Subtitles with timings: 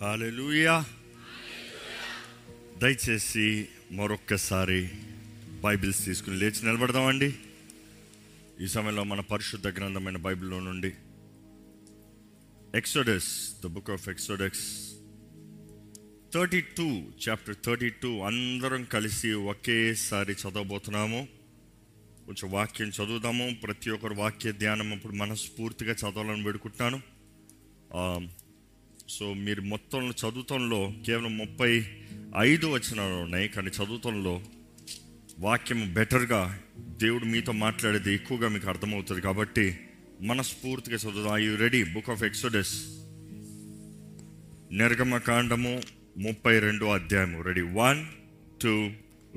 [0.00, 0.84] Hallelujah
[2.78, 4.88] దయచేసి మరొక్కసారి
[5.64, 7.34] Bibles తీసుకుని లేచి నిలబడదామండి.
[8.60, 10.92] ఈ సమయంలో మన పరిశుద్ధ గ్రంథమైన బైబిల్లో నుండి
[12.74, 14.92] Exodus the book of Exodus
[16.34, 21.28] thirty two chapter thirty two అందరం కలిసి ఒకేసారి చదవబోతున్నాము.
[22.26, 23.56] కొంచెం వాక్యం చదువుదాము.
[23.62, 27.00] ప్రతి ఒక్కరు వాక్య ధ్యానం అప్పుడు మనస్ఫూర్తిగా చదవాలని పెడుకుంటున్నాను
[29.10, 31.84] సో మీరు మొత్తం చదువుతంలో కేవలం ముప్పై
[32.38, 34.42] ఐదు వచనాలు ఉన్నాయి కానీ చదువుతంలో
[35.38, 39.20] వాక్యం బెటర్గా దేవుడు మీతో మాట్లాడేది ఎక్కువగా మీకు అర్థమవుతుంది.
[39.20, 39.78] కాబట్టి
[40.20, 41.34] మనస్ఫూర్తిగా చదువుదాం.
[41.34, 42.74] I you ready book of Exodus
[44.72, 45.82] నిర్గమ కాండము
[46.18, 47.42] ముప్పై రెండో అధ్యాయము.
[47.42, 48.06] రెడీ వన్
[48.62, 48.74] టూ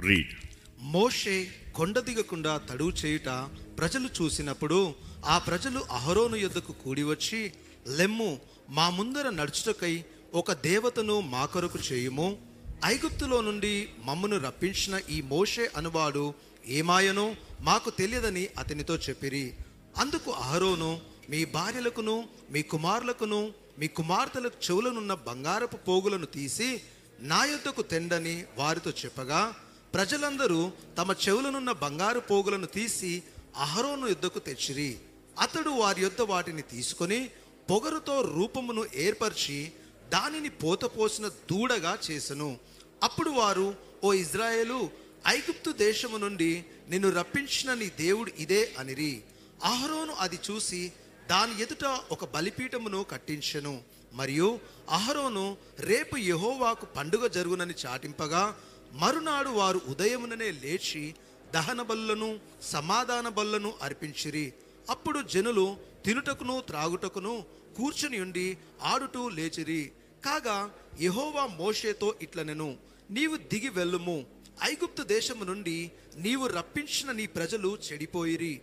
[0.07, 0.33] రీడ్
[0.81, 3.29] మోషే కొండ దిగకుండా తడువు చేయుట
[3.77, 7.51] ప్రజలు చూసినప్పుడు ఆ ప్రజలు అహరోను యొద్దకు కూడి వచ్చి
[7.97, 10.03] లెమ్ము మా ముందర నడుచుటకై
[10.33, 12.37] ఒక దేవతను మా కొరకు చేయుము.
[12.85, 16.33] ఐగుప్తులో నుండి మమ్మను రప్పించిన ఈ మోషే అనువాడు
[16.67, 19.53] ఏమాయనో మాకు తెలియదని అతనితో చెప్పిరి.
[19.97, 26.81] అందుకు అహరోను మీ భార్యలకును మీ కుమారులకును మీ కుమార్తెలకు చెవులనున్న బంగారపు పోగులను తీసి
[27.19, 29.53] నా యొద్దకు తెండని వారితో చెప్పగా
[29.93, 33.23] ప్రజలందరూ తమ చెవులనున్న బంగారు పోగులను తీసి
[33.57, 34.97] అహరోను యుద్ధకు తెచ్చిరి.
[35.39, 37.29] అతడు వారి యొద్ద వాటిని తీసుకొని
[37.69, 39.71] పొగరుతో రూపమును ఏర్పరిచి
[40.09, 42.57] దానిని పోతపోసిన దూడగా చేసెను.
[43.03, 44.89] అప్పుడు వారు ఓ ఇజ్రాయేలు
[45.27, 49.23] ఐగుప్తు దేశము నుండి నిన్ను రప్పించిన నీ దేవుడు ఇదే అనిరి.
[49.63, 50.91] అహరోను అది చూసి
[51.29, 53.81] దాని ఎదుట ఒక బలిపీఠమును కట్టించెను.
[54.13, 58.59] మరియు అహరోను రేపు యెహోవాకు పండుగ జరుగునని చాటింపగా
[58.93, 61.15] మరునాడు వారు ఉదయముననే లేచి
[61.53, 64.53] దహన బలులను సమాధాన బలులను అర్పించిరి.
[64.89, 67.33] అప్పుడు జనులు తినుటకును త్రాగుటకును
[67.77, 68.47] కూర్చుని ఉండి
[68.91, 69.81] ఆడుటూ లేచిరి.
[70.25, 70.57] కాగా
[71.01, 72.69] యహోవా మోషేతో ఇట్లనెను
[73.11, 74.17] నీవు దిగి వెళ్ళుము.
[74.63, 75.77] ఐగుప్తు దేశము నుండి
[76.25, 78.53] నీవు రప్పించిన నీ ప్రజలు చెడిపోయిరి.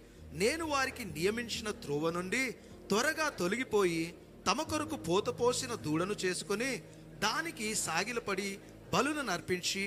[0.42, 2.42] నేను వారికి నియమించిన త్రోవ నుండి
[2.90, 4.04] త్వరగా తొలగిపోయి
[4.48, 6.70] తమ కొరకు పోతపోసిన దూడను చేసుకొని
[7.24, 8.50] దానికి సాగిలపడి
[8.92, 9.82] బలును నర్పించి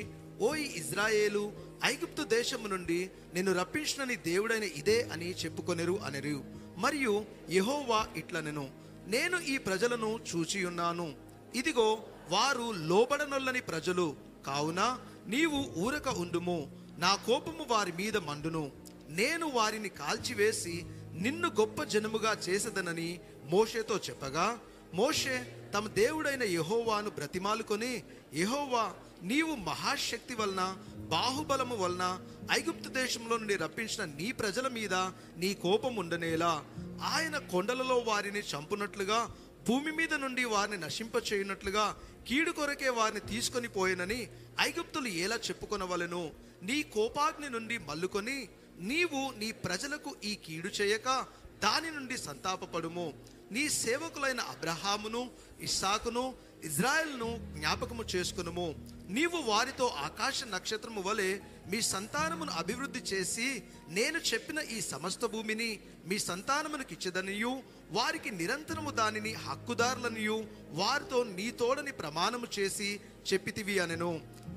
[0.48, 1.44] ఓయ్ ఇజ్రాయేలు
[1.92, 3.00] ఐగుప్తు దేశము నుండి
[3.36, 6.38] నిన్ను రప్పించిన నీ దేవుడైన ఇదే అని చెప్పుకొనెరు అనరు.
[6.78, 8.70] మరియు యహోవా ఇట్లనెను
[9.08, 11.14] నేను ఈ ప్రజలను చూచియున్నాను.
[11.56, 18.72] ఇదిగో వారు లోబడనొల్లని ప్రజలు కావున నీవు ఊరక ఉండుము నా కోపము వారి మీద మండును.
[19.10, 24.60] నేను వారిని కాల్చివేసి నిన్ను గొప్ప జనముగా చేసదనని మోషేతో చెప్పగా
[24.94, 28.04] మోషే తమ దేవుడైన యహోవాను బ్రతిమాలుకొని
[28.34, 32.20] యహోవా నీవు మహాశక్తి వలన బాహుబలము వలన
[32.52, 34.94] ఐగుప్తు దేశంలో నుండి రప్పించిన నీ ప్రజల మీద
[35.38, 36.66] నీ కోపం ఉండనేలా.
[37.02, 39.36] ఆయన కొండలలో వారిని చంపునట్లుగా
[39.68, 41.86] భూమి మీద నుండి వారిని నశింపచేయునట్లుగా
[42.28, 44.30] కీడు కొరకే వారిని తీసుకొని పోయినని
[44.60, 46.32] ఐగుప్తులు ఎలా చెప్పుకొనవలెను?
[46.64, 51.26] నీ కోపాగ్ని నుండి మల్లుకొని నీవు నీ ప్రజలకు ఈ కీడు చేయక
[51.64, 53.14] దాని నుండి సంతాపపడుము.
[53.54, 55.22] నీ సేవకులైన అబ్రహామును
[55.62, 56.24] ఇస్సాకును
[56.64, 58.68] ఇజ్రాయెల్ను జ్ఞాపకము చేసుకునుము.
[59.08, 61.32] నీవు వారితో ఆకాశ నక్షత్రము వలె
[61.72, 63.48] మీ సంతానమును అభివృద్ధి చేసి
[63.88, 67.52] నేను చెప్పిన ఈ సమస్త భూమిని మీ సంతానమునకు ఇచ్చదనియు
[67.92, 70.38] వారికి నిరంతరము దానిని హక్కుదారులనియు
[70.82, 73.00] వారితో నీ తోడని ప్రమాణము చేసి
[73.34, 74.12] చెప్పితివి అనెను.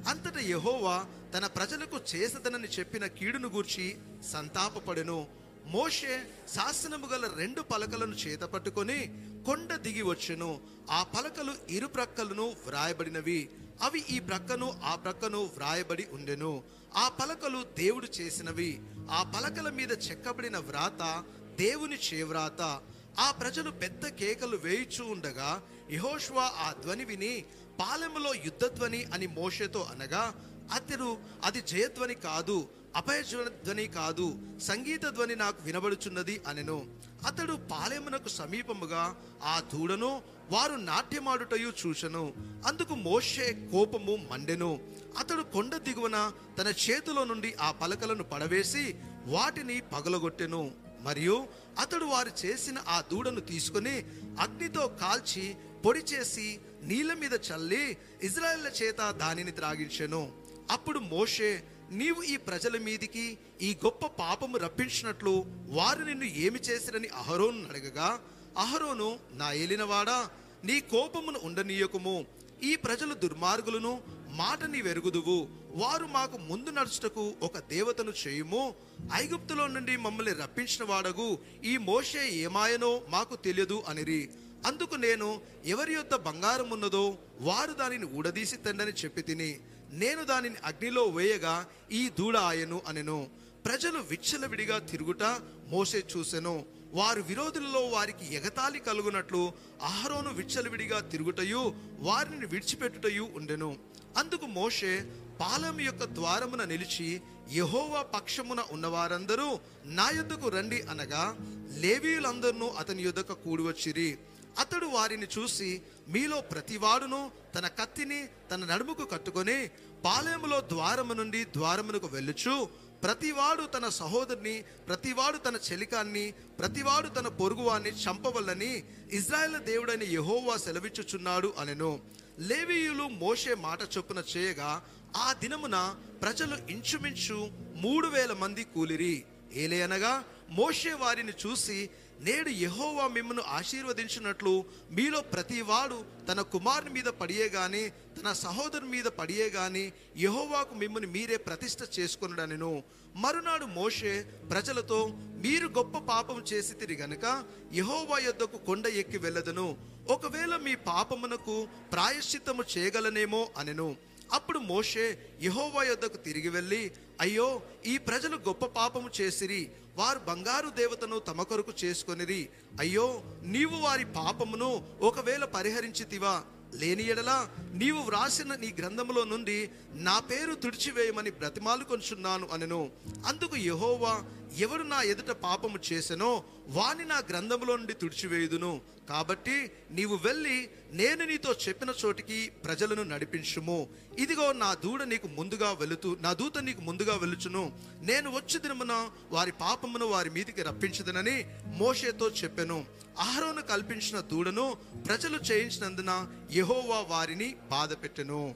[0.08, 0.96] అంతట యహోవా
[1.34, 3.86] తన ప్రజలకు చేసదనని చెప్పిన కీడును గూర్చి
[4.32, 5.26] సంతాపపడెను.
[5.66, 6.22] మోషే
[6.54, 8.98] శాసనము గల రెండు పలకలను చేత పట్టుకొని
[9.46, 10.60] కొండ దిగి వచ్చెను.
[10.90, 13.50] ఆ పలకలు ఇరు ప్రక్కలను వ్రాయబడినవి.
[13.82, 16.62] అవి ఈ ప్రక్కను ఆ ప్రక్కను వ్రాయబడి ఉండెను.
[16.96, 18.80] ఆ పలకలు దేవుడు చేసినవి.
[19.10, 21.24] ఆ పలకల మీద చెక్కబడిన వ్రాత
[21.56, 22.80] దేవుని చేవ్రాత.
[23.18, 27.44] ఆ ప్రజలు పెద్ద కేకలు వేయిచూ ఉండగా యహోష్వా ఆ ధ్వని విని
[27.80, 30.34] పాలెములో యుద్ధధ్వని అని మోషేతో అనగా
[30.72, 32.68] అతడు అది జయధ్వని కాదు.
[32.96, 33.22] అపయ
[33.64, 36.86] ధ్వని కాదు సంగీత ధ్వని నాకు వినబడుచున్నది అనెను.
[37.26, 42.34] అతడు పాలెమునకు సమీపముగా ఆ దూడను వారు నాట్యమాడుటయు చూశను
[42.66, 44.80] అందుకు మోషే కోపము మండెను.
[45.18, 48.94] అతడు కొండ దిగువన తన చేతిలో నుండి ఆ పలకలను పడవేసి
[49.26, 50.70] వాటిని పగలగొట్టెను.
[51.02, 51.46] మరియు
[51.78, 54.04] అతడు వారు చేసిన ఆ దూడను తీసుకొని
[54.40, 55.54] అగ్నితో కాల్చి
[55.86, 60.32] పొడి చేసి నీళ్ళ మీద చల్లి ఇజ్రాయెళ్ళ చేత దానిని త్రాగించెను.
[60.70, 67.68] అప్పుడు మోషే నీవు ఈ ప్రజల మీదికి ఈ గొప్ప పాపము రప్పించినట్లు వారు నిన్ను ఏమి చేసిరని అహరోను
[67.68, 68.20] అడగగా
[68.58, 70.30] అహరోను నా ఏలినవాడా
[70.64, 72.26] నీ కోపమును ఉండనీయకుము.
[72.62, 74.00] ఈ ప్రజలు దుర్మార్గులను
[74.30, 75.48] మాట నీ వెరుగుదువు.
[75.70, 78.74] వారు మాకు ముందు నడుచుటకు ఒక దేవతను చేయుము.
[79.14, 81.38] ఐగుప్తులో నుండి మమ్మల్ని రప్పించిన వాడగు.
[81.64, 84.30] ఈ మోషే ఏమాయనో మాకు తెలియదు అనిరి.
[84.66, 89.60] అందుకు నేను ఎవరి యొద్ద బంగారం ఉన్నదో వారు దానిని ఊడదీసి తండని చెప్పి తిని
[89.92, 93.30] నేను దానిని అగ్నిలో వేయగా ఈ దూడ ఆయను అనెను.
[93.66, 95.22] ప్రజలు విచ్చలవిడిగా తిరుగుట
[95.68, 96.64] మోసే చూసెను.
[96.92, 99.52] వారు విరోధులలో వారికి ఎగతాళి కలుగునట్లు
[99.82, 103.76] ఆహారోను విచ్చలవిడిగా తిరుగుటయు వారిని విడిచిపెట్టుటయు ఉండెను.
[104.16, 105.04] అందుకు మోషే
[105.40, 107.20] పాలెం యొక్క ద్వారమున నిలిచి
[107.52, 111.36] యహోవా పక్షమున ఉన్నవారందరూ నా యుద్ధకు రండి అనగా
[111.68, 114.18] లేవీయులందరూ అతని యుద్ధకు కూడివచ్చిరి
[114.58, 119.70] అతడు వారిని చూసి మీలో ప్రతివాడును తన కత్తిని తన నడుముకు కట్టుకొని
[120.04, 122.68] పాలెములో ద్వారము నుండి ద్వారమునకు వెళ్ళుచు.
[123.02, 132.00] ప్రతివాడు తన సహోదరుని ప్రతివాడు తన చెలికాన్ని ప్రతివాడు తన పొరుగువాన్ని చంపవల్లని ఇజ్రాయెల్ దేవుడైన యెహోవా సెలవిచ్చుచున్నాడు అనెను.
[132.38, 134.84] లేవీయులు మోషే మాట చొప్పున చేయగా
[135.16, 139.24] ఆ దినమున ప్రజలు ఇంచుమించు మూడు వేల మంది కూలిరి.
[139.52, 141.90] ఏలే అనగా మోషే వారిని చూసి
[142.20, 149.48] నేడు యహోవా మిమ్మను ఆశీర్వదించినట్లు మీలో ప్రతివాడు తన కుమారుని మీద పడియే గాని తన సహోదరుని మీద పడియే
[149.48, 152.82] గాని యహోవాకు మిమ్మల్ని మీరే ప్రతిష్ట చేసుకొనుడనెను.
[153.16, 159.76] మరునాడు మోషే ప్రజలతో మీరు గొప్ప పాపం చేసి తిరిగి గనుక యహోవా యొద్దకు కొండ ఎక్కి వెళ్ళదను.
[160.08, 163.96] ఒకవేళ మీ పాపమునకు ప్రాయశ్చిత్తము చేయగలనేమో అనెను.
[164.32, 169.70] అప్పుడు మోషే యహోవా యొద్దకు తిరిగి వెళ్ళి అయ్యో ఈ ప్రజలు గొప్ప పాపము చేసిరి.
[169.96, 172.48] వారు బంగారు దేవతను తమ కొరకు చేసుకొనిరి
[172.80, 176.42] అయ్యో నీవు వారి పాపమును ఒకవేళ పరిహరించితివా?
[176.74, 182.90] లేని ఎడలా నీవు వ్రాసిన నీ గ్రంథములో నుండి నా పేరు తుడిచివేయమని బ్రతిమాలు కొంచున్నాను అనెను.
[183.26, 184.24] అందుకు యహోవా
[184.56, 188.80] ఎవడు నా ఎదుట పాపము చేసెనో వాని నా గ్రంథములో నుండి తుడిచివేయుదును.
[189.08, 193.88] కాబట్టి నీవు వెళ్ళి నేను నీతో చెప్పిన చోటికి ప్రజలను నడిపించుము.
[194.18, 199.52] ఇదిగో నా దూడ నీకు ముందుగా వెళుతూ నా దూత నీకు ముందుగా వెలుచును నేను వచ్చి దినమున వారి
[199.52, 202.84] పాపమును వారి మీదికి రప్పించదనని మోషేతో చెప్పెను.
[203.18, 204.76] ఆహారోను కల్పించిన దూడను
[205.06, 208.54] ప్రజలు చేయించినందున యహోవా వారిని బాధ పెట్టెను.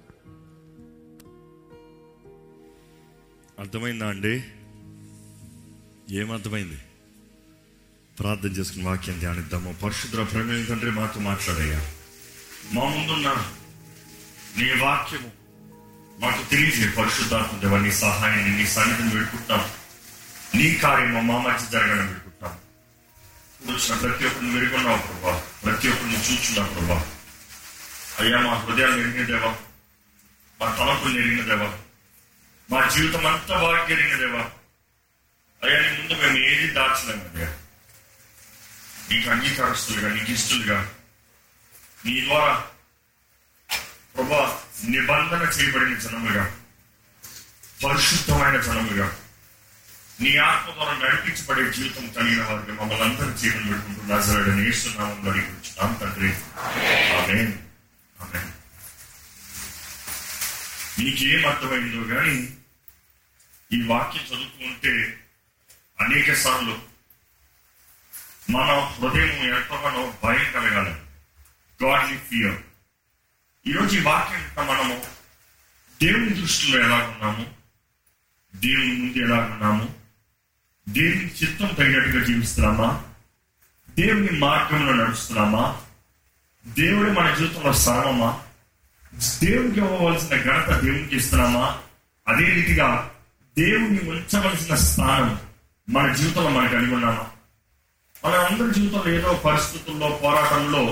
[3.58, 4.44] అర్థమైందా అండి?
[6.10, 6.78] ఏమర్థమైంది?
[8.18, 9.72] ప్రార్థన చేసుకుని వాక్యం ధ్యానిద్దాము.
[9.72, 11.92] పరిశుద్ర ప్రమేయం తండ్రి మాతో మాట్లాడయ్యా.
[12.72, 13.52] మా ముందున్న
[14.56, 15.32] నీ వాక్యము
[16.18, 19.70] మాకు తెలియజే పరిశుద్ధాత్మ నీ సహాయాన్ని నీ సన్నిధిని వేడుకుంటాం
[20.54, 22.58] నీ కార్యము మా మధ్య జరగడం వేడుకుంటాం
[23.60, 25.44] ఇప్పుడు వచ్చిన ప్రతి ఒక్కరిని మెరుగున్నావు ప్రభా.
[25.64, 27.06] ప్రతి ఒక్కరిని చూచున్నావు ప్రభా.
[28.20, 29.56] అయ్యా మా హృదయాలు ఎరిగిన దేవా.
[30.60, 31.78] మా తలపులు ఎరిగిన దేవా.
[32.70, 34.50] మా జీవితం అంతా బాగా ఎరిగిన
[35.62, 37.48] దేవా అయ్యా నీ ముందు మేము ఏది దాచలేము అయ్యా?
[39.08, 40.78] నీకు అంగీకారస్తులుగా నీకు ఇష్టలుగా
[42.04, 42.52] నీ ద్వారా
[44.14, 44.42] ప్రభా
[44.86, 46.44] నిబంధన చేయబడిన జనముగా
[47.80, 49.08] పరిశుద్ధమైన జనముగా
[50.20, 56.30] నీ ఆత్మ ద్వారా నడిపించబడే జీవితం కలిగిన వారికి మమ్మల్ని అందరూ జీవనం పెట్టుకుంటూ నజరడని ఏస్తున్నామని అడిగించున్నాం తండ్రి.
[57.14, 57.38] ఆమె
[58.16, 58.40] ఆమె
[60.98, 62.36] నీకేం అర్థమైందో కానీ
[63.70, 64.92] ఈ వాక్యం చదువుతుంటే
[66.00, 66.78] అనేక సార్లు
[68.50, 70.96] మన హృదయం ఎంతగానో భయం కలగాలి.
[71.84, 72.62] గాడ్లీ ఫియర్
[73.66, 75.02] ఈరోజు ఈ వాక్యం మనము
[76.02, 77.46] దేవుని దృష్టిలో ఎలా ఉన్నాము?
[78.54, 79.94] దేవుని ముందు ఎలా ఉన్నాము?
[80.88, 83.04] దేవుని చిత్తం తగినట్టుగా జీవిస్తున్నామా?
[83.98, 85.80] దేవుని మార్గంలో నడుస్తున్నామా?
[86.66, 88.42] దేవుడు మన జీవితంలో స్థానమా?
[89.14, 91.78] దేవునికి ఇవ్వవలసిన ఘనత దేవునికి ఇస్తున్నామా?
[92.28, 93.14] అదే రీతిగా
[93.58, 95.49] దేవుని ఉంచవలసిన స్థానం
[95.90, 97.24] మన జీవితంలో మనకు కలిగి ఉన్నామా?
[98.22, 100.82] మన అందరి జీవితంలో ఏదో పరిస్థితుల్లో పోరాటంలో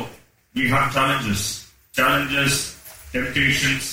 [0.54, 1.46] we have challenges
[1.94, 2.58] challenges
[3.12, 3.90] temptations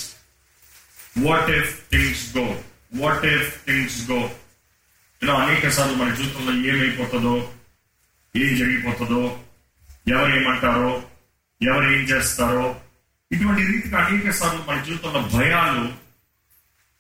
[1.18, 2.46] what if things go
[3.02, 4.20] what if things go
[5.22, 7.36] ఇలా అనేక సార్లు మన జీవితంలో ఏమైపోతుందో
[8.36, 9.22] ఏం జరిగిపోతుందో
[10.08, 10.94] ఎవరు ఏమంటారో
[11.62, 12.66] ఎవరు ఏం చేస్తారో
[13.32, 15.86] ఇటువంటి రీతిగా అనేక సార్లు మన జీవితంలో భయాలు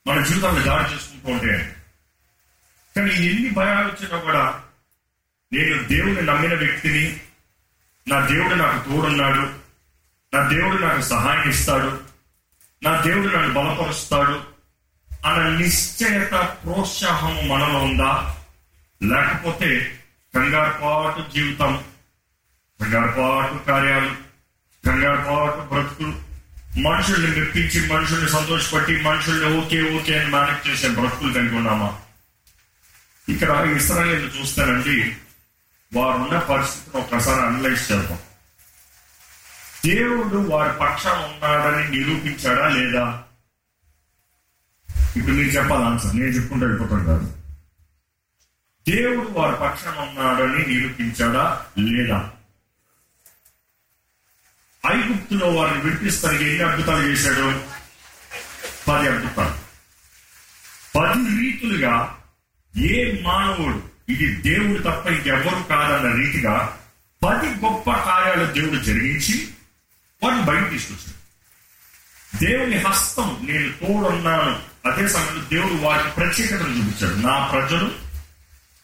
[0.05, 1.59] మన జీవితాన్ని దాడి చేసుకుంటూ ఉంటాయి
[2.95, 4.43] కానీ ఎన్ని భయాలు వచ్చినా కూడా
[5.51, 7.05] నేను దేవుని నమ్మిన వ్యక్తిని
[8.07, 9.43] నా దేవుడు నాకు తోడున్నాడు
[10.33, 11.91] నా దేవుడు నాకు సహాయం ఇస్తాడు
[12.81, 14.35] నా దేవుడు నన్ను బలపరుస్తాడు
[15.25, 16.33] అన్న నిశ్చయత
[16.63, 18.11] ప్రోత్సాహం మనలో ఉందా?
[19.01, 19.69] లేకపోతే
[20.33, 21.71] కంగారుపాటు జీవితం
[22.79, 24.11] కంగారుపాటు కార్యాలు
[24.83, 26.13] కంగారుపాటు బ్రతుకులు
[26.81, 31.89] మనుషుల్ని మెప్పించి మనుషుల్ని సంతోషపట్టి మనుషుల్ని ఓకే ఓకే అని మేనేజ్ చేసే బ్రతుకులు కలిగి ఉన్నామా?
[33.29, 35.17] ఇక్కడ ఇస్రాయల్ చూస్తానండి
[35.93, 38.19] వారున్న పరిస్థితిని ఒకసారి అనలైజ్ చేద్దాం.
[39.85, 43.23] దేవుడు వారి పక్షాన ఉన్నాడని నిరూపించాడా లేదా?
[45.15, 47.37] ఇప్పుడు మీరు చెప్పాలి ఆన్సర్ నేను చెప్పుకుంటూ వెళ్ళిపోతాను కాదు.
[48.87, 52.31] దేవుడు వారి పక్షాన ఉన్నాడని నిరూపించాడా లేదా?
[54.91, 57.63] ఐగుప్తులో వారిని విడిపిస్తానికి ఎన్ని అద్భుతాలు చేశాడు?
[58.87, 59.55] పది అద్భుతాలు.
[60.95, 62.21] పది రీతులుగా
[62.77, 63.83] ఏ మానవుడు?
[64.09, 66.79] ఇది దేవుడు తప్ప ఇంకెవ్వరు కాదన్న రీతిగా
[67.25, 69.47] పది గొప్ప కార్యాలు దేవుడు జరిగించి
[70.23, 71.15] వాటిని బయట తీసుకొచ్చాడు.
[72.45, 74.75] దేవుని హస్తం నేను తోడున్నాను.
[74.85, 77.27] అదే సమయంలో దేవుడు వారికి ప్రత్యేకతను చూపించాడు.
[77.27, 77.91] నా ప్రజలు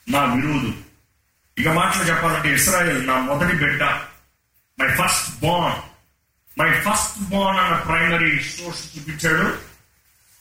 [0.09, 0.73] నా విరోధు
[1.57, 3.83] ఇక మాటలు చెప్పాలంటే ఇస్రాయల్ నా మొదటి బిడ్డ
[4.79, 5.81] my first born
[6.59, 9.57] my first born అన్న ప్రైమరీ సోర్స్ చూపించాడు.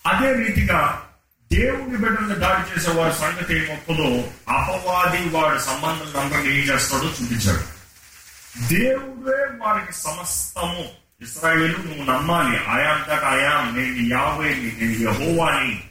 [0.07, 1.10] అదే రీతిగా
[1.53, 7.81] దేవుని బిడ్డలను దాడి చేసే వారి సంగతి ఏమొప్పదో అపవాది వాడి సంబంధం అందరినీ ఏం చేస్తాడో చూపించాడు.
[8.69, 10.89] దేవుడే వారికి సమస్తము.
[11.23, 12.59] ఇస్రాయేల్ నువ్వు నమ్మాలి.
[12.65, 15.85] ఆయాం దాకా ఆయాం నేను యావేని నేను యహోవాని.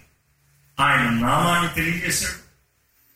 [0.80, 2.50] ఆయన నామాన్ని తెలియజేశాడు.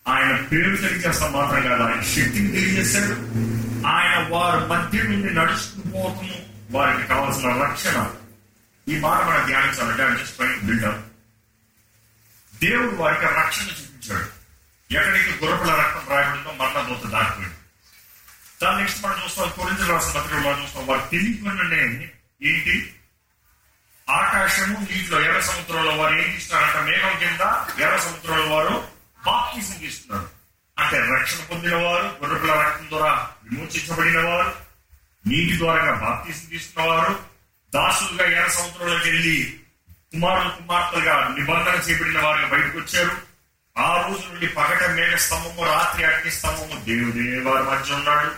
[0.09, 3.13] ఆయన పేరు తెలియజేస్తా మాత్రం కాదు ఆయన శక్తిని తెలియజేశాడు.
[3.87, 6.35] ఆయన వారి మధ్య నుండి నడుచుకుని పోవటము
[6.71, 8.09] వారికి కావాల్సిన రక్షణ.
[8.87, 11.12] ఈ మాట మనం ధ్యానించాలంటే ఆయన బిల్డప్
[12.63, 14.27] దేవుడు వారికి రక్షణ చూపించాడు.
[14.89, 16.51] ఎక్కడికి గుర్రపుల రక్తం రాయబడిందో
[16.89, 17.59] దూత దాటిపోయింది
[18.61, 21.81] దాని నెక్స్ట్ మనం చూస్తాం కొరింతలు రాసిన పత్రిక మనం చూస్తాం వారు తెలియకుండానే
[22.43, 22.75] ఏంటి?
[24.07, 27.43] ఆకాశము నీటిలో ఎర్ర సముద్రంలో వారు ఏం తీస్తున్నారంట మేఘం కింద
[27.83, 28.73] ఎర్ర సముద్రంలో వారు
[29.23, 30.27] బాప్తిజం తీస్తున్నారు
[30.77, 33.11] అంటే రక్షణ పొందిన వారు గుర్రపుల రక్తం ద్వారా
[33.43, 34.49] విమోచించబడిన వారు
[35.25, 37.13] నీటి ద్వారా బాప్తిజం తీసుకున్న వారు
[37.73, 39.37] దాసులుగా ఎర్ర సముద్రంలోకి వెళ్ళి
[40.13, 43.11] కుమారులు కుమార్తెలుగా నిబంధన చేపడిన వారుగా బయటకు వచ్చారు.
[43.77, 48.31] ఆ రోజు నుండి పగట మేఘ స్తంభము రాత్రి అగ్ని స్తంభము దేవుడే వారి మధ్య ఉన్నాడు.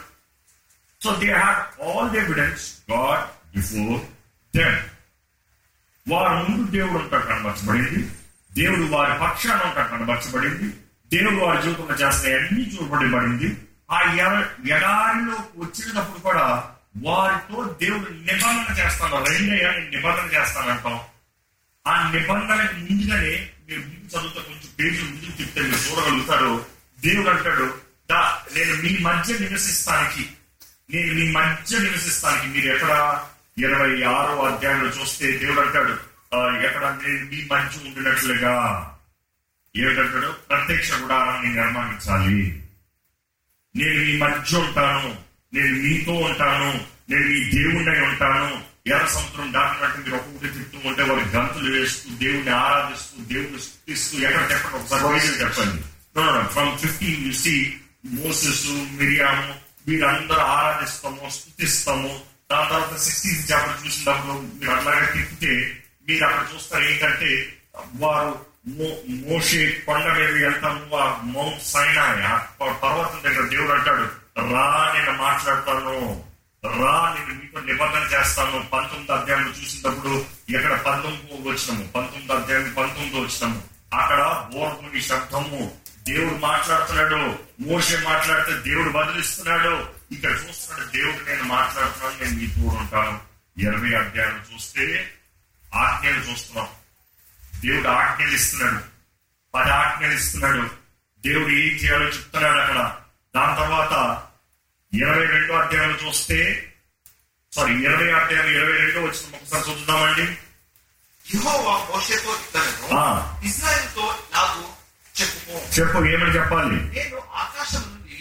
[1.03, 3.23] So they have all the evidence God
[3.55, 4.01] before
[4.57, 4.79] them
[6.13, 8.09] వారి ముందు దేవుడు ఉంటాడు కనబరచబడింది.
[8.53, 10.73] దేవుడు వారి పక్షాన ఉంటాడు కనబరచబడింది.
[11.17, 13.57] దేవుడు వారి జీవితంలో చేస్తే అన్ని చూపబడబడింది.
[13.91, 16.63] ఆ ఎడారిలో వచ్చినప్పుడు కూడా
[17.03, 20.99] వారితో దేవుడు నిబంధన చేస్తాను రెండయ్యా నిబంధన చేస్తానంటాం.
[21.87, 26.65] ఆ నిబంధనకు ముందుగానే మీరు ముందు చదువుతా కొంచెం పేజీలు ముందుకు చెప్తే మీరు చూడగలుగుతారు.
[26.99, 27.77] దేవుడు అంటాడు
[28.09, 30.29] దా నేను మీ మధ్య నివసిస్తానికి
[30.89, 33.23] నేను మీ మధ్య నివసిస్తానికి మీరు ఎక్కడ?
[33.57, 35.91] ఇరవై ఆరో అధ్యాయంలో చూస్తే దేవుడు అంటాడు
[36.65, 36.99] ఎక్కడ?
[37.03, 38.53] నేను మీ మధ్య ఉండినట్లుగా.
[39.75, 42.61] ఏమిటంటాడు ప్రత్యక్ష గుడారాన్ని నిర్మాణించాలి.
[43.75, 45.17] నేను మీ మధ్య ఉంటాను
[45.53, 51.37] నేను మీతో ఉంటాను నేను మీ దేవుణ్ణి ఉంటాను ఎర్ర సముద్రం దాటినట్టు మీరు ఒక్కొక్కటి తింటూ ఉంటే వారి
[51.37, 54.75] గంతులు వేస్తూ దేవుణ్ణి ఆరాధిస్తూ దేవుని స్థుతిస్తూ ఎక్కడ చెప్పండి.
[54.75, 55.03] ఒకసారి
[55.41, 55.83] చెప్పండి
[56.49, 57.55] from fifteen you see
[58.05, 59.53] Moses Miriam
[59.87, 62.11] వీరందరూ ఆరాధిస్తాము స్థుతిస్తాము
[62.51, 65.53] దాని తర్వాత సిక్స్టీన్ చాప్టర్ చూసినప్పుడు మీరు అట్లాగే తిప్పితే
[66.07, 67.31] మీరు అక్కడ చూస్తారు ఏంటంటే
[67.95, 68.31] వారు
[69.27, 71.75] మోషే కొండ మీద వెళ్తాము ఆ మౌంట్
[72.61, 74.05] ప- పర్వతం దగ్గర దేవుడు అంటాడు
[74.53, 75.95] రా నేను మాట్లాడతాను.
[76.67, 78.69] రా నేను మీతో నిబంధన చేస్తాను.
[78.73, 81.87] పంతొమ్మిది అధ్యాయం చూసినప్పుడు ఎక్కడ పంతొమ్మిది వచ్చినాము?
[81.87, 83.63] పంతొమ్మిది అధ్యాయం పంతొమ్మిది వచ్చినాము.
[83.93, 85.77] అక్కడ బోర్డు శబ్దము.
[86.03, 87.39] దేవుడు మాట్లాడుతున్నాడు.
[87.59, 89.89] మోషే మాట్లాడితే దేవుడు బదిలిస్తున్నాడు.
[90.11, 93.19] ఇక్కడ చూస్తున్నాడు దేవుడు నేను మాట్లాడుతున్నాను నేను మీ తోడు ఉంటాను.
[93.57, 95.11] ఇరవై అధ్యాయం చూస్తే
[95.75, 96.67] ఆజ్ఞలు చూస్తున్నాం.
[97.55, 98.83] దేవుడు ఆజ్ఞలు ఇస్తున్నాడు.
[99.55, 100.69] పది ఆజ్ఞలు ఇస్తున్నాడు.
[101.19, 102.95] దేవుడు ఏం చేయాలో చెప్తున్నాడు అక్కడ.
[103.35, 104.23] దాని తర్వాత
[104.97, 106.39] ఇరవై రెండో అధ్యాయంలో చూస్తే
[107.53, 110.25] సారీ ఇరవై అధ్యాయం ఇరవై రెండో వచ్చిన ఒకసారి చూద్దామండి
[111.25, 113.03] యెహోవా మోషేతో ఇతను ఆ.
[113.43, 114.63] ఇజ్రాయెల్తో నాకు
[115.15, 118.17] చెప్పుకో చెప్పు ఏమని చెప్పాలి నేను ఆకాశం నుండి.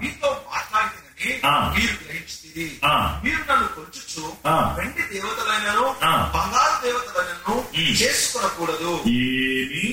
[0.00, 1.54] మీతో మాట్లాడుతున్నది ఆ.
[1.76, 2.94] మీరు గ్రహించింది ఆ.
[3.24, 4.56] మీరు నన్ను కొలుచుచు ఆ.
[4.78, 5.86] వెండి దేవతలైనను.
[6.34, 7.94] బంగారు దేవతలైనను ఉమ్.
[8.00, 9.84] చేసుకొనకూడదు ఏమి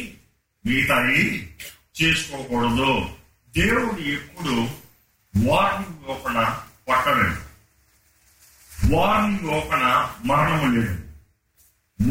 [0.65, 1.25] మిగతాయి
[2.01, 2.91] చేసుకోకూడదు
[3.53, 4.55] దేవుడు ఎప్పుడు
[5.46, 7.41] వార్నింగ్ లోపల పట్టలేదు.
[8.96, 11.01] వార్నింగ్ లోపల మరణము లేదు.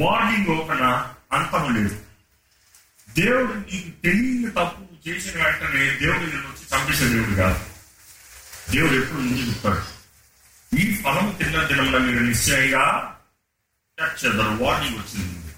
[0.05, 2.01] వార్నింగ్ లోపల అంతము లేదు.
[3.15, 7.65] దేవుడు నీకు తెలియని తప్పు చేసిన వెంటనే దేవుడు నేను వచ్చి చంపేసే దేవుడు కాదు.
[8.73, 9.97] దేవుడు ఎప్పుడు ముందు చెప్తాడు.
[10.77, 13.17] ఈ ఫలం తిన్న దినంలో మీరు నిశ్చయంగా
[14.05, 14.65] చచ్చెదరు.
[14.65, 15.55] వార్నింగ్ వచ్చింది.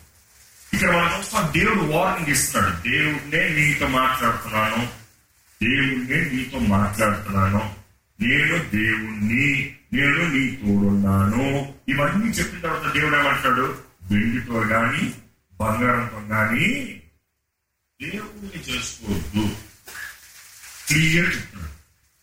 [0.74, 2.76] ఇక్కడ మనం చూస్తాం దేవుడు వార్నింగ్ ఇస్తున్నాడు.
[2.76, 5.07] దేవుడినే నీతో మాట్లాడుతున్నాను.
[5.62, 7.74] దేవుణ్ణే నీతో మాట్లాడుతున్నాను.
[8.20, 11.74] నేను దేవుణ్ణి నేను నీ తోడున్నాను.
[11.88, 15.14] ఇవన్నీ చెప్పిన తర్వాత దేవుడు ఏమంటాడు వెండితో గాని
[15.60, 17.00] బంగారంతో గాని
[18.02, 19.56] దేవుడిని చేసుకోవద్దు.
[20.88, 21.72] క్లియర్ చెప్తున్నాడు.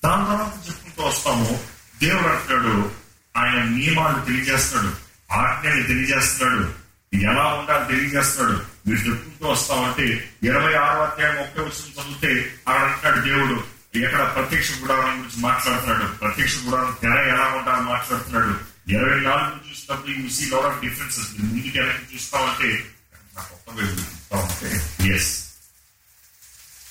[0.03, 1.63] దాని తర్వాత చెప్పుకుంటూ వస్తాము.
[2.01, 2.91] దేవుడు అంటున్నాడు
[3.37, 4.93] ఆయన నియమాలు తెలియజేస్తాడు
[5.33, 8.89] ఆజ్ఞలు తెలియజేస్తున్నాడు ఎలా ఉండాలి తెలియజేస్తున్నాడు.
[8.89, 13.75] మీరు చెప్పుకుంటూ వస్తామంటే ఇరవై ఆరో అధ్యాయం ఒకే వచ్చిన చదివితే అక్కడ అంటాడు దేవుడు.
[13.97, 16.05] ఎక్కడ ప్రత్యక్ష గుడారం గురించి మాట్లాడుతున్నాడు.
[16.05, 18.75] ప్రత్యక్ష గుడారం తెర ఎలా ఉండాలని మాట్లాడుతున్నాడు.
[18.91, 22.85] ఇరవై నాలుగు చూసినప్పుడు you see lover of differences ముందుకు వెనక్కి చూస్తామంటే
[23.35, 25.45] నాకు కొత్త ఎస్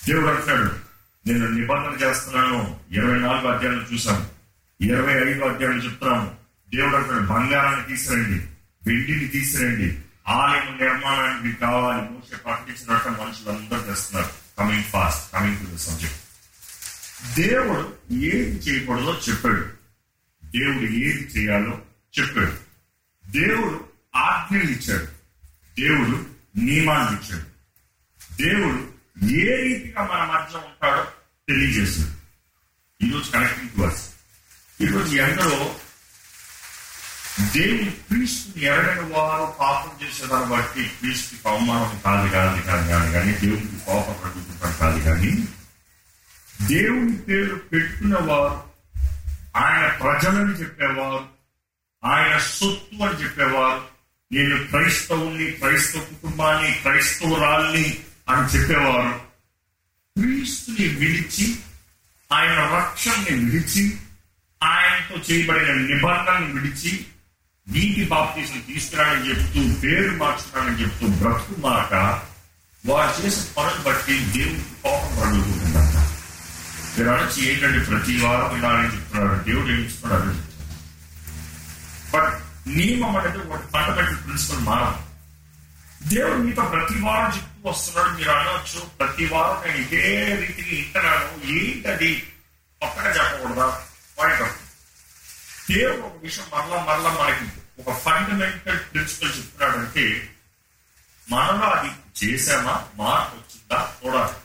[0.07, 0.85] దేవుడు అంటున్నాడు
[1.27, 2.79] నేను నిబంధన చేస్తున్నాను.
[2.91, 4.27] ఇరవై నాలుగు అధ్యాయులు చూసాను
[4.81, 6.31] ఇరవై ఐదు అధ్యాయులు చెప్తున్నాను
[6.75, 8.45] దేవుడు అంటున్నాడు బంగారాన్ని తీసిరండి.
[8.87, 9.97] వెండిని తీసిరండి.
[10.27, 12.09] ఆలయం నిర్మాణానికి కావాలి.
[12.09, 14.29] మోసే ప్రకటించినట్టు మనుషులందరూ చేస్తున్నారు.
[14.59, 16.19] Coming fast coming to the subject
[17.35, 19.69] దేవుడు ఏది చేయకూడదో చెప్పాడు.
[20.45, 21.81] దేవుడు ఏది చేయాలో
[22.19, 22.57] చెప్పాడు.
[23.31, 25.05] దేవుడు ఆజ్ఞలు ఇచ్చాడు.
[25.81, 26.25] దేవుడు
[26.57, 27.55] నియమాలు ఇచ్చాడు.
[28.43, 31.03] దేవుడు ఏ రీతిగా మన మధ్య ఉంటాడో
[31.49, 32.25] తెలియజేశాడు.
[33.05, 34.09] ఈరోజు కనెక్టింగ్ టు అస్
[34.81, 35.75] ఈరోజు ఎందరో
[37.39, 43.85] దేవుని క్రీస్తుని ఎరగని వారు పాపం చేసేదాన్ని బట్టి క్రీస్తుకి అవమానం కాదు కాదు కాదు కాదు కానీ దేవునికి
[43.85, 45.31] కోపం పడుతుంటాం కాదు కానీ
[46.61, 48.55] దేవుని పేరు పెట్టిన వారు
[49.55, 51.19] ఆయన ప్రజలని చెప్పేవారు
[52.03, 53.81] ఆయన సొత్తు అని చెప్పేవారు
[54.31, 57.99] నేను క్రైస్తవుని క్రైస్తవ కుటుంబాన్ని క్రైస్తవురాల్ని
[58.29, 59.13] అని చెప్పేవారు.
[60.15, 61.55] క్రీస్తుని విడిచి
[62.31, 63.97] ఆయన రక్షణని విడిచి
[64.61, 67.05] ఆయనతో చేయబడిన నిబంధనను విడిచి
[67.67, 71.93] నీటి బాప్తీసులు తీసుకురాడని చెప్తూ పేరు మార్చుతానని చెప్తూ బ్రతుకు మాట
[72.83, 75.95] వారు చేసే పనులు బట్టి దేవునికి కోపం పడుతుందంట
[76.97, 80.29] మీరు అడిచి ఏంటంటే ప్రతి వారం ఇలా అని చెప్తున్నాడు దేవుడు ఏం చెప్తున్నాడు?
[82.13, 82.29] బట్
[82.67, 84.93] నియమం అనేది ఒక ఫండమెంటల్ ప్రిన్సిపల్ మారం
[86.07, 88.17] దేవుడు మీతో ప్రతి వారం చెప్తూ వస్తున్నాడు.
[88.17, 90.05] మీరు అనవచ్చు ప్రతి వారం నేను ఇదే
[90.41, 92.11] రీతిని ఇంటున్నాను ఏంటది?
[92.81, 93.67] పక్కన చెప్పకూడదా?
[94.17, 94.43] పాయింట్
[95.71, 97.45] దేవుడు ఒక విషయం మరలా మరలా మనకి
[97.81, 100.33] ఒక ఫండమెంటల్ ప్రిన్సిపల్ చెప్తున్నాడంటే
[101.29, 103.95] మనలో అది చేసామా మార్పు వచ్చిందా?
[104.05, 104.35] చూడాలి.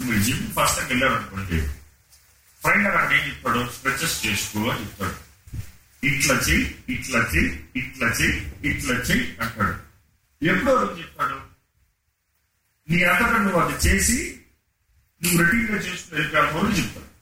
[0.00, 1.60] మీరు జిమ్ ఫస్ట్ టైం వెళ్ళారనుకోండి
[2.62, 3.70] ఫ్రెండ్ అక్కడ ఏం చెప్తాడు?
[3.70, 5.16] స్ట్రెచెస్ చేసుకో అని చెప్తాడు.
[6.06, 9.76] ఇట్లా చెయ్యి ఇట్లా చెయ్యి ఇట్లా చెయ్యి ఇట్లా చెయ్యి అంటాడు.
[10.44, 11.36] ఎప్పుడో రోజు చెప్తాడు
[12.88, 14.40] నీ అంతటా నువ్వు అది చేసి
[15.22, 17.15] నువ్వు రొటీన్గా చేసుకుని వెళ్ళిపోయావు చెప్తాడు.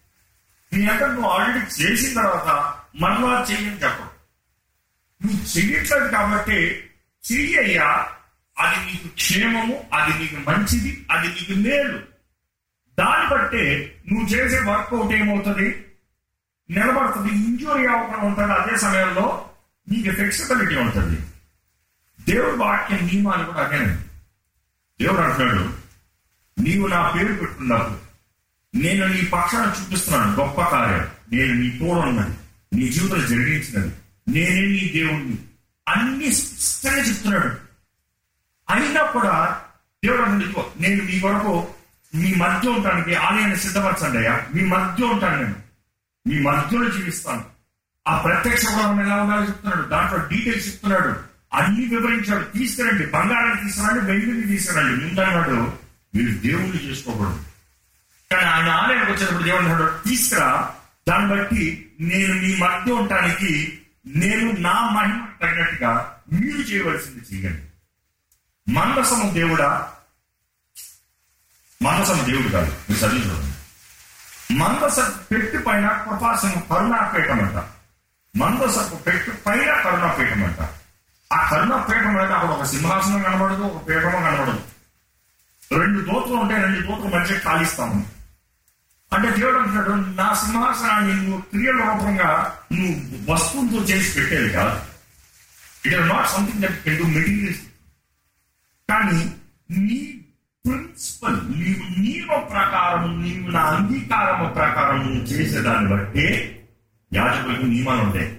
[0.75, 4.15] నీ అంతటా నువ్వు ఆల్రెడీ చేసిన తర్వాత మనలా చెయ్యని చెప్పడు
[5.27, 6.59] నువ్వు చెయ్యట్లేదు కాబట్టి
[7.33, 8.07] చెయ్యయ్యా
[8.59, 11.99] అది నీకు క్షేమము అది నీకు మంచిది అది నీకు మేలు.
[12.99, 15.85] దాన్ని బట్టే నువ్వు చేసే వర్కౌట్ ఏమవుతుంది?
[16.71, 18.53] నిలబడుతుంది ఇంజూరీ అవ్వకుండా ఉంటుంది.
[18.53, 19.51] అదే సమయంలో
[19.89, 21.17] నీకు ఫ్లెక్సిబిలిటీ ఉంటుంది.
[22.31, 23.79] దేవుడు వాక్య నియమాలు కూడా అదే.
[25.01, 25.85] దేవుడు అంటున్నాడు
[26.61, 28.04] నీవు నా పేరు పెట్టుకున్నావు
[28.75, 31.07] నేను నీ పక్షాన చూపిస్తున్నాను గొప్ప కార్యం.
[31.33, 32.37] నేను నీ తోడున్నది
[32.73, 33.95] నీ జీవితం జరిగించినది.
[34.29, 35.39] నేనే నీ దేవుణ్ణి.
[35.89, 37.47] అన్ని స్పష్టంగా చెప్తున్నాడు.
[38.71, 39.61] అయినా కూడా
[40.05, 41.69] దేవుడు నేను మీ కొరకు
[42.15, 44.41] మీ మధ్య ఉండడానికి ఆలయాన్ని సిద్ధపరచండి అయ్యా.
[44.55, 45.55] మీ మధ్య ఉంటాను నేను.
[46.29, 47.45] మీ మధ్యలో జీవిస్తాను.
[48.09, 49.89] ఆ ప్రత్యక్ష గుణం ఎలా ఉండాలో చెప్తున్నాడు.
[49.89, 51.15] దాంట్లో డీటెయిల్స్ చెప్తున్నాడు.
[51.55, 52.59] అన్ని వివరించాడు.
[52.59, 53.07] తీసుకురండి.
[53.07, 54.01] బంగారాన్ని తీసుకురండి.
[54.01, 55.05] వెండిని తీసుకురండి.
[55.05, 55.73] ముందన్నాడు
[56.15, 57.41] మీరు దేవుణ్ణి చేసుకోకూడదు.
[58.35, 60.71] కానీ ఆయన ఆలయానికి వచ్చేటప్పుడు దేవుడు తీసుకురా
[61.09, 67.63] దాన్ని బట్టి నేను నీ మధ్య ఉండటానికి నేను నా మహిమ తగినట్టుగా మీరు చేయవలసింది చేయండి.
[68.71, 69.93] మందసము దేవుడా?
[71.83, 72.77] మందసము దేవుడు కాదు.
[72.91, 73.55] మీరు చదివించడం
[74.53, 74.99] మందస
[75.33, 77.65] పెట్టు పైన కృపాసనం కరుణాపీఠం అంట.
[78.37, 80.69] మందసపు పెట్టు పైన కరుణాపీఠం అంట.
[81.33, 84.63] ఆ కరుణాపీఠం అంటే అక్కడ ఒక సింహాసనం కనబడదు ఒక పీఠము కనబడదు.
[85.73, 88.24] రెండు దూతలు ఉంటే రెండు దూతల మధ్య కాలిస్తాము
[89.13, 94.81] అంటే దేవుడు అంటున్నాడు నా సింహాసనాన్ని నువ్వు క్రియల రూపంగా నువ్వు వస్తువులతో చేసి పెట్టేది కాదు.
[95.89, 97.55] It are not something that can do material
[98.89, 99.33] కానీ
[99.71, 100.21] నీ
[100.67, 106.59] ప్రిన్సిపల్ నీవు నియమ ప్రకారం నీవు నా అంగీకారము ప్రకారం నువ్వు చేసేదాన్ని బట్టి
[107.15, 108.35] యాజకులకు నియమాలు ఉంటాయి.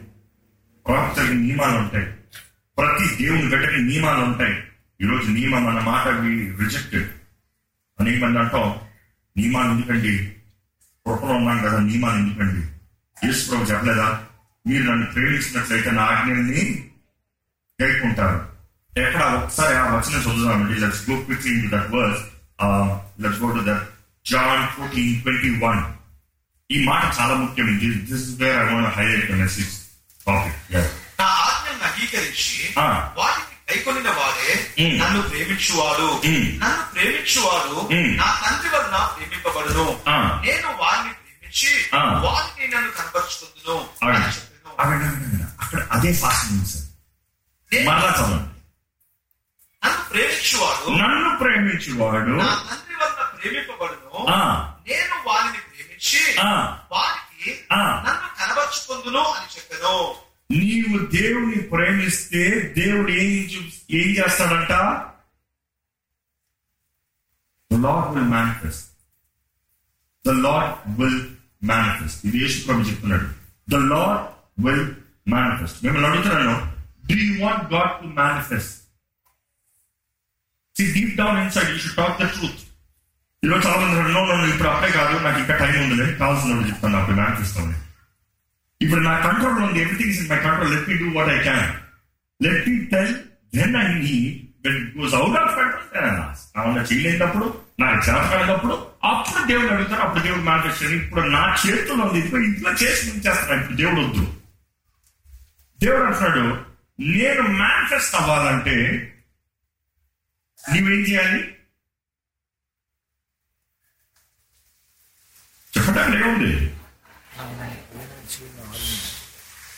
[0.86, 2.06] ప్రవక్తలకి నియమాలు ఉంటాయి.
[2.78, 4.64] ప్రతి దేవుని గట్టకి నియమాలు ఉంటాయి.
[5.02, 6.08] ఈరోజు నియమం అన్న మాట
[6.62, 7.12] రిజెక్టెడ్
[8.00, 8.76] అనేక మంది అంటాం
[9.38, 10.35] నియమాలు ఎందుకండి?
[11.06, 12.62] కృపలో ఉన్నాం కదా నియమాలు ఎందుకండి?
[13.18, 14.08] యేసు ప్రభు చెప్పలేదా?
[14.66, 16.62] మీరు నన్ను ప్రేమించినట్లయితే నా ఆజ్ఞల్ని
[17.80, 18.40] గైకుంటారు
[18.94, 22.22] ఎక్కడ ఒకసారి ఆ వచనం చదువుదామండి let's go quickly in to that verse
[23.20, 23.86] let's go to that
[24.26, 25.82] John fourteen twenty one
[26.70, 27.68] ఈ మాట చాలా ముఖ్యం.
[27.80, 29.74] This is where I want highlight message
[30.28, 30.60] topic
[31.20, 32.88] నా ఆజ్ఞను అంగీకరించి ఆ.
[33.70, 34.74] కైకొనిన వారే.
[34.98, 36.22] నన్ను ప్రేమించువాడు.
[36.66, 37.94] నన్ను ప్రేమించువాడు.
[37.94, 40.02] నా తండ్రి వలన ప్రేమింపబడును.
[40.46, 41.90] నేను వారిని ప్రేమించి.
[41.98, 43.90] వారిని నన్ను కనపరుచుకుందును
[45.62, 46.84] అక్కడ అదే ఫాస్ట్ సార్
[47.74, 48.56] నేను- మరలా చదవండి
[49.86, 54.26] నన్ను ప్రేమించువాడు నన్ను ప్రేమించువాడు నా తండ్రి వలన ప్రేమింపబడును
[54.88, 56.40] నేను వారిని ప్రేమించి.
[56.92, 57.60] వారికి.
[57.74, 63.32] నన్ను కనబరుచుకుందును అని చెప్పాను నీవు దేవుని ప్రేమిస్తే దేవుడు ఏం
[63.92, 64.74] ఏం చేస్తాడంట?
[67.72, 68.88] The Lord will manifest
[70.28, 71.22] the Lord will
[71.64, 73.28] manifest ఇది యేసు ప్రభు చెప్తున్నాడు.
[73.70, 74.24] ద లాడ్
[74.66, 74.92] విల్
[75.28, 76.76] మేనిఫెస్ట్ మిమ్మల్ని అడుగుతున్నాను.
[77.08, 78.76] Do you want God to manifest
[80.78, 82.62] see deep down inside you should talk the truth
[83.44, 86.14] ఈరోజు చాలా మంది నో ఇప్పుడు అప్పుడే కాదు నాకు ఇంకా టైం ఉంది.
[86.14, 87.78] కావాల్సిన చెప్తాను అప్పుడు మేనిఫెస్ట్ ఉంది.
[88.82, 91.68] ఇప్పుడు నా కంట్రోల్ ఉంది everything is in my control let me do what I can
[92.40, 93.14] let me tell
[93.56, 94.16] then I need
[94.64, 96.12] when it goes out of control
[96.56, 97.48] నా వల్ల చేయలేనప్పుడు
[97.80, 103.10] నాకు చేతకాడినప్పుడు అప్పుడు దేవుడు అడుగుతారు అప్పుడు దేవుడు మేనిఫెస్ట్ ఇప్పుడు నా చేతుల్లో ఉంది ఇప్పుడు ఇంట్లో చేసి
[103.26, 104.24] చేస్తాను ఇప్పుడు దేవుడు వద్దు.
[105.80, 106.44] దేవుడు అంటున్నాడు
[107.16, 108.76] నేను మేనిఫెస్ట్ అవ్వాలంటే
[110.60, 111.42] నీవేం చేయాలి?
[115.74, 116.52] చెప్పడానికి ఏముంది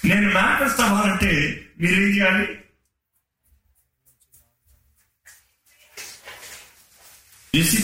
[0.08, 2.58] నేను మేనిఫెస్ట్ అవ్వాలంటే మీరేం చేయాలి?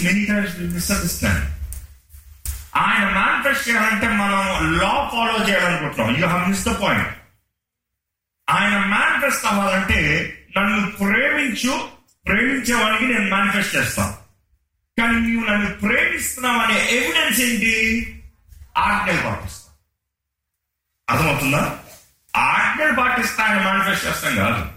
[0.03, 1.53] మెనీ టైమ్స్ మిస్అండర్స్టాండ్
[2.75, 6.21] ఆయన మేనిఫెస్ట్ చేయాలంటే మనం లా ఫాలో చేయాలనుకుంటున్నాం.
[6.21, 7.09] You have miss the point
[8.49, 9.99] ఆయన మేనిఫెస్ట్ అవ్వాలంటే
[10.57, 11.89] నన్ను ప్రేమించు
[12.25, 14.17] ప్రేమించే వాడికి నేను మేనిఫెస్ట్ చేస్తాను
[14.99, 17.73] కానీ నీవు నన్ను ప్రేమిస్తున్నావు అనే ఎవిడెన్స్ ఏంటి?
[18.77, 19.75] ఆజ్ఞలు పాటిస్తాం.
[21.09, 21.82] అర్థమవుతుందా?
[22.35, 24.71] ఆజ్ఞలు పాటిస్తాను మేనిఫెస్ట్ చేస్తాం కాదు.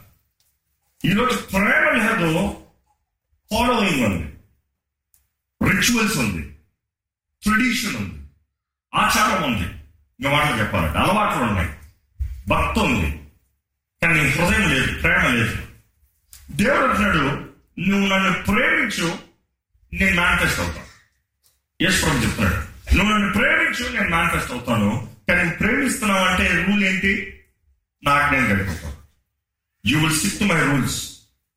[1.05, 2.64] ఈరోజు ప్రేమ లేదు
[3.51, 4.33] ఫాలోయింగ్ ఉంది.
[5.71, 6.57] రిచువల్స్ ఉంది.
[7.42, 8.27] ట్రెడిషన్ ఉంది.
[8.95, 9.69] ఆచారం ఉంది.
[10.21, 11.69] ఇంకా మాటలు చెప్పాలంటే అలవాట్లు ఉన్నాయి.
[12.49, 13.23] భక్తి ఉంది.
[14.03, 15.57] కానీ హృదయం లేదు ప్రేమ లేదు.
[16.51, 19.19] దేవుడు అంటున్నాడు నువ్వు నన్ను ప్రేమించు
[19.92, 20.87] నేను మేనిఫెస్ట్ అవుతాను.
[21.81, 25.12] ఎస్ ప్రభు చెప్తున్నాడు నువ్వు నన్ను ప్రేమించు నేను మేనిఫెస్ట్ అవుతాను.
[25.29, 27.36] కానీ ప్రేమిస్తున్నావు అంటే రూల్ ఏంటి?
[28.07, 28.97] నాకు నేను గడిపోతాను
[29.85, 30.99] you will stick to my rules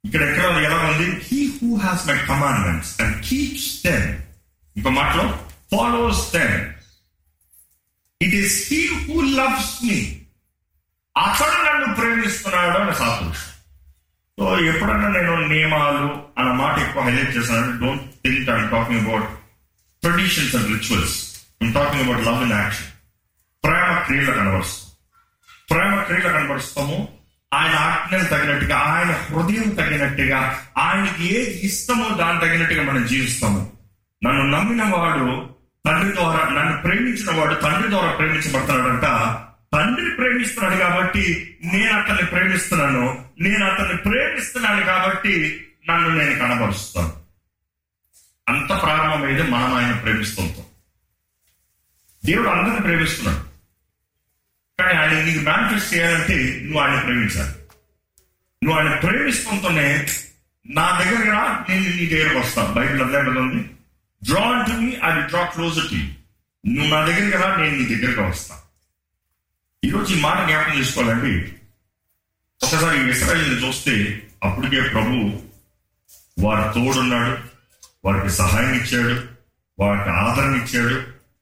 [0.03, 1.07] ఇక్కడ ఎక్కడ ఎలా ఉంది?
[1.27, 4.07] He who has my commandments and keeps them
[4.75, 5.25] ఇంకో మాటలో
[5.73, 6.55] follows then
[8.21, 9.99] it is he who loves me
[11.15, 13.45] అతడు నన్ను ప్రేమిస్తున్నాడు అని సాదృశ్యం
[14.37, 16.05] సో ఎప్పుడన్నా నేను నియమాలు
[16.37, 17.79] అన్న మాట ఎక్కువ హైలైట్ చేశాను.
[17.79, 19.27] Don't think I'm talking about
[20.03, 21.15] traditions and rituals
[21.63, 22.91] I'm talking about love in action
[23.63, 24.88] ప్రేమ క్రియలు కనబరుస్తాం
[25.69, 27.07] ప్రేమ క్రియలు కనబరుస్తాము.
[27.53, 33.71] ఆయన ఆజ్ఞలు తగినట్టుగా ఆయన హృదయం తగినట్టుగా ఆయనకి ఏది ఇష్టమో దాని తగినట్టుగా మనం జీవిస్తాము.
[34.25, 35.49] నన్ను నమ్మిన వాడు
[35.85, 39.01] తండ్రి ద్వారా నన్ను ప్రేమించిన వాడు తండ్రి ద్వారా ప్రేమించబడతాడంట.
[39.73, 47.13] తండ్రి ప్రేమిస్తున్నాడు కాబట్టి నేను అతన్ని ప్రేమిస్తున్నాను నేను అతన్ని ప్రేమిస్తున్నాను కాబట్టి నన్ను నేను కనబరుస్తాను.
[48.49, 50.65] అంత ప్రారంభమైతే మనం ఆయన ప్రేమిస్తుంటాం.
[52.25, 53.48] దేవుడు అందరిని ప్రేమిస్తున్నాడు.
[54.79, 57.53] కానీ ఆయన నీకు మేనిఫెస్ట్ చేయాలంటే నువ్వు ఆయన ప్రేమించాలి.
[58.61, 60.05] నువ్వు ఆయన ప్రేమిస్తుంటేనే
[60.65, 63.61] నా దగ్గర రా నేను నీ దగ్గరకు వస్తాను బైబిల్ అదే ఉంది
[64.21, 65.95] draw to me I draw close to
[66.65, 68.61] నువ్వు నా దగ్గరికి రా నేను నీ దగ్గరకు వస్తాను
[69.83, 71.33] ఈరోజు ఈ మాట జ్ఞాపకం చేసుకోవాలండి.
[72.61, 73.93] ఒకసారి ఇస్రాయిల్ని చూస్తే
[74.43, 75.13] అప్పటికే ప్రభు
[76.37, 77.33] వారి తోడున్నాడు
[78.05, 79.15] వారికి సహాయం ఇచ్చాడు
[79.79, 80.95] వారికి ఆదరణ ఇచ్చాడు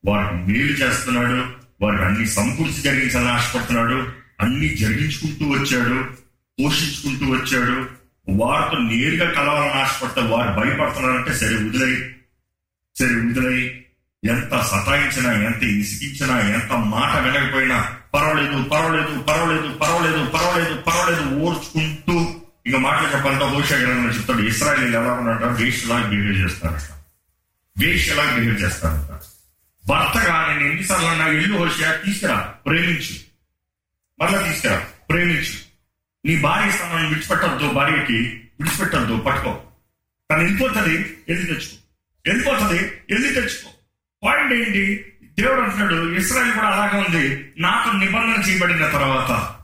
[0.06, 4.08] వారికి మేలు చేస్తున్నాడు వారికి అన్ని సమకూర్చి జరిగించాలని ఆశపడుతున్నాడు.
[4.42, 6.04] అన్ని జరిగించుకుంటూ వచ్చాడు.
[6.62, 7.86] పోషించుకుంటూ వచ్చాడు.
[8.30, 11.96] వారితో నేరుగా కలవాలని ఆశపడతారు వారు భయపడుతున్నారంటే సరే వదిలై
[13.00, 13.82] సరే వదిలై
[14.26, 22.36] ఎంత సతాయించినా ఎంత ఇసిగించినా ఎంత మాట వినకపోయినా పర్వాలేదు పర్వాలేదు పర్వాలేదు పర్వాలేదు పర్వాలేదు పర్వాలేదు ఓర్చుకుంటూ
[22.68, 27.04] ఇక మాటలు చెప్పాలంటే హోషగ్రంథంలో చెప్తాడు ఇస్రాయల్ ఎలా ఉన్నారంట వేష్లాగా బిహేవ్ చేస్తారంట.
[27.84, 29.20] ఎలా బిహేవ్ చేస్తారంట.
[29.90, 33.16] భర్తగా నేను ఎన్నిసార్లు అన్నా ఇల్లు హోషియా తీసుకురా ప్రేమించు.
[34.20, 35.68] మరలా తీసుకురా ప్రేమించు.
[36.26, 38.18] నీ భార్య స్థానాన్ని విడిచిపెట్టద్దు భార్యకి
[38.60, 39.64] విడిచిపెట్టద్దు పట్టుకో.
[40.32, 41.78] తను వెళ్ళిపోతుంది ఎల్లి తెచ్చుకో?
[42.26, 43.70] వెళ్ళిపోతుంది ఎల్లి తెచ్చుకో?
[44.24, 45.14] పాయింట్ ఏంటి?
[45.40, 47.54] దేవుడు అంటున్నాడు ఇస్రాయల్ కూడా అలాగే ఉంది.
[47.58, 49.56] నాకు నిబంధన చేయబడిన తర్వాత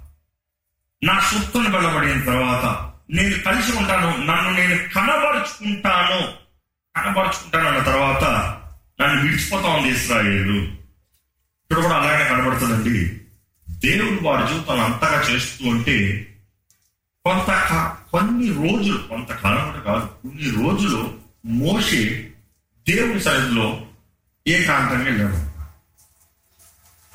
[1.03, 6.33] నా సొత్తును వెళ్ళబడిన తర్వాత నేను కలిసి ఉంటాను నన్ను నేను కనబరుచుకుంటాను.
[6.95, 8.59] కనబరుచుకుంటాను అన్న తర్వాత
[9.01, 10.63] నన్ను విడిచిపోతా ఉంది ఇస్రాయేలు
[11.63, 13.21] ఇక్కడ కూడా అలాగే కనబడుతుందండి.
[13.69, 16.27] దేవుడు వారి జీవితాలు అంతగా చేస్తూ ఉంటే
[17.25, 17.49] కొంత
[18.11, 22.31] కొన్ని రోజులు కొంతకాలం కూడా కాదు కొన్ని రోజులు మోషే
[22.89, 23.85] దేవుని సన్నిధిలో
[24.47, 25.35] ఏకాంతంగా వెళ్ళాడు.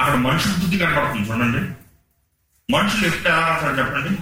[0.03, 1.59] అక్కడ మనుషుల బుద్ధి కనపడుతుంది చూడండి.
[2.73, 4.19] మనుషులు ఎప్పుడు ఎలా చెప్పండి.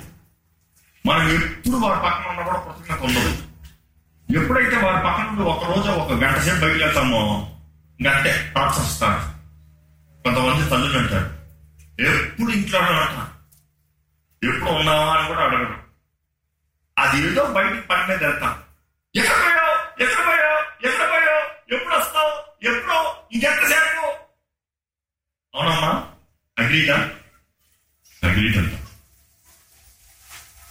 [1.08, 3.45] మనం ఎప్పుడు వారి పక్కన ఉన్నా కూడా కృతజ్ఞత ఉండదు
[4.28, 7.20] ఎప్పుడైతే వారి పక్కన నుండి ఒక రోజు ఒక గంట సేపు బయటకు వెళ్తామో
[8.06, 9.24] గంటే టార్చర్ స్టార్ట్
[10.24, 11.28] కొంతమంది తల్లులు అంటారు
[12.02, 13.32] ఎప్పుడు ఇంట్లోనే ఉంటారు
[14.42, 15.16] ఎప్పుడు ఉన్నావా?
[15.16, 15.82] అని కూడా అడగడం
[16.98, 18.54] అది ఏదో బయటికి పని మీద వెళ్తాం.
[19.14, 20.02] ఎక్కడ పోయావు?
[20.02, 20.86] ఎక్కడ పోయావు?
[20.86, 21.74] ఎక్కడ పోయావు?
[21.74, 22.32] ఎప్పుడు వస్తావు?
[22.66, 22.98] ఎప్పుడు?
[23.32, 24.06] ఇంకెంతసేపు?
[25.54, 25.92] అవునమ్మా
[26.58, 26.96] అగ్రీడా
[28.22, 28.72] అగ్రీడ్ అంట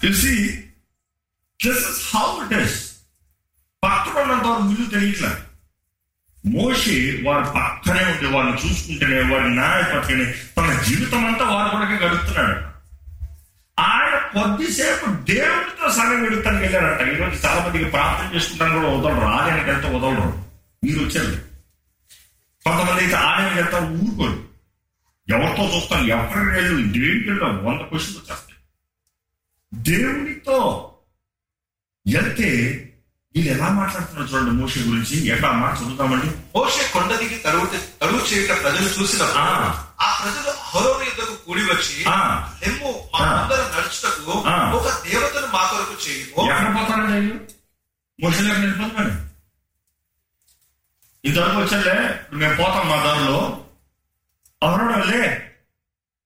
[0.02, 0.34] తెలిసి
[1.60, 2.85] this is how it is
[3.86, 5.36] పక్కన ఉన్నంత వరకు విలువ తెలియట్లేదు
[6.46, 12.76] మోషి వారు పక్కనే ఉండి వారిని చూసుకుంటేనే వారి న్యాయపట్టుకుని తన జీవితం అంతా వారి కొరకే గడుపుతున్నాడు.
[13.82, 19.26] ఆయన కొద్దిసేపు దేవుడితో సమయం గడుపుతానికి వెళ్ళారంట ఈరోజు చాలా మందికి ప్రార్థన చేసుకుంటాను కూడా వదలరు.
[19.26, 20.44] ఆలయానికి వెళ్తే వదలరు.
[20.84, 21.36] మీరు వచ్చారు.
[22.64, 24.46] కొంతమంది అయితే ఆలయానికి వెళ్తారు ఊరుకోరు.
[25.30, 28.60] ఎవరితో చూస్తాను ఎవరి వెళ్ళు దేనికి వెళ్తాం వంద క్వశ్చన్లు వచ్చేస్తాయి.
[29.74, 30.92] దేవునితో
[32.14, 32.82] వెళ్తే
[33.36, 35.16] వీళ్ళు ఎలా మాట్లాడుతున్నారు చూడండి మోషే గురించి?
[35.28, 36.28] ఎక్కడ మాట చదువుతామండి?
[36.56, 37.66] మోషే కొండ దిగి తడువు
[38.02, 40.10] తడువు చేయుట ప్రజలు చూసినప్పుడు ఆ.
[40.22, 42.16] ప్రజలు అహరోను యుద్ధకు కూడి వచ్చి ఆ.
[42.62, 43.26] లెమ్ము మా
[43.76, 44.32] నడుచుటకు.
[44.78, 46.50] ఒక దేవతను మా కొరకు చేయము.
[46.50, 47.34] ఎక్కడ పోతారని చెయ్యి
[48.20, 49.16] మోషేలోకి వెళ్ళిపోతున్నాను
[51.24, 51.96] ఇంతవరకు వచ్చాలే
[52.34, 53.38] మేము పోతాం మా దారిలో.
[54.62, 55.24] ఎవరో వెళ్ళే.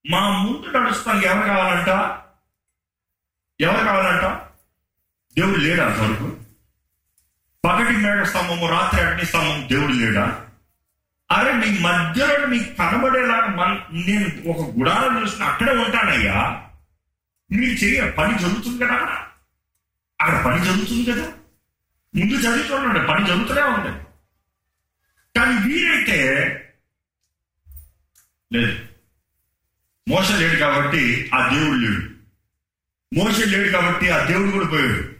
[0.04, 1.90] మా ముందు నడుస్తానికి ఎవరు కావాలంట?
[3.60, 4.26] ఎవరు కావాలంట?
[5.36, 6.28] దేవుడు లేడా అంతవరకు.
[7.64, 10.46] పగటి మేడ స్తంభము రాత్రి అగ్ని స్తంభం దేవుడు లేడా?
[11.30, 16.66] అరే మీ మధ్యలో మీకు కనబడేలాగా మన నేను ఒక గుడారం చూసిన అక్కడే ఉంటానయ్యా.
[17.52, 19.26] మీరు చెయ్య పని జరుగుతుంది కదా?
[20.20, 21.32] అక్కడ పని జరుగుతుంది కదా?
[22.16, 24.04] ముందు చదువుతున్నాడు పని జరుగుతూనే ఉంది.
[25.38, 26.44] కానీ వీరైతే
[28.52, 28.78] లేదు.
[30.08, 32.10] మోస లేడు కాబట్టి ఆ దేవుడు లేడు.
[33.14, 35.14] మోస లేడు కాబట్టి ఆ దేవుడు కూడా పోయాడు.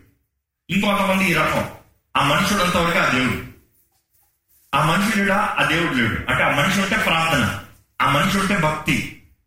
[0.70, 1.79] ఇంకొంతమంది ఈ రకం.
[2.14, 3.38] ఆ మనుషుడు అంతవరకు ఆ దేవుడు.
[4.72, 6.16] ఆ మనిషి లేడా ఆ దేవుడు లేడు.
[6.30, 7.44] అంటే ఆ మనిషి ఉంటే ప్రార్థన
[8.00, 8.96] ఆ మనిషి ఉంటే భక్తి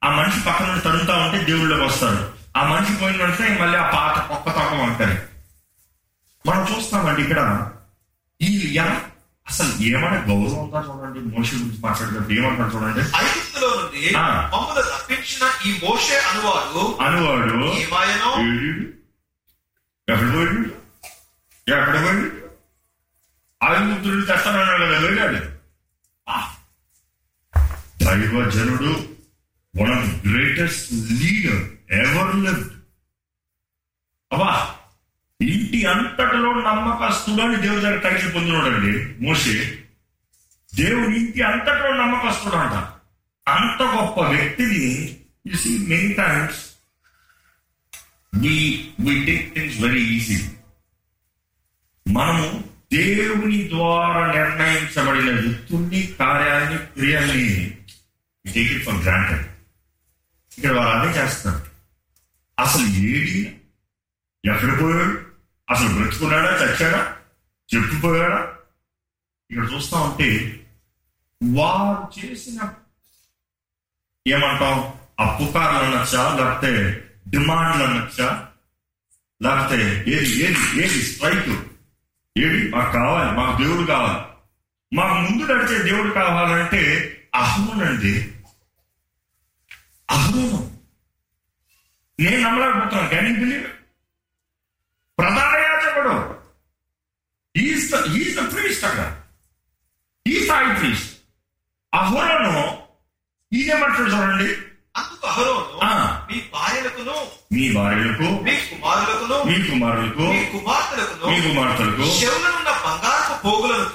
[0.03, 2.21] ఆ మనిషి పక్కన తరుగుతా ఉంటే దేవుళ్ళకి వస్తాడు.
[2.57, 5.17] ఆ మనిషి పోయిన వెంటనే మళ్ళీ ఆ పాత ఒక్క తొక్క అంటారు
[6.45, 7.41] మనం చూస్తామండి ఇక్కడ
[8.41, 8.49] ఈ
[9.47, 13.01] అసలు ఏమైనా గౌరవం చూడండి మోషి గురించి మాట్లాడుతుంటే ఏమంటారు చూడండి?
[13.17, 14.03] ఐగుప్తులో నుండి.
[14.53, 17.57] మమ్మల్ని రప్పించిన ఈ మోషే అనువాడు అనువాడు?
[20.07, 20.61] ఎక్కడ పోయాడు?
[21.67, 22.23] ఎక్కడ పోయాడు?
[23.63, 25.41] ఆయుధుడు తెస్తానన్నాడు కదా వెళ్ళాడు
[26.27, 26.37] ఆ.
[27.99, 28.91] దైవజనుడు
[29.73, 31.61] one of greatest leader
[31.99, 32.71] ever lived
[34.31, 34.51] అబ్బా
[35.39, 39.55] ఇంటి అంతటిలో నమ్మకస్తుడు అని దేవుడి దగ్గర టైటిల్ పొందినోడండి మోసే
[40.73, 42.75] దేవుని ఇంటి అంతటిలో నమ్మకస్తుడు అంట
[43.47, 44.83] అంత గొప్ప వ్యక్తిని
[45.45, 46.61] you see many times
[48.33, 48.53] we
[49.03, 50.37] we take things very easy
[52.05, 52.45] మనము
[52.93, 57.77] దేవుని ద్వారా నిర్ణయించబడిన వ్యక్తుల్ని కార్యాన్ని క్రియల్ని
[58.53, 59.47] టేక్ ఇట్ ఫర్ గ్రాంటెడ్.
[60.57, 61.65] ఇక్కడ వాళ్ళు అదే చేస్తున్నారు.
[62.59, 63.57] అసలు ఏడి?
[64.45, 65.25] ఎక్కడ పోయాడు?
[65.69, 66.65] అసలు బ్రతుకున్నాడా?
[66.65, 67.17] చచ్చాడా?
[67.75, 68.53] చెప్పిపోయాడా
[69.51, 70.59] ఇక్కడ చూస్తా ఉంటే
[71.53, 72.73] వారు చేసిన
[74.27, 74.93] ఏమంటాం?
[75.19, 78.47] అప్పుకారులు అనొచ్చా లేకపోతే డిమాండ్లు అనొచ్చా
[79.41, 81.01] లేకపోతే ఏది ఏది ఏది?
[81.01, 81.72] స్ట్రైక్.
[82.37, 82.69] ఏది?
[82.69, 84.33] మాకు కావాలి మాకు దేవుడు కావాలి.
[84.95, 86.81] మాకు ముందు నడిచే దేవుడు కావాలంటే
[87.35, 88.31] అహమునండి
[90.09, 90.81] అహము
[92.19, 93.09] నేను నమ్మలేకపోతున్నాను.
[93.09, 93.63] క్యాన్ యూ బిలీవ్
[95.17, 96.39] ప్రధాన యాజకుడు.
[97.55, 99.21] Is the is the priest అక్కడ.
[100.27, 101.19] ఈజ్ హై ప్రీస్ట్
[101.93, 102.83] అహోరను
[103.53, 104.53] ఈయనేమంటాడు చూడండి?
[104.97, 106.31] అందుకు అహరోను.
[106.31, 113.85] మీ భార్యలకును మీ భార్యలకు మీ కుమారులకును మీ కుమారులకు మీ కుమార్తెలకును మీ కుమార్తెలకు చెవులనున్న బంగారపు పోగులను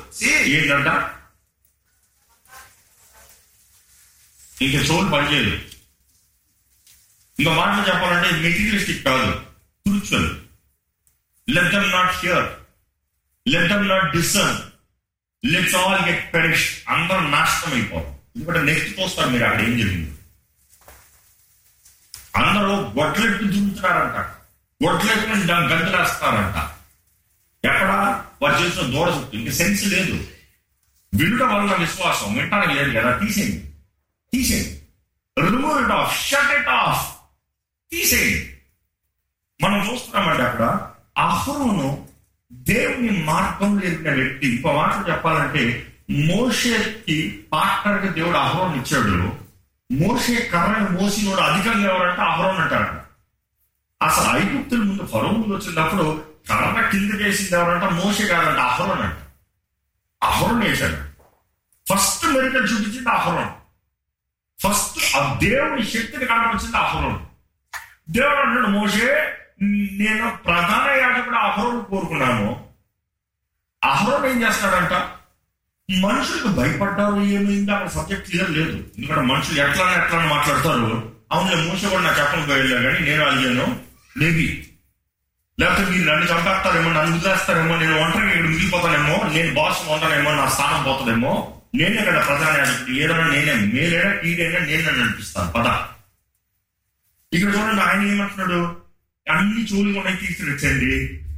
[0.56, 0.88] ఏంటంట?
[4.62, 5.52] ఇంక చోటు పనిచేయదు.
[7.36, 9.28] ఇంకో మాటలు చెప్పాలంటే మెటీరియలిస్టిక్ కాదు.
[9.78, 10.28] Spiritual
[11.48, 12.46] let them not hear
[13.46, 14.58] let them not discern
[15.44, 20.10] let's all get perish అందరూ నాశనం అయిపోతారు ఎందుకంటే నెక్స్ట్ చూస్తారు మీరు అక్కడ ఏం జరిగింది.
[22.38, 24.26] అందరూ గొడ్లెట్టు దున్నుతున్నారంట
[24.84, 26.56] గొడ్లెట్టు గంతులేస్తారంట
[27.66, 28.22] ఎక్కడ?
[28.42, 30.26] వారు చేసిన దూడ చుట్టూ సెన్స్ లేదు.
[31.14, 32.38] వినుట వల్ల విశ్వాసం.
[32.38, 33.18] వింటానికి లేదు కదా.
[33.18, 33.58] తీసేయండి
[34.32, 34.80] తీసేయండి
[35.40, 37.14] remove it off shut it off
[37.90, 38.54] తీసేయండి
[39.62, 40.90] మనం చూస్తున్నామంటే అక్కడ.
[41.18, 42.08] అహరోను
[42.52, 44.56] దేవుని మార్గం లేని వ్యక్తి.
[44.56, 49.47] ఇంకో మాటలు చెప్పాలంటే మోషేకి పార్ట్నర్కి దేవుడు అహరోన్ ఇచ్చాడు
[49.92, 53.08] మోషే కర్రని మోసినోడు అధికంగా ఎవరంటే అహరోన్ అంటాడు
[54.04, 59.16] అసలు ఐగుప్తుల ముందు ఫరో ముందు వచ్చినప్పుడు కర్ర కింద చేసింది ఎవరంటే మోసే కాదంట అహరోన్ అంట.
[60.22, 60.96] అహరోన్ వేశాడు.
[61.94, 63.48] ఫస్ట్ మెరికల్ చూపించింది అహరోన్.
[64.66, 67.26] ఫస్ట్ ఆ దేవుని శక్తిని కనపరిచింది అహరోన్.
[68.10, 69.36] దేవుడు అంటున్నాడు మోసే
[69.98, 72.68] నేను ప్రధాన యాజకుడు అహరోన్ కోరుకున్నాను.
[73.84, 75.17] అహరోన్ ఏం చేస్తాడంట?
[75.88, 78.74] మనుషులకు భయపడ్డారు ఏమైంది అక్కడ సబ్జెక్ట్ క్లియర్ లేదు.
[78.96, 80.88] ఎందుకంటే మనుషులు ఎట్లా ఎట్లా అని మాట్లాడతారు.
[81.32, 83.66] అవును మూస కూడా నా చెప్పలు పోయలే కానీ నేను అడిగాను
[84.16, 84.46] మేబీ.
[85.58, 90.82] లేకపోతే మీరు నన్ను చంపేస్తారేమో నన్ను వదిలేస్తారేమో నేను ఒంటరిగా ఇక్కడ మిగిలిపోతానేమో నేను బాస్ ఉంటానేమో నా స్థానం
[90.84, 91.32] పోతుందేమో
[91.74, 92.56] నేనే ఇక్కడ ప్రధాన
[93.00, 95.66] ఏదైనా నేనే మేలైనా కీడైనా నేనే నడిపిస్తాను పద.
[97.32, 98.60] ఇక్కడ చూడండి ఆయన ఏమంటున్నాడు?
[99.26, 100.92] అన్ని చూలు తీసుకుని తీసుకొచ్చండి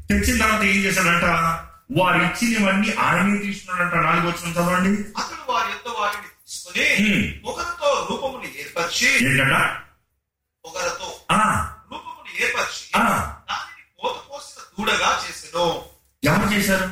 [0.09, 1.27] తెచ్చిన తర్వాత ఏం చేశాడంట?
[1.90, 6.87] వారు ఇచ్చినవన్నీ ఆయనే తీసుకున్నాడంట నాలుగు వచ్చిన చదవండి అతడు వారి యొక్క వారిని తీసుకుని.
[7.44, 9.57] ఒకరితో రూపముని ఏర్పరిచి ఏంటంట
[10.64, 11.38] ఒకరితో ఆ,
[11.92, 12.85] రూపముని ఏర్పరిచి.
[13.50, 15.64] దానిని పోత పోసిన దూడగా చేసెను
[16.22, 16.88] ఎవరు చేశారు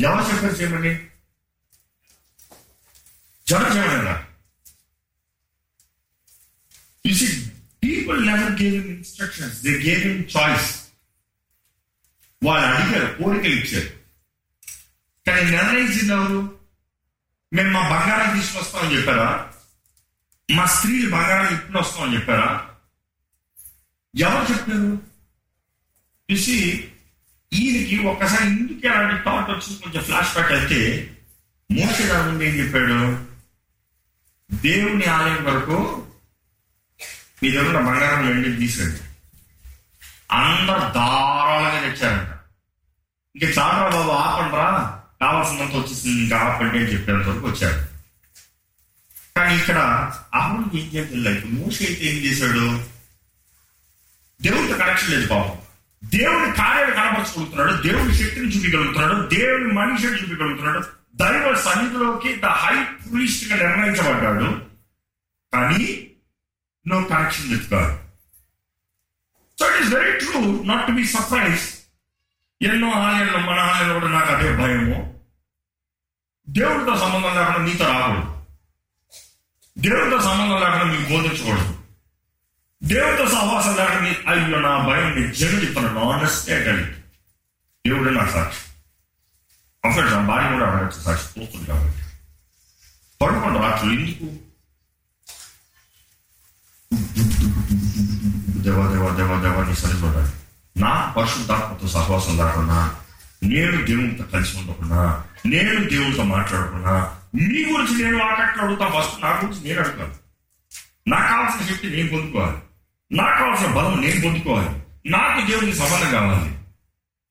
[0.00, 0.94] ఎవరు చెప్పారు చేయమని
[3.46, 4.16] జనం చేయమని
[7.04, 7.28] You see,
[7.82, 9.62] people never gave him instructions.
[9.62, 10.87] They gave him choice.
[12.44, 13.90] వాళ్ళు అడిగారు కోరికలు ఇచ్చారు.
[15.26, 16.58] కానీ నిర్ణయించింది ఎవరు
[17.52, 19.50] మేము మా బంగారం తీసుకొస్తామని చెప్పారా?
[20.50, 22.68] మా స్త్రీలు బంగారం ఇప్పుడు వస్తామని చెప్పారా?
[24.18, 24.98] ఎవరు చెప్పారు?
[26.28, 26.56] చూసి
[27.52, 29.82] ఈయనకి ఒక్కసారి ఇందుకు అలాంటి థాట్ వచ్చింది?
[29.82, 31.10] కొంచెం ఫ్లాష్ బ్యాక్ అయితే
[31.70, 33.28] మోస ముందు ఏం చెప్పాడు?
[34.50, 36.06] దేవుని ఆలయం వరకు
[37.42, 39.00] మీ దగ్గర బంగారం వెళ్ళి తీసండి
[40.30, 42.28] అందరు ధారాళంగా తెచ్చారంట.
[43.36, 47.98] ఇంక చాలా బాబు ఆపండ్రా కావాల్సినంత వచ్చేసింది ఇంకా ఆపండి అని చెప్పేంత వరకు వచ్చారు.
[49.36, 49.78] కానీ ఇక్కడ
[50.34, 52.84] అహం ఏం చేయలేదు మోస అయితే ఏం చేశాడు?
[54.42, 55.68] దేవుడితో కనెక్షన్ లేదు బాబు
[56.04, 64.62] దేవుడి కార్యాలు కనపరచుకుంటున్నాడు దేవుడి శక్తిని చూపించగలుగుతున్నాడు దేవుడి మనిషిని చూపించగలుగుతున్నాడు దైవ సన్నిధిలోకి ద హై ప్రీస్ట్గా నిర్ణయించబడ్డాడు.
[65.52, 66.06] కానీ
[66.88, 68.07] నువ్వు కనెక్షన్ తెచ్చుకోవాలి
[69.58, 71.64] God so it is very true not to be surprise
[72.60, 74.98] ఎన్నో ఆలయాల్లో మన ఆలయంలో కూడా నాకు అదే భయము
[76.48, 78.24] దేవుడితో సంబంధం లేకుండా నీతో రాకూడదు
[79.76, 81.74] దేవుడితో సంబంధం లేకుండా మీకు బోధించకూడదు
[82.82, 86.84] దేవుడితో సహవాసం లేకుండా నీ- అయ్యో నా భయం నిజంగా చెప్తున్నాను ఆనెస్టే కానీ
[87.84, 88.62] దేవుడే నా సాక్షి
[89.84, 92.02] అఫ్రెండ్స్ నా భార్య కూడా అడగచ్చు సాక్షి పోతుంది కాబట్టి
[93.20, 94.26] పడుకోండి రాత్రులు ఎందుకు
[98.68, 100.30] దేవ దేవ దేవ దేవా నీ సరిపడాలి
[100.76, 102.78] నా పరిశుద్ధాత్మతో సహవాసం లేకుండా
[103.52, 105.02] నేను దేవునితో కలిసి ఉండకుండా
[105.46, 106.94] నేను దేవునితో మాట్లాడకుండా
[107.48, 110.14] మీ గురించి నేను ఆకట్లు అడుగుతా ఫస్ట్ నా గురించి నేను అడుగుతాను
[111.06, 112.56] నాకు కావాల్సిన శక్తి నేను పొందుకోవాలి
[113.10, 114.70] నాకు కావాల్సిన బలం నేను పొందుకోవాలి
[115.08, 116.50] నాకు దేవునికి సంబంధం కావాలి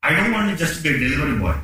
[0.03, 1.59] I don't want just be delivery boy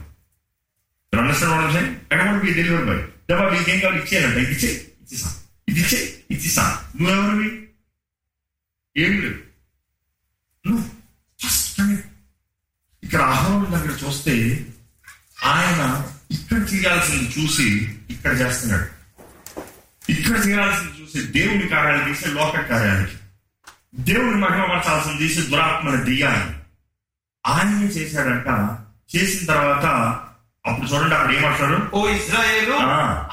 [1.14, 1.78] understand what
[2.10, 4.72] I don't want be delivery boy దేవా మీకు ఏం కావాలి ఇచ్చేయాలంట ఇది ఇచ్చే
[5.04, 5.30] ఇచ్చేసా
[5.72, 6.00] ఇది ఇచ్చే
[6.36, 6.66] ఇచ్చేసా
[6.98, 7.50] నువ్వెవరివి
[8.96, 9.40] ఏం లేదు
[10.66, 10.84] నువ్వు
[11.40, 11.96] ఫస్ట్ కానీ
[13.14, 14.66] ఇక్కడ ఆహ్వానం దగ్గర చూస్తే
[15.44, 18.88] ఆయన ఇక్కడ చేయాల్సింది చూసి ఇక్కడ చేస్తున్నాడు.
[20.12, 23.18] ఇక్కడ చేయాల్సింది చూసి దేవుని కార్యాలు తీసి లోక కార్యాలకి.
[23.96, 26.56] దేవుని మహిమపరచాల్సింది తీసి దురాత్మని దిగాలి.
[27.48, 28.78] ఆయనే చేశాడంట.
[29.16, 29.86] చేసిన తర్వాత
[30.66, 32.74] అప్పుడు చూడండి అక్కడ ఏమంటారు ఓ ఇజ్రాయేలు.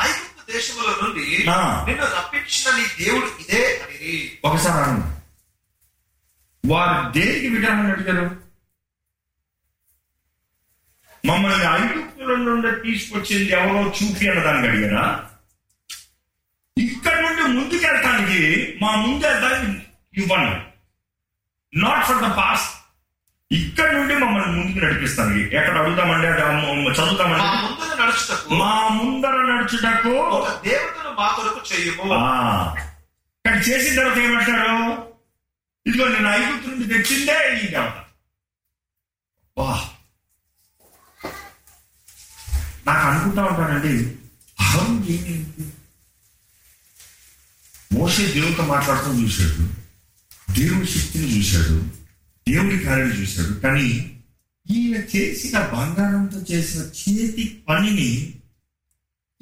[0.02, 1.44] ఐగుప్తు దేశముల నుండి.
[1.90, 4.32] నిన్ను రప్పించిన నీ దేవుడు ఇదే అని.
[4.44, 5.02] ఒకసారి
[6.68, 8.49] వారు దేనికి విధానం అడిగారు
[11.24, 15.04] మమ్మల్ని ఐగుప్తుల నుండి తీసుకొచ్చింది ఎవరో చూపి అన్నదానికి అడిగారా?
[16.76, 18.40] ఇక్కడ నుండి ముందుకెళ్ళటానికి
[18.82, 19.72] మా ముందు వెళ్తానికి
[20.14, 20.54] ఇవ్వండి.
[21.72, 22.70] నాట్ ఫర్ ద పాస్ట్
[23.50, 26.26] ఇక్కడ నుండి మమ్మల్ని ముందుకు నడిపిస్తాను ఎక్కడ అడుగుతామండి
[26.98, 27.46] చదువుతామండి?
[27.64, 28.48] ముందు నడుచుటకు.
[28.54, 30.12] మా ముందర నడుచుటకు.
[30.36, 31.60] ఒక దేవతను మా కొరకు
[32.14, 32.20] ఆ,
[33.44, 34.70] కానీ చేసిన తర్వాత ఏమంటాడు
[35.86, 37.96] ఇదిగో నేను ఐగుప్తు నుండి తెచ్చిందే ఈ దేవత.
[42.90, 44.16] నాకు అనుకుంటా ఉంటానండి.
[44.60, 45.72] అహం ఏమైంది
[47.92, 49.80] మోసే దేవుడితో మాట్లాడటం చూశాడు.
[50.52, 51.84] దేవుడి శక్తిని చూశాడు.
[52.48, 53.52] దేవుడి కార్యాలు చూశాడు.
[53.54, 54.16] కానీ
[54.70, 58.34] ఈయన చేసిన బంగారంతో చేసిన చేతి పనిని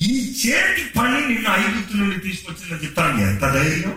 [0.00, 0.12] ఈ
[0.46, 3.94] చేతి పని నిన్ను ఐగుప్తు నుండి తీసుకొచ్చిందని చెప్తాను ఎంత ధైర్యం?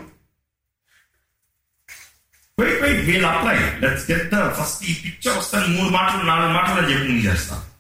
[2.60, 6.90] Wait wait we'll apply let's get the first ఈ పిక్చర్ వస్తాను మూడు మాటలు నాలుగు మాటలు
[6.92, 7.71] చెప్పి నేను చేస్తాను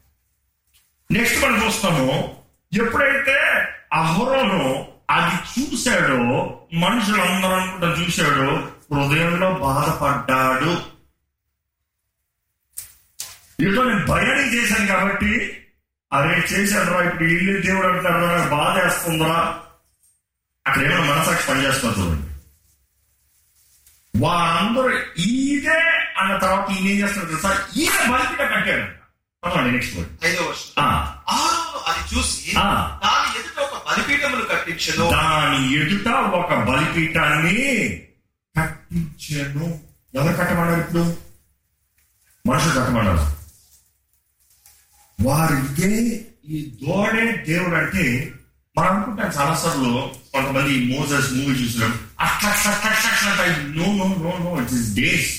[1.11, 2.39] నెక్స్ట్ మనం చూస్తాము
[2.73, 3.37] ఎప్పుడైతే
[3.93, 6.19] అహరోను అది చూశాడో
[6.73, 8.51] మనుషులందరూ అనుకుంటా చూశాడో
[8.93, 10.71] హృదయంలో బాధపడ్డాడు.
[13.67, 15.57] ఏదో నేను భయాన్ని చేశాను కాబట్టి
[16.13, 19.33] అరే చేశాడరా ఇప్పుడు ఇల్లు దేవుడు అంటారా నాకు బాధ వేస్తుందా
[20.67, 22.27] అక్కడ ఏమైనా మనసాక్షి పనిచేస్తున్నా చూడండి.
[24.25, 25.79] వారందరూ ఈదే
[26.17, 27.67] అన్న తర్వాత ఈయన ఏం చేస్తున్నారు తెలుసా?
[27.75, 29.00] ఈయన బలిపీఠం కట్టాడు.
[29.43, 30.43] నెక్స్ట్ ఐదో
[31.85, 32.41] అది చూసి.
[32.55, 36.07] దాని ఎదుట ఒక బలిపీఠమును కట్టించను దాని ఎదుట
[36.39, 37.55] ఒక బలిపీఠాన్ని
[38.55, 39.65] కట్టించాను
[40.13, 41.03] ఎవరు కట్టమన్నారు ఇప్పుడు
[42.45, 43.25] మనుషులు కట్టమన్నారు
[45.19, 45.91] వారిదే
[46.49, 48.05] ఈ దోడే దేవుడు అంటే
[48.75, 49.91] మనం అనుకుంటాం చాలాసార్లు
[50.31, 54.89] కొంతమంది మోజస్ మూవీ చూసినాం అట్లా అట్లా అట్లా అట్లా అట్లా no no no no it is
[54.95, 55.31] days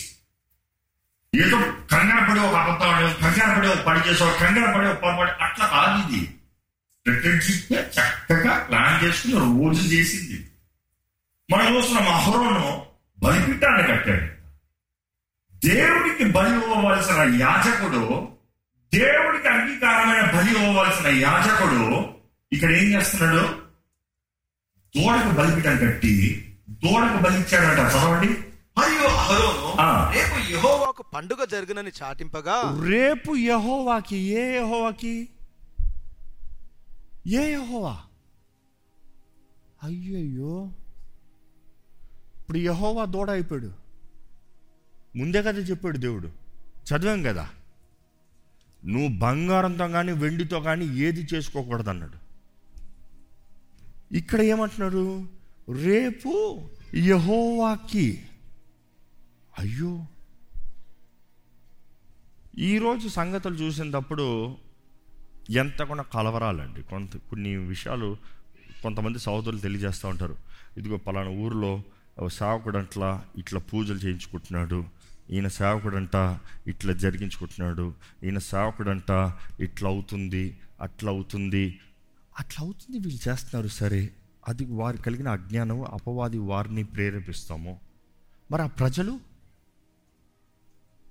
[1.35, 1.57] ఏదో
[1.93, 5.67] కంగారు పడి ఒక అబద్ధం ఆడడం కంగారు పడి ఒక పని చేసేవాడు కంగారు పడి ఒక పొరపాటు అట్లా
[5.67, 6.35] కాదు ఇది.
[7.81, 10.51] చక్కగా ప్లాన్ చేసుకుని రోజు చేసింది.
[11.51, 12.87] మనం చూస్తున్నాం అహరోను
[13.23, 14.43] బలిపీఠాన్ని కట్టాడు.
[15.67, 18.29] దేవుడికి బలి ఇవ్వవలసిన యాజకుడు
[18.95, 22.15] దేవుడికి అంగీకారమైన బలి ఇవ్వవలసిన యాజకుడు
[22.53, 23.63] ఇక్కడ ఏం చేస్తున్నాడు?
[24.97, 28.52] దూడకు బలిపీఠం కట్టి దూడకు బలిచ్చాడంట చదవండి.
[28.79, 29.69] మరియు అహరోను.
[30.15, 35.29] రేపు యెహోవాకు పండుగ జరుగునని చాటింపగా రేపు యహోవాకి ఏ యహోవాకి?
[37.27, 37.97] ఏ యహోవా?
[39.83, 40.71] అయ్యయ్యో.
[42.41, 43.73] ఇప్పుడు యహోవా దూడ అయిపోయాడు.
[45.17, 46.29] ముందే కదా చెప్పాడు దేవుడు.
[46.89, 47.49] చదివాం కదా.
[48.85, 52.19] నువ్వు బంగారంతో కానీ వెండితో కానీ ఏది చేసుకోకూడదు అన్నాడు
[54.17, 55.25] ఇక్కడ ఏమంటున్నాడు
[55.83, 56.61] రేపు
[56.97, 58.25] యహోవాకి
[59.59, 60.07] అయ్యో.
[62.59, 64.57] ఈరోజు సంగతులు చూసినప్పుడు
[65.51, 66.83] ఎంత కూడా కలవరాలండి.
[66.83, 68.17] కొంత కొన్ని విషయాలు
[68.83, 70.37] కొంతమంది సహోదరులు తెలియజేస్తూ ఉంటారు.
[70.77, 71.83] ఇదిగో పలానా ఊరిలో
[72.21, 74.85] ఓ సేవకుడంట్లా ఇట్లా పూజలు చేయించుకుంటున్నాడు.
[75.31, 77.95] ఈయన సేవకుడంట ఇట్లా జరిగించుకుంటున్నాడు.
[78.25, 81.81] ఈయన సేవకుడంట ఇట్లా అవుతుంది అట్లా అవుతుంది.
[82.39, 84.11] అట్లా అవుతుంది వీళ్ళు చేస్తున్నారు సరే.
[84.49, 87.81] అది వారు కలిగిన అజ్ఞానం అపవాది వారిని ప్రేరేపిస్తాము.
[88.51, 89.32] మరి ఆ ప్రజలు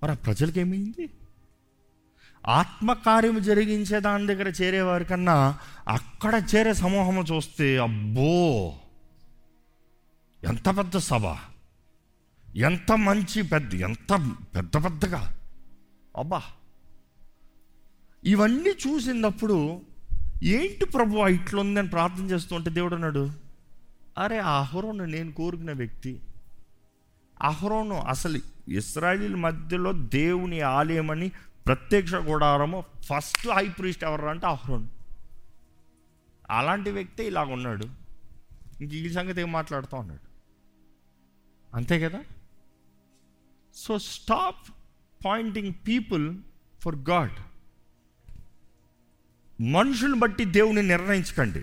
[0.02, 1.04] మరి ఆ ప్రజలకి ఏమైంది
[2.44, 5.36] ఆత్మకార్యం జరిగించే దాని దగ్గర చేరేవారి కన్నా
[5.88, 8.32] అక్కడ చేరే సమూహం చూస్తే అబ్బో!
[10.42, 11.24] ఎంత పెద్ద సభ!
[12.62, 14.12] ఎంత మంచి పెద్ద ఎంత
[14.54, 15.22] పెద్ద పెద్దగా!
[16.16, 16.42] అబ్బా!
[18.22, 19.58] ఇవన్నీ చూసినప్పుడు
[20.42, 23.30] ఏంటి ప్రభు ఇట్లుందని ప్రార్థన చేస్తుంటే దేవుడు అన్నాడు
[24.18, 26.20] అరే అహరోను నేను కోరుకున్న వ్యక్తి.
[27.40, 31.28] అహరోను అసలు ఇస్రాయిల్ మధ్యలో దేవుని ఆలయమని
[31.66, 34.86] ప్రత్యక్ష గుడారము ఫస్ట్ హై ప్రీస్ట్ ఎవరు అంటే అహ్రోన్.
[36.50, 37.86] అలాంటి వ్యక్తి ఇలాగ ఉన్నాడు.
[38.80, 40.32] ఇంక ఈ సంగతి ఏం మాట్లాడుతూ ఉన్నాడు?
[41.76, 42.24] అంతే కదా?
[43.74, 44.70] So stop
[45.26, 46.36] pointing people
[46.80, 47.32] for God
[49.62, 51.62] మనుషుని బట్టి దేవుని నిర్ణయించకండి.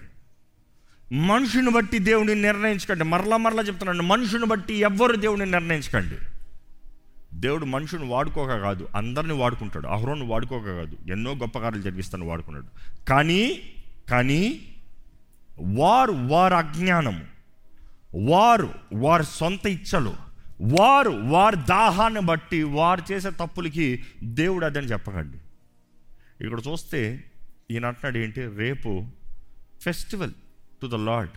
[1.15, 3.03] మనుషుని బట్టి దేవుని నిర్ణయించకండి.
[3.03, 6.38] మరలా మరలా చెప్తున్నాను మనుషుని బట్టి ఎవ్వరు దేవుని నిర్ణయించకండి.
[7.33, 9.87] దేవుడు మనుషుని వాడుకోక కాదు అందరిని వాడుకుంటాడు.
[9.87, 12.67] అహరోను వాడుకోక కాదు ఎన్నో గొప్ప కార్యాలు జరిగిస్తాను వాడుకున్నాడు.
[13.05, 13.61] కానీ
[14.09, 14.61] కానీ
[15.61, 17.25] వారు వారి అజ్ఞానము
[18.29, 20.13] వారు వారి సొంత ఇచ్చలు
[20.61, 25.37] వారు వారి దాహాన్ని బట్టి వారు చేసే తప్పులకి దేవుడు అదని చెప్పకండి.
[26.43, 27.23] ఇక్కడ చూస్తే
[27.71, 28.41] ఈయన అంటున్నాడు ఏంటి?
[28.41, 29.05] రేపు
[29.81, 30.31] festival
[30.81, 31.31] to the Lord.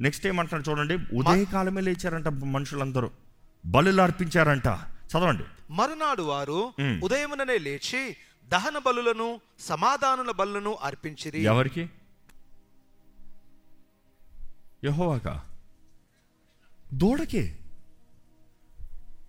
[0.00, 1.16] Next ఏమంటున్నాడు చూడండి?
[1.16, 3.10] ఉదయకాలమే లేచారంట మనుషులందరూ.
[3.66, 4.68] బలులు అర్పించారంట.
[5.10, 5.44] చదవండి.
[5.70, 6.72] మరునాడు వారు.
[7.02, 8.16] ఉదయముననే లేచి
[8.48, 11.42] దహన బలులను సమాధానుల బలులను అర్పించిరి.
[11.42, 11.90] ఎవరికి?
[14.84, 15.44] యహోవాకా?
[16.94, 17.58] దూడకే?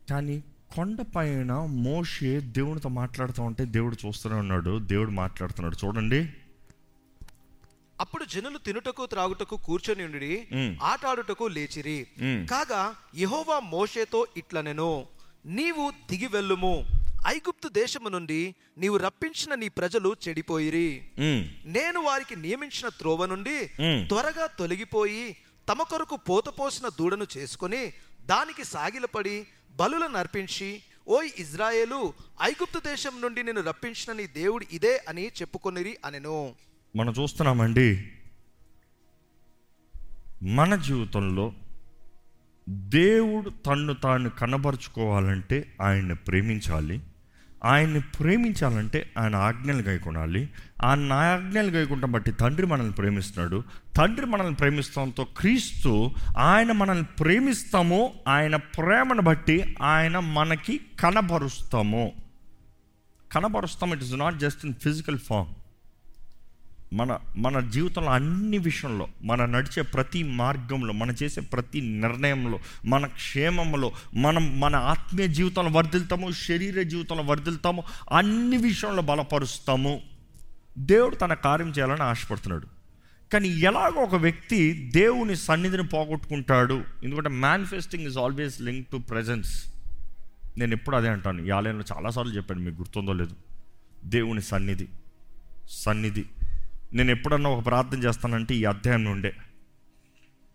[0.10, 0.44] కానీ
[0.76, 4.80] కొండ పైన మోషే దేవునితో మాట్లాడుతూ ఉంటే దేవుడు చూస్తూనే ఉన్నాడు.
[4.80, 5.86] దేవుడు మాట్లాడుతున్నాడు.
[5.86, 6.34] చూడండి.
[8.00, 10.48] అప్పుడు జనులు తినుటకు త్రాగుటకు కూర్చొని ఉండి.
[10.84, 12.08] ఆటాడుటకు లేచిరి.
[12.52, 15.06] కాగా యెహోవా మోషేతో ఇట్లనెను.
[15.46, 16.86] నీవు దిగి వెళ్ళుము.
[17.28, 21.02] ఐగుప్తు దేశము నుండి నీవు రప్పించిన నీ ప్రజలు చెడిపోయిరి.
[21.66, 23.66] నేను వారికి నియమించిన త్రోవ నుండి.
[24.08, 25.38] త్వరగా తొలగిపోయి
[25.70, 27.94] తమ కొరకు పోతపోసిన దూడను చేసుకొని
[28.26, 35.28] దానికి సాగిలపడి బలులను అర్పించి ఓయ్ ఇజ్రాయేలు ఐగుప్తు దేశం నుండి నేను రప్పించిన నీ దేవుడు ఇదే అని
[35.28, 36.56] చెప్పుకొనిరి అనెను.
[36.96, 38.12] మనం చూస్తున్నామండి.
[40.44, 41.54] మన జీవితంలో
[42.70, 47.01] దేవుడు తన్ను తాను కనబరుచుకోవాలంటే ఆయన్ని ప్రేమించాలి.
[47.64, 50.49] ఆయన్ని ప్రేమించాలంటే ఆయన ఆజ్ఞలు గైకొనాలి
[50.84, 53.64] ఆయన ఆజ్ఞలు గైకుండా బట్టి తండ్రి మనల్ని ప్రేమిస్తున్నాడు.
[53.97, 62.14] తండ్రి మనల్ని ప్రేమిస్తాంతో క్రీస్తు ఆయన మనల్ని ప్రేమిస్తామో ఆయన ప్రేమను బట్టి ఆయన మనకి కనబరుస్తాము.
[63.32, 65.47] కనబరుస్తాం it is not just in physical form
[66.94, 73.92] మన మన జీవితంలో అన్ని విషయంలో మన నడిచే ప్రతి మార్గంలో మనం చేసే ప్రతి నిర్ణయంలో మన క్షేమంలో
[74.14, 80.02] మనం మన ఆత్మీయ జీవితంలో వర్ధిల్తాము శరీర జీవితంలో వర్ధిల్తాము అన్ని విషయంలో బలపరుస్తాము.
[80.78, 82.68] దేవుడు తన కార్యం చేయాలని ఆశపడుతున్నాడు.
[83.34, 86.84] కానీ ఎలాగో ఒక వ్యక్తి దేవుని సన్నిధిని పోగొట్టుకుంటాడు.
[87.04, 89.74] ఎందుకంటే manifesting is always link to presence
[90.58, 91.42] నేను ఎప్పుడు అదే అంటాను.
[91.42, 93.36] ఈ ఆలయంలో చాలాసార్లు చెప్పాను మీకు గుర్తుందో లేదు.
[94.06, 94.88] దేవుని సన్నిధి
[95.70, 96.26] సన్నిధి.
[96.94, 99.36] నేను ఎప్పుడన్నా ఒక ప్రార్థన చేస్తానంటే ఈ అధ్యాయం నుండే.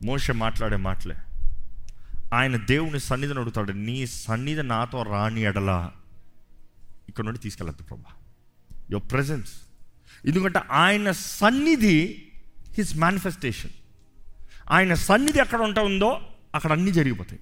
[0.04, 1.14] మోషే మాట్లాడే మాటలే.
[2.34, 5.92] ఆయన దేవుని సన్నిధిని అడుగుతాడు నీ సన్నిధి నాతో రాని ఎడలా
[7.08, 8.12] ఇక్కడ నుండి తీసుకెళ్ళద్దు ప్రభా.
[8.90, 9.52] యువర్ ప్రజెన్స్
[10.26, 12.28] ఎందుకంటే ఆయన సన్నిధి
[12.74, 13.70] హిస్ మేనిఫెస్టేషన్
[14.70, 16.20] ఆయన సన్నిధి ఎక్కడ ఉంటా ఉందో
[16.54, 17.40] అక్కడ అన్నీ జరిగిపోతాయి.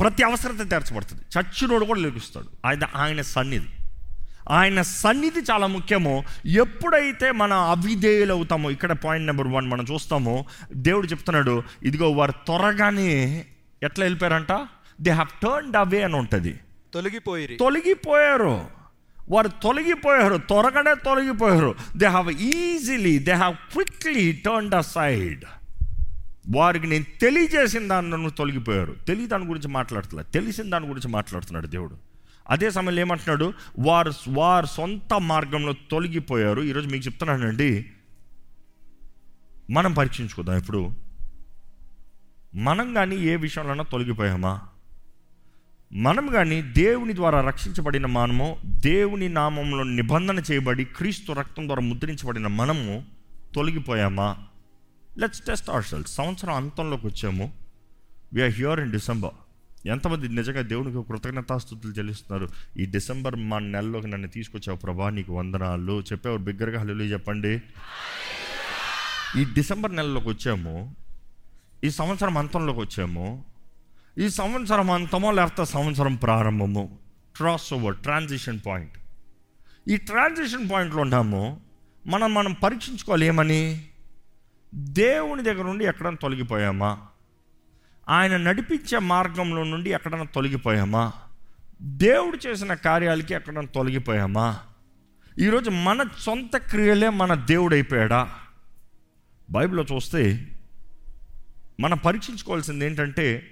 [0.00, 1.22] ప్రతి అవసరత తీర్చబడుతుంది.
[1.22, 2.48] చచ్చినోడు కూడా లేపిస్తాడు.
[2.66, 3.68] ఆయన ఆయన సన్నిధి.
[4.50, 6.24] ఆయన సన్నిధి చాలా ముఖ్యము.
[6.46, 13.44] ఎప్పుడైతే మన అవిధేయులు అవుతామో ఇక్కడ పాయింట్ నెంబర్ వన్ మనం చూస్తామో దేవుడు చెప్తున్నాడు ఇదిగో వారు త్వరగానే
[13.82, 14.66] ఎట్లా వెళ్ళిపోయారంట?
[15.00, 16.60] దే హ్యావ్ టర్న్డ్ అవే అని ఉంటుంది.
[16.94, 17.56] తొలగిపోయిరి.
[17.56, 18.64] తొలగిపోయారు.
[19.28, 21.74] వారు తొలగిపోయారు త్వరగానే తొలగిపోయారు.
[21.96, 25.44] They have easily they have quickly turned aside
[26.56, 28.96] వారికి నేను తెలియజేసిన నన్ను తొలగిపోయారు.
[29.06, 32.15] తెలియ దాని గురించి మాట్లాడుతున్నా తెలిసిన దాని గురించి మాట్లాడుతున్నాడు దేవుడు.
[32.50, 33.52] అదే సమయంలో ఏమంటున్నాడు?
[33.78, 36.62] వారు వారు సొంత మార్గంలో తొలగిపోయారు.
[36.62, 37.90] ఈరోజు మీకు చెప్తున్నానండి.
[39.70, 40.90] మనం పరీక్షించుకుందాం ఇప్పుడు.
[42.54, 44.60] మనం కానీ ఏ విషయంలోనైనా తొలగిపోయామా?
[45.92, 53.04] మనం కానీ దేవుని ద్వారా రక్షించబడిన మనము దేవుని నామంలో నిబంధన చేయబడి క్రీస్తు రక్తం ద్వారా ముద్రించబడిన మనము
[53.54, 54.36] తొలగిపోయామా?
[55.18, 57.52] లెట్స్ టెస్ట్ అవర్ సెల్స్ సంవత్సరం అంతంలోకి వచ్చాము.
[58.32, 59.45] వీఆర్ హ్యూర్ ఇన్ డిసెంబర్
[59.86, 62.48] ఎంతమంది నిజంగా దేవునికి కృతజ్ఞతాస్థుతులు చెల్లిస్తున్నారు?
[62.76, 66.02] ఈ డిసెంబర్ మా నెలలోకి నన్ను తీసుకొచ్చావు ప్రభా నీకు వందనాలు.
[66.12, 67.62] చెప్పేవారు బిగ్గరగా హలో చెప్పండి.
[69.40, 70.96] ఈ డిసెంబర్ నెలలోకి వచ్చాము.
[71.84, 73.44] ఈ సంవత్సరం అంతంలోకి వచ్చాము.
[74.18, 76.98] ఈ సంవత్సరం అంతమో లేకపోతే సంవత్సరం ప్రారంభము.
[77.36, 78.92] క్రాస్ ఓవర్ ట్రాన్సిషన్ పాయింట్
[79.88, 81.60] ఈ ట్రాన్సిషన్ పాయింట్లో ఉన్నాము.
[82.06, 83.86] మనం మనం పరీక్షించుకోవాలి ఏమని?
[84.74, 86.98] దేవుని దగ్గర నుండి ఎక్కడైనా తొలగిపోయామా?
[88.08, 91.12] ఆయన నడిపించే మార్గంలో నుండి ఎక్కడైనా తొలగిపోయామా?
[91.82, 94.58] దేవుడు చేసిన కార్యాలకి ఎక్కడైనా తొలగిపోయామా?
[95.38, 98.34] ఈరోజు మన సొంత క్రియలే మన దేవుడైపోయాడా?
[99.50, 100.48] బైబిల్లో చూస్తే
[101.80, 103.50] మనం పరీక్షించుకోవాల్సింది ఏంటంటే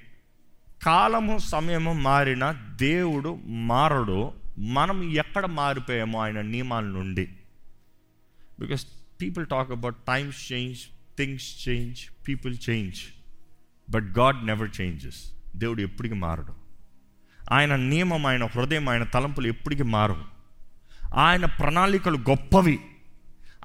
[0.84, 4.32] కాలము సమయము మారిన దేవుడు మారడు.
[4.58, 7.28] మనం ఎక్కడ మారిపోయామో ఆయన నియమాల నుండి.
[8.60, 8.86] Because
[9.22, 10.78] people talk about times change
[11.18, 13.00] things change people change
[13.90, 16.54] but God never changes దేవుడు ఎప్పటికీ మారడు.
[17.52, 20.34] ఆయన నియమం ఆయన హృదయం ఆయన తలంపులు ఎప్పటికీ మారవు.
[21.14, 22.78] ఆయన ప్రణాళికలు గొప్పవి.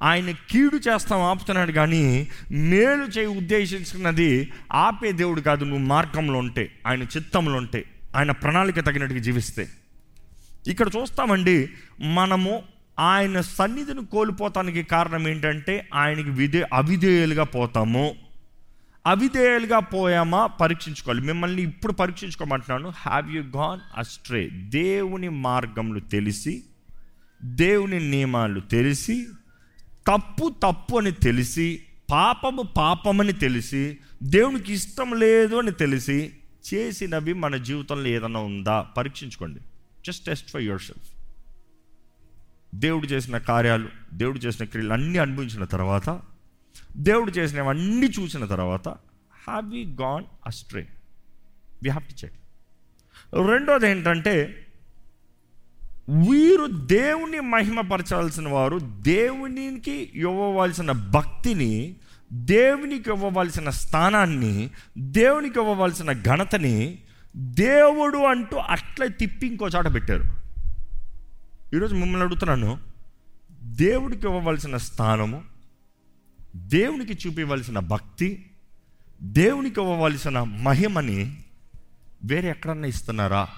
[0.02, 5.64] ఆయన కీడు చేస్తాం ఆపుతున్నాడు కానీ మేలు చేయి ఉద్దేశించుకున్నది ఆపే దేవుడు కాదు.
[5.64, 7.84] నువ్వు మార్గంలో ఉంటే ఆయన చిత్తంలో ఉంటే
[8.16, 9.68] ఆయన ప్రణాళిక తగినట్టుగా జీవిస్తే.
[10.66, 11.68] ఇక్కడ చూస్తామండి
[12.00, 12.62] మనము
[12.98, 18.14] ఆయన సన్నిధిని కోల్పోతానికి కారణం ఏంటంటే ఆయనకి విధే అవిధేయులుగా పోతాము.
[19.06, 20.46] అవిధేయులుగా పోయామా?
[20.46, 21.20] పరీక్షించుకోవాలి.
[21.20, 22.92] మిమ్మల్ని ఇప్పుడు పరీక్షించుకోమంటున్నాను.
[22.96, 26.64] హ్యావ్ యూ గాన్ అస్ట్రే దేవుని మార్గములు తెలిసి
[27.44, 29.26] దేవుని నియమాలు తెలిసి
[30.06, 36.32] తప్పు తప్పు అని తెలిసి పాపము పాపమని తెలిసి దేవునికి ఇష్టం లేదు అని తెలిసి
[36.74, 38.80] చేసినవి మన జీవితంలో ఏదైనా ఉందా?
[38.80, 39.60] పరీక్షించుకోండి.
[40.06, 41.10] Just test for your self
[42.74, 46.20] దేవుడు చేసిన కార్యాలు దేవుడు చేసిన క్రియలు అన్నీ అనుభవించిన తర్వాత
[46.96, 48.88] దేవుడు చేసినవన్నీ చూసిన తర్వాత
[49.44, 50.86] have you gone astray
[51.82, 52.36] we have to check
[53.50, 54.66] రెండోది ఏంటంటే
[56.08, 61.94] వీరు దేవుని మహిమపరచాల్సిన వారు దేవునికి ఇవ్వవలసిన భక్తిని
[62.32, 66.98] దేవునికి ఇవ్వవలసిన స్థానాన్ని దేవునికి ఇవ్వవలసిన ఘనతని
[67.36, 70.24] దేవుడు అంటూ అట్లా తిప్పి ఇంకో చాట పెట్టారు.
[71.74, 72.78] ఈరోజు మిమ్మల్ని అడుగుతున్నాను
[73.62, 75.42] దేవుడికి ఇవ్వవలసిన స్థానము
[76.56, 78.50] దేవునికి చూపించవలసిన భక్తి
[79.22, 81.44] దేవునికి ఇవ్వవలసిన మహిమని
[82.24, 83.48] వేరే ఎక్కడన్నా ఇస్తున్నారా?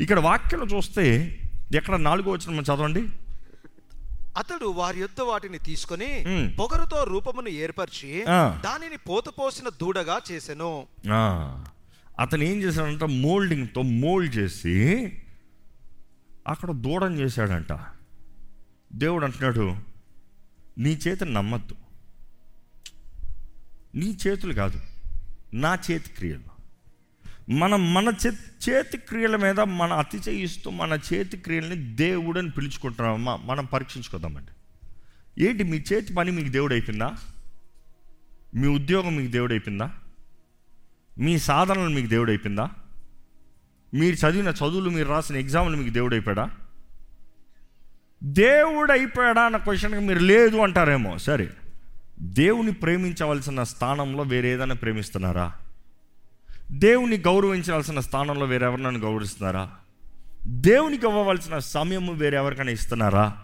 [0.00, 1.38] ఇక్కడ వాక్యం చూస్తే
[1.74, 3.08] ఎక్కడ నాలుగో వచ్చిన చదవండి.
[4.36, 6.24] అతడు వారి యొద్ద వాటిని తీసుకొని.
[6.58, 8.24] పొగరుతో రూపమును ఏర్పరిచి.
[8.64, 10.86] దానిని పోత పోసిన దూడగా చేసెను.
[11.12, 11.64] ఆ,
[12.20, 13.04] అతను ఏం చేశాడంట?
[13.04, 15.04] మోల్డింగ్తో మోల్డ్ చేసి
[16.48, 17.78] అక్కడ దూడం చేశాడంట.
[18.92, 19.87] దేవుడు అంటున్నాడు
[20.78, 21.74] నీ చేతిని నమ్మద్దు.
[23.94, 24.80] నీ చేతులు కాదు
[25.54, 26.58] నా చేతి క్రియలు.
[27.52, 28.32] మనం మన చే
[28.68, 34.52] చేతి క్రియల మీద మన అతిశయిస్తూ మన చేతి క్రియల్ని దేవుడని పిలుచుకుంటున్నామా మనం పరీక్షించుకుందామండి.
[35.44, 37.16] ఏంటి మీ చేతి పని మీకు దేవుడు అయిపోయిందా
[38.54, 39.94] మీ ఉద్యోగం మీకు దేవుడు అయిపోయిందా
[41.18, 42.70] మీ సాధనలు మీకు దేవుడు అయిపోయిందా
[43.94, 46.50] మీరు చదివిన చదువులు మీరు రాసిన ఎగ్జామ్లు మీకు దేవుడు అయిపోయాడా
[48.22, 51.18] దేవుడు అయిపోయాడా అన్న క్వశ్చన్కి మీరు లేదు అంటారేమో.
[51.18, 51.50] సరే.
[52.20, 55.52] దేవుని ప్రేమించవలసిన స్థానంలో వేరే ఏదైనా ప్రేమిస్తున్నారా?
[56.70, 59.70] దేవుని గౌరవించాల్సిన స్థానంలో వేరెవరినైనా గౌరవిస్తున్నారా?
[60.46, 63.38] దేవునికి ఇవ్వవలసిన సమయము వేరెవరికైనా ఇస్తున్నారా?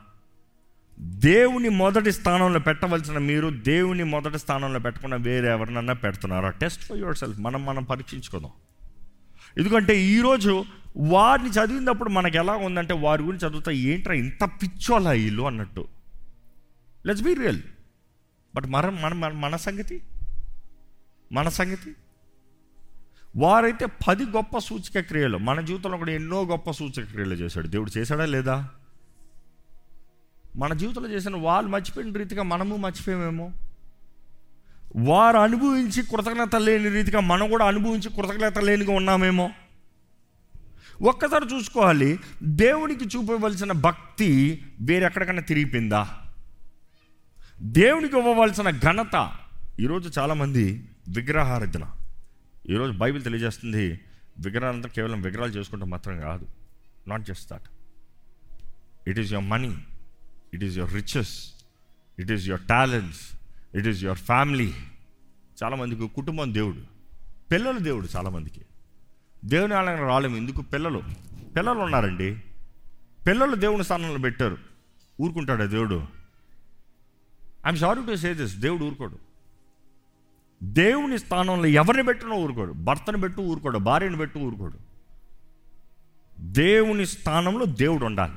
[1.01, 6.51] దేవుని మొదటి స్థానంలో పెట్టవలసిన మీరు దేవుని మొదటి స్థానంలో పెట్టకుండా వేరే ఎవరినన్నా పెడుతున్నారా?
[6.51, 8.51] టెస్ట్ ఫర్ యువర్ సెల్ఫ్ మనం మనం పరీక్షించుకుందాం.
[9.59, 10.65] ఎందుకంటే ఈరోజు
[10.97, 15.43] వారిని చదివినప్పుడు మనకు ఎలా ఉందంటే వారి గురించి చదువుతా ఏంట్రా ఇంత పిచ్చోలా వీళ్ళు?
[15.43, 15.89] అన్నట్టు.
[17.07, 17.63] లెట్స్ బీ రియల్
[18.55, 20.03] బట్ మన మన మన- మన సంగతి?
[21.33, 21.95] మన సంగతి?
[23.37, 27.67] వారైతే పది గొప్ప సూచక క్రియలు మన జీవితంలో కూడా ఎన్నో గొప్ప సూచక క్రియలు చేశాడు.
[27.67, 28.69] దేవుడు చేశాడా లేదా?
[30.57, 33.53] మన జీవితంలో చేసిన వాళ్ళు మర్చిపోయిన రీతిగా మనము మర్చిపోయామేమో?
[34.97, 39.51] వారు అనుభవించి కృతజ్ఞత లేని రీతిగా మనం కూడా అనుభవించి కృతజ్ఞత లేనిగా ఉన్నామేమో?
[41.03, 42.19] ఒక్కసారి చూసుకోవాలి.
[42.43, 46.21] దేవునికి చూపవలసిన భక్తి వేరెక్కడికైనా తిరిగిపోయిందా?
[47.63, 49.33] దేవునికి ఇవ్వవలసిన ఘనత.
[49.81, 51.91] ఈరోజు చాలామంది విగ్రహారాధన.
[52.71, 54.01] ఈరోజు బైబిల్ తెలియజేస్తుంది
[54.39, 56.49] విగ్రహాలంతా కేవలం విగ్రహాలు చేసుకుంటే మాత్రం కాదు.
[57.09, 57.63] Not just that
[59.09, 59.79] it is your money
[60.55, 61.53] it is your riches
[62.19, 63.21] it is your talents
[63.75, 64.75] it is your family
[65.65, 66.81] చాలామందికి కుటుంబం దేవుడు.
[67.53, 68.61] పిల్లలు దేవుడు చాలామందికి.
[69.45, 70.37] దేవుని ఆలయం రాలేము.
[70.37, 70.63] ఎందుకు?
[70.63, 71.03] పిల్లలు.
[71.57, 72.43] పిల్లలు ఉన్నారండి.
[73.27, 74.59] పిల్లలు దేవుని స్థానంలో పెట్టారు.
[75.23, 75.95] ఊరుకుంటాడా దేవుడు?
[77.67, 79.19] I'm sorry to say this దేవుడు ఊరుకోడు.
[80.63, 82.73] దేవుని స్థానంలో ఎవరిని పెట్టినా ఊరుకోడు.
[82.73, 83.79] భర్తను పెట్టు ఊరుకోడు.
[83.79, 84.79] భార్యను పెట్టు ఊరుకోడు.
[86.41, 88.33] దేవుని స్థానంలో దేవుడు ఉండాలి.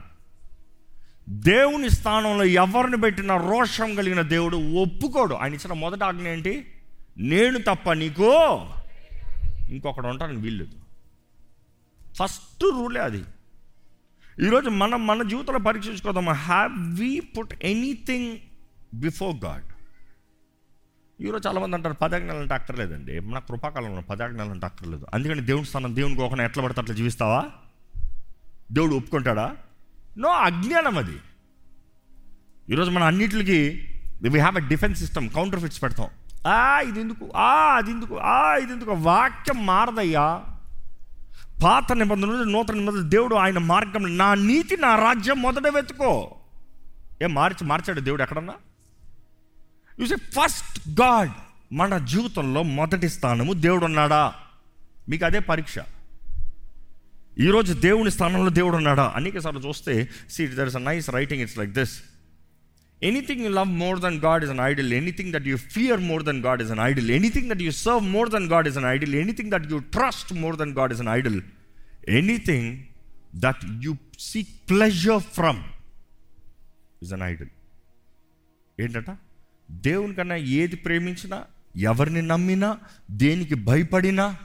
[1.29, 5.35] దేవుని స్థానంలో ఎవరిని పెట్టిన రోషం కలిగిన దేవుడు ఒప్పుకోడు.
[5.35, 6.71] ఆయన ఇచ్చిన మొదటి ఆజ్ఞ ఏంటి?
[7.17, 8.23] నేను తప్ప నీకు
[9.69, 10.76] ఇంకొకడు ఉంటాను వీల్లేదు.
[12.19, 13.23] ఫస్ట్ రూలే అది.
[14.45, 18.37] ఈరోజు మనం మన జీవితంలో పరీక్షించుకోదాం have we put anything
[18.93, 19.63] before God
[21.21, 23.19] ఈరోజు చాలామంది అంటారు పదాజ్ఞాలు అంటే అక్కర్లేదండి.
[23.19, 25.05] మన కృపాకాలంలో పదాజ్ఞాలు అంటే అక్కర్లేదు.
[25.13, 27.45] అందుకని దేవుని స్థానం దేవుని ఒకరిని ఎట్లా పడితే అట్లా జీవిస్తావా?
[28.71, 29.55] దేవుడు ఒప్పుకుంటాడా?
[30.17, 31.17] నో అజ్ఞానం అది.
[32.69, 33.87] ఈరోజు మనం అన్నిటికి
[34.21, 36.09] we have a defence system counterfeits పెడతాం.
[36.47, 40.43] ఆ ఇది ఎందుకు ఆ అది ఎందుకు ఆ ఇది ఎందుకు వాక్యం మారదయ్యా.
[41.63, 46.35] పాత నిబంధన నుండి నూతన నిబంధన దేవుడు ఆయన మార్గం నా నీతి నా రాజ్యం మొదట వెతుకో.
[47.21, 48.53] ఏ మార్చి మార్చాడు దేవుడు ఎక్కడన్నా?
[50.05, 51.31] సే ఫస్ట్ గాడ్
[51.73, 54.33] మన జీవితంలో మొదటి స్థానము దేవుడు ఉన్నాడా
[55.09, 55.75] మీకు అదే పరీక్ష.
[57.39, 61.57] ఈరోజు దేవుని స్థానంలో దేవుడు ఉన్నాడా అనేక సార్లు చూస్తే see there is a nice writing it's
[61.57, 62.03] like this
[63.01, 66.39] anything you love more than God is an idol anything that you fear more than
[66.39, 69.51] God is an idol anything that you serve more than God is an idol anything
[69.51, 71.41] that you trust more than God is an idol
[72.07, 72.83] anything
[73.35, 75.63] that you seek pleasure from
[77.01, 77.49] is an idol
[78.79, 79.17] ఏంటట
[79.71, 81.43] దేవుని కన్నా ఏది ప్రేమించినా
[81.75, 82.77] ఎవరిని నమ్మినా
[83.11, 84.37] దేనికి భయపడినా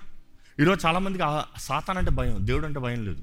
[0.60, 3.22] ఈరోజు చాలామందికి ఆ సాతాన్ అంటే భయం దేవుడు అంటే భయం లేదు.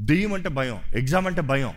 [0.00, 1.72] దెయ్యం అంటే భయం ఎగ్జామ్ అంటే భయం.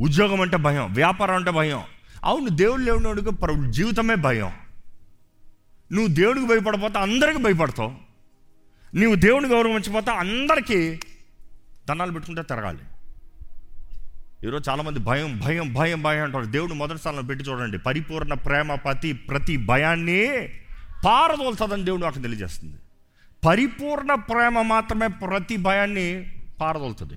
[0.00, 1.82] ఉద్యోగం అంటే భయం వ్యాపారం అంటే భయం.
[2.24, 3.30] అవును దేవుడు లేవునోడికి
[3.70, 4.52] జీవితమే భయం.
[5.92, 7.92] నువ్వు దేవుడికి భయపడపోతే అందరికీ భయపడతావు.
[8.94, 11.00] నువ్వు దేవుని గౌరవించకపోతే అందరికీ
[11.88, 12.78] దండాలు పెట్టుకుంటే తిరగాలి.
[14.44, 16.44] ఈరోజు చాలామంది భయం భయం భయం భయం అంటారు.
[16.44, 17.78] దేవుడు మొదటి స్థానంలో పెట్టి చూడండి.
[17.78, 20.48] పరిపూర్ణ ప్రేమ ప్రతి ప్రతి భయాన్ని
[21.04, 22.76] పారదోలుతుందని దేవుడు అక్కడ తెలియజేస్తుంది.
[23.46, 27.14] పరిపూర్ణ ప్రేమ మాత్రమే ప్రతి భయాన్ని పారదోలుతుంది.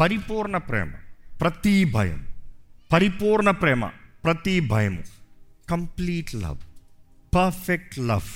[0.00, 0.92] పరిపూర్ణ ప్రేమ.
[1.40, 2.26] ప్రతి భయం
[2.92, 3.86] పరిపూర్ణ ప్రేమ
[4.24, 5.02] ప్రతి భయము.
[5.70, 6.58] Complete love
[7.34, 8.28] perfect love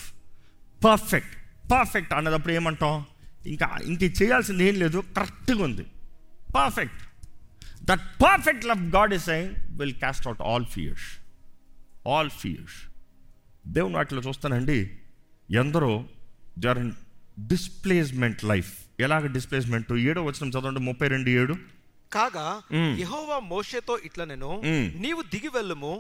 [0.85, 1.37] perfect
[1.73, 3.05] perfect అన్నదప్పుడు ఏమంటాం?
[3.47, 5.87] ఇంకా ఇంక చేయాల్సింది ఏం లేదు కరెక్ట్గా ఉంది.
[6.55, 7.03] Perfect
[7.85, 11.07] that perfect love God is I will cast out all fears
[12.09, 12.77] all fears
[13.67, 14.91] దేవుని వాటిలో చూస్తానండి
[15.51, 16.05] ఎందరో
[16.59, 16.93] they are in
[17.47, 21.74] displacement life ఎలాగ డిస్ప్లేస్మెంట్ ఏడో వచ్చిన చదవండి ముప్పై రెండు ఏడు.
[22.17, 22.47] కాగా
[23.01, 24.51] యెహోవా మోషేతో ఇట్లా నేను.
[25.05, 25.93] నీవు దిగి వెళ్ళుము.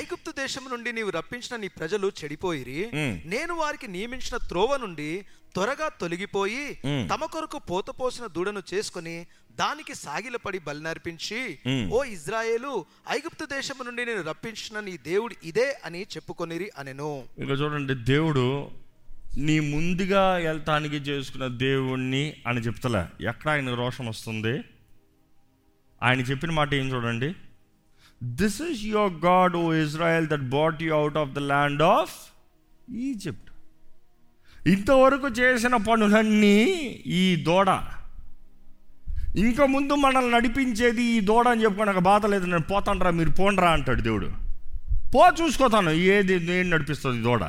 [0.00, 2.80] ఐగుప్తు దేశం నుండి నీవు రప్పించిన నీ ప్రజలు చెడిపోయిరి.
[3.34, 5.10] నేను వారికి నియమించిన త్రోవ నుండి
[5.54, 6.64] త్వరగా తొలగిపోయి.
[7.10, 9.16] తమ కొరకు పోత పోసిన దూడను చేసుకుని
[9.60, 11.40] దానికి సాగిలపడి బలినర్పించి.
[11.92, 12.72] ఓ ఇజ్రాయేలు
[13.10, 18.44] ఐగుప్తు దేశం నుండి నేను రప్పించిన నీ దేవుడు ఇదే అని చెప్పుకొనిరి అనెను ఇక చూడండి దేవుడు
[19.46, 24.54] నీ ముందుగా వెళ్తానికి చేసుకున్న దేవుణ్ణి అని చెప్తలే ఎక్కడ ఆయన రోషం వస్తుంది
[26.02, 27.34] ఆయన చెప్పిన మాట ఏం చూడండి?
[28.22, 32.16] This is your God O Israel that brought you out of the land of
[32.94, 33.50] Egypt
[34.68, 36.58] ఇంతవరకు చేసిన పనులన్నీ
[37.06, 37.68] ఈ దూడ.
[39.36, 42.46] ఇంకా ముందు మనల్ని నడిపించేది ఈ దూడ అని చెప్పుకో నాకు బాధ లేదు.
[42.46, 44.30] నేను పోతానరా మీరు పోండ్రా అంటాడు దేవుడు.
[45.14, 47.44] పో చూసుకోతాను ఏది నేను నడిపిస్తుంది దూడ?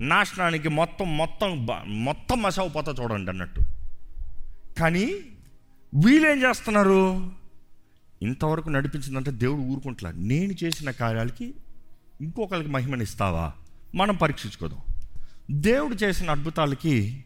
[0.00, 3.60] నాశనానికి మొత్తం మొత్తం మొత్తం మొత్తం పోతా చూడండి అన్నట్టు.
[4.80, 5.14] కానీ
[5.94, 7.30] వీళ్ళేం చేస్తున్నారు?
[8.22, 11.54] ఇంతవరకు నడిపించిందంటే దేవుడు ఊరుకుంటున్నా నేను చేసిన కార్యాలకి
[12.20, 13.52] ఇంకొకరికి మహిమని ఇస్తావా?
[13.94, 14.80] మనం పరీక్షించుకోదాం.
[15.50, 17.24] దేవుడు చేసిన అద్భుతాలకి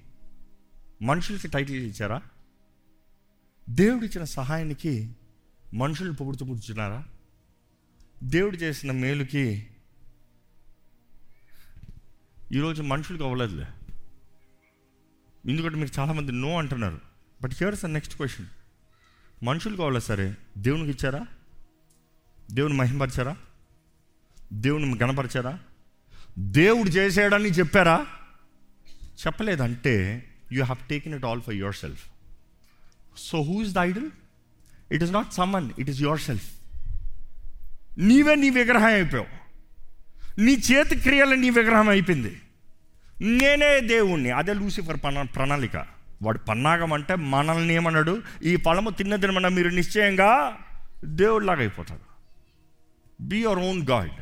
[1.02, 2.22] మనుషులకి టైటిల్ ఇచ్చారా?
[3.70, 5.16] దేవుడు ఇచ్చిన సహాయానికి
[5.74, 7.04] మనుషులు పొగుడుతూ కూర్చున్నారా
[8.22, 9.66] దేవుడు చేసిన మేలుకి
[12.52, 13.66] ఈరోజు మనుషులకు అవ్వలేదులే.
[15.50, 17.00] ఎందుకంటే మీరు చాలామంది నో అంటున్నారు.
[17.42, 18.46] But here's the next question
[19.42, 20.34] మనుషులు కావాలా సరే?
[20.58, 21.26] దేవునికి ఇచ్చారా?
[22.50, 23.36] దేవుని మహిమపరిచారా
[24.52, 25.58] దేవుని గణపరిచారా?
[26.38, 28.06] దేవుడు చేసాడని చెప్పారా?
[29.26, 32.06] చెప్పలేదంటే you have taken it all for yourself
[33.18, 34.10] so who is the idol
[34.92, 36.50] it is not someone it is yourself
[37.98, 39.38] నీవే నీ విగ్రహం అయిపోయావు.
[40.40, 42.40] నీ చేతి క్రియలు నీ విగ్రహం అయిపోయింది.
[43.20, 44.30] నేనే దేవుణ్ణి.
[44.30, 45.97] అదే లూసిఫర్ ప్రణా ప్రణాళిక.
[46.22, 48.22] వాడు పన్నాగం అంటే మనల్ని ఏమన్నాడు?
[48.42, 50.30] ఈ ఫలము తిన్నదినమన్నా మీరు నిశ్చయంగా
[51.04, 52.04] దేవుడిలాగా అయిపోతాడు
[53.20, 54.16] be your own God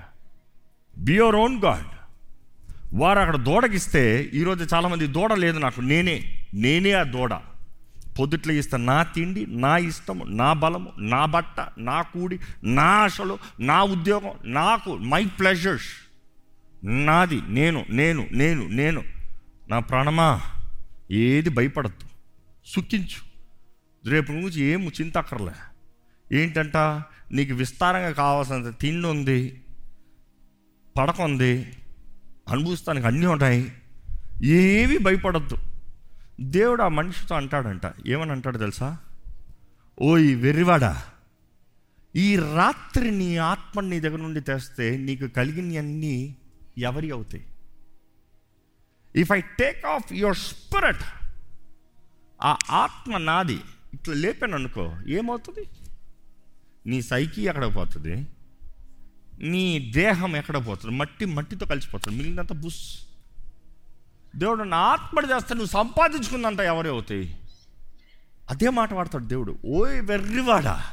[0.97, 1.89] be your own God
[2.95, 6.17] వారు అక్కడ దూడకిస్తే ఈరోజు చాలామంది దూడ లేదు నాకు నేనే
[6.55, 7.33] నేనే ఆ దూడ.
[8.19, 13.83] పొద్దుట్లో ఇస్తా నా తిండి నా ఇష్టము నా బలము నా బట్ట నా కూడి నా ఆశలు నా
[13.83, 15.91] ఉద్యోగం నాకు మై ప్లెజర్స్
[16.83, 19.03] నాది నేను నేను నేను నేను.
[19.69, 20.41] నా ప్రాణమా?
[21.11, 22.07] ఏది భయపడద్దు.
[22.67, 23.37] సుఖించు.
[24.11, 25.53] రేపు నుంచి ఏం చింత అక్కర్లే
[26.33, 26.77] ఏంటంట?
[27.33, 29.63] నీకు విస్తారంగా కావాల్సినంత తిండి ఉంది
[30.97, 31.73] పడక ఉంది
[32.49, 33.73] అనుభవిస్తానికి అన్నీ ఉంటాయి
[34.45, 35.57] ఏవి భయపడద్దు.
[36.41, 37.83] దేవుడు ఆ మనిషితో అంటాడంట.
[38.07, 38.99] ఏమని అంటాడు తెలుసా?
[40.03, 41.03] ఓయ్ వెర్రివాడా
[42.17, 46.37] ఈ రాత్రి నీ ఆత్మ నీ దగ్గర నుండి తెస్తే నీకు కలిగినవన్నీ
[46.79, 47.45] ఎవరి అవుతాయి?
[49.17, 51.05] If I take off your spirit
[52.43, 53.61] ఆ ఆత్మ నాది.
[53.95, 55.69] ఇట్లా లేపాను అనుకో ఏమవుతుంది?
[56.87, 58.27] నీ సైకి ఎక్కడ పోతుంది?
[59.41, 60.95] నీ దేహం ఎక్కడ పోతుంది?
[60.97, 62.99] మట్టి మట్టితో కలిసిపోతుంది మిగిలినంత బుస్.
[64.37, 67.37] దేవుడు నా ఆత్మడి చేస్తే నువ్వు సంపాదించుకుందంత ఎవరే అవుతాయి?
[68.51, 69.59] అదే మాట వాడతాడు దేవుడు.
[69.67, 70.85] ఓయ్ వెర్రివాడా.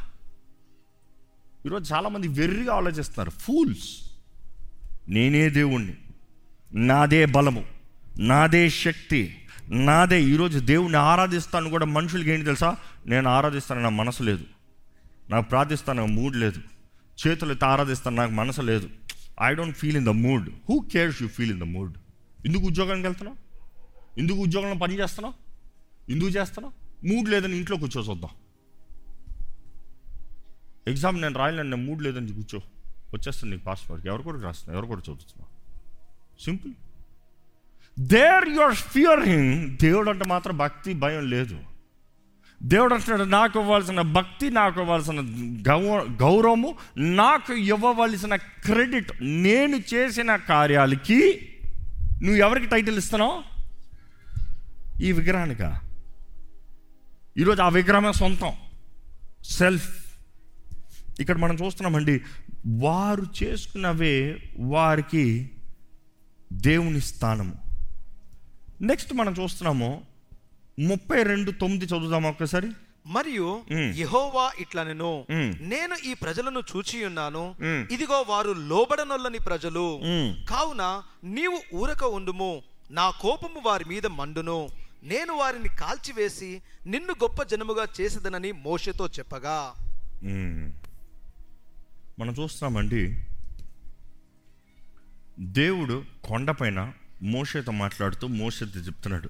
[1.65, 3.29] ఈరోజు చాలామంది వెర్రిగా ఆలోచిస్తున్నారు.
[3.29, 4.01] ఫూల్స్
[5.07, 5.93] నేనే దేవుణ్ణి.
[6.73, 7.82] నాదే బలము.
[8.19, 12.77] నాదే శక్తి నాదే ఈరోజు దేవుణ్ణి ఆరాధిస్తాను కూడా మనుషులకి ఏంటి తెలుసా?
[13.05, 14.45] నేను ఆరాధిస్తాను నా మనసు లేదు.
[15.29, 16.59] నాకు ప్రార్థిస్తాను నాకు మూడ్ లేదు.
[17.27, 18.89] చేతులు ఎత్తి ఆరాధిస్తాను నాకు మనసు లేదు.
[19.41, 21.97] I don't feel in the mood who cares you feel in the mood
[22.45, 23.37] ఎందుకు ఉద్యోగానికి వెళ్తున్నావు?
[24.19, 25.33] ఎందుకు ఉద్యోగంలో పని చేస్తున్నావు?
[26.11, 27.07] ఎందుకు చేస్తున్నావు?
[27.07, 28.29] మూడ్ లేదని ఇంట్లో కూర్చో చూద్దాం
[30.87, 32.59] ఎగ్జామ్ నేను రాయలేను నేను మూడ్ లేదని కూర్చో.
[33.13, 35.45] వచ్చేస్తాను నీకు పాస్ మార్క్ ఎవరు కూడా రాస్తున్నా ఎవరు కూడా చదువుతున్నా
[36.43, 36.73] సింపుల్
[37.99, 41.59] దేర్ యువర్ ఫియరింగ్ దేవుడు అంటే మాత్రం భక్తి భయం లేదు.
[42.63, 45.21] దేవుడు అంటున్నాడు నాకు ఇవ్వాల్సిన భక్తి నాకు ఇవ్వాల్సిన
[45.67, 51.49] గౌ గౌరవము నాకు ఇవ్వవలసిన క్రెడిట్ నేను చేసిన కార్యాలకి
[52.23, 53.43] నువ్వు ఎవరికి టైటిల్ ఇస్తున్నావు?
[55.01, 55.79] ఈ విగ్రహానిక?
[57.37, 58.51] ఈరోజు ఆ విగ్రహమే సొంతం.
[59.43, 60.03] సెల్ఫ్.
[61.19, 62.21] ఇక్కడ మనం చూస్తున్నామండి
[62.67, 65.51] వారు చేసుకున్నవే వారికి
[66.53, 67.62] దేవుని స్థానము.
[68.83, 69.89] నెక్స్ట్ మనం చూస్తున్నాము
[70.79, 72.69] ముప్పై రెండు తొమ్మిది చదువుదాం ఒక్కసారి
[73.05, 73.49] మరియు.
[73.95, 75.11] యెహోవా ఇట్లనెను.
[75.73, 77.43] నేను ఈ ప్రజలను చూచి ఉన్నాను.
[77.91, 79.85] ఇదిగో వారు లోబడనొల్లని ప్రజలు.
[80.49, 80.83] కావున
[81.23, 82.51] నీవు ఊరక ఉండుము
[82.91, 84.57] నా కోపము వారి మీద మండును
[85.03, 86.51] నేను వారిని కాల్చివేసి
[86.87, 89.57] నిన్ను గొప్ప జనముగా చేసేదనని మోషతో చెప్పగా.
[92.19, 93.03] మనం చూస్తున్నామండి
[95.59, 96.79] దేవుడు కొండపైన
[97.23, 99.29] మోషేతో మాట్లాడుతూ మోషేతో చెప్తున్నాడు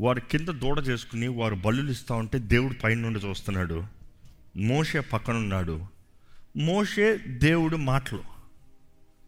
[0.00, 3.86] వారు కింద దూడ చేసుకుని వారు బల్లులు ఇస్తూ ఉంటే దేవుడు పైన నుండి చూస్తున్నాడు.
[4.56, 5.86] మోషే పక్కనున్నాడు
[6.56, 8.24] మోషే దేవుడు మాటలు.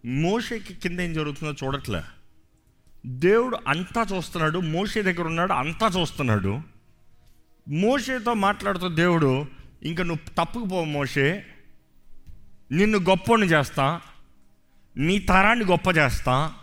[0.07, 2.03] మోషేకి కింద ఏం జరుగుతుందో చూడట్లే.
[3.07, 6.61] దేవుడు అంతా చూస్తున్నాడు మోషే దగ్గర ఉన్నాడు అంతా చూస్తున్నాడు.
[7.69, 9.47] మోషేతో మాట్లాడుతూ దేవుడు
[9.83, 11.47] ఇంకా నువ్వు తప్పుకుపో మోషే.
[12.73, 14.01] నిన్ను గొప్పని చేస్తా.
[14.97, 16.55] నీ తరాన్ని గొప్ప చేస్తా.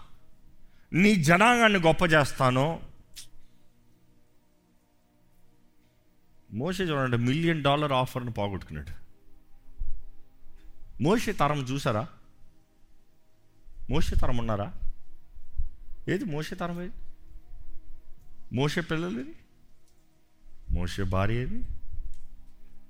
[0.93, 2.81] నీ జనాంగాన్ని గొప్ప చేస్తాను?
[6.51, 9.05] మోసే చూడండి మిలియన్ డాలర్ ఆఫర్ను పోగొట్టుకున్నాడు.
[11.03, 12.07] మోషే తరం చూసారా?
[13.89, 14.73] మోషే తరం ఉన్నారా?
[16.07, 16.93] ఏది మోషే తరం ఏది?
[18.53, 19.36] మోషే పిల్లలు ఏది?
[20.71, 21.63] మోషే భార్య ఏది?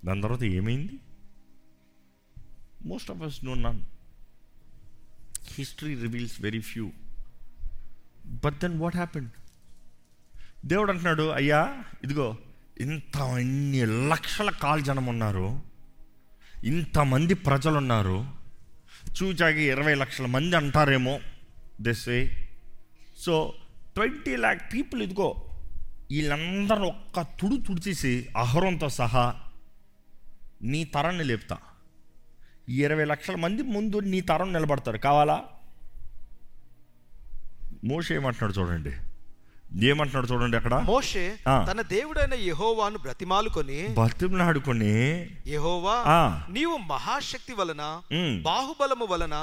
[0.06, 1.00] దాని తర్వాత ఏమైంది?
[2.86, 3.82] Most of us know none
[5.48, 6.92] history reveals very few
[8.26, 9.32] but then what happened
[10.66, 12.38] దేవుడు అంటున్నాడు అయ్యా ఇదిగో
[12.80, 15.62] ఇంత అన్ని లక్షల కాల్ జనం ఉన్నారు
[16.64, 18.26] ఇంతమంది ప్రజలు ఉన్నారు
[19.24, 21.20] చూచాకి ఇరవై లక్షల మంది అంటారేమో
[21.82, 22.50] this way
[23.18, 23.54] so
[23.96, 25.50] twenty lakh people ఇదిగో
[26.12, 29.36] వీళ్ళందరూ ఒక్క తుడు తుడిచేసి అహరంతో సహా
[30.62, 31.58] నీ తరాన్ని లేపుతా.
[32.70, 34.98] ఇరవై లక్షల మంది ముందు నీ తరం నిలబడతారు.
[34.98, 35.44] కావాలా?
[37.90, 38.94] మోష ఏమంటున్నాడు చూడండి
[39.90, 41.24] ఏమంటున్నాడు చూడండి అక్కడ మోషే.
[41.70, 44.92] తన దేవుడైన యెహోవాను బ్రతిమాలుకొని బతిమలాడుకొని
[45.54, 45.96] యెహోవా.
[46.50, 47.84] నీవు మహాశక్తి వలన.
[48.48, 49.36] బాహుబలము వలన.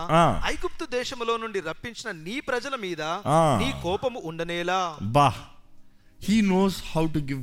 [0.53, 3.03] ఐగుప్తు దేశములో నుండి రప్పించిన నీ ప్రజల మీద.
[3.63, 4.81] నీ కోపము ఉండనేలా
[5.17, 5.29] బా
[6.21, 7.43] he knows how to give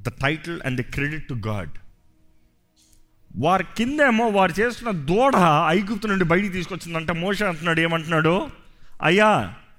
[0.00, 1.74] the title and the credit to God
[3.44, 5.34] వారి కిందేమో వారు చేస్తున్న దూడ
[5.68, 8.34] ఐగుప్తు నుండి బయటికి తీసుకొచ్చిందంటే మోష అంటున్నాడు ఏమంటున్నాడు
[9.02, 9.30] అయ్యా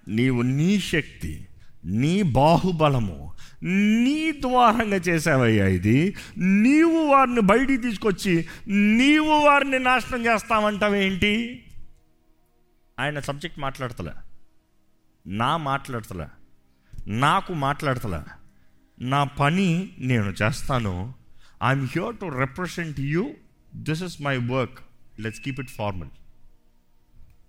[0.08, 1.48] నీవు నీ శక్తి
[1.86, 3.34] నీ బాహుబలము
[3.64, 6.16] నీ ద్వారంగా చేసావయ్యా ఇది.
[6.38, 11.64] నీవు వారిని బయటికి తీసుకొచ్చి నీవు వారిని నాశనం చేస్తావంటావేంటి
[13.00, 14.12] ఆయన సబ్జెక్ట్ మాట్లాడతలే.
[15.28, 16.28] నా మాట్లాడతలే.
[17.08, 18.20] నాకు మాట్లాడతలే.
[19.06, 21.14] నా పని నేను చేస్తాను.
[21.64, 23.32] I'm here to represent you
[23.76, 24.80] this is my work
[25.20, 26.10] let's keep it formal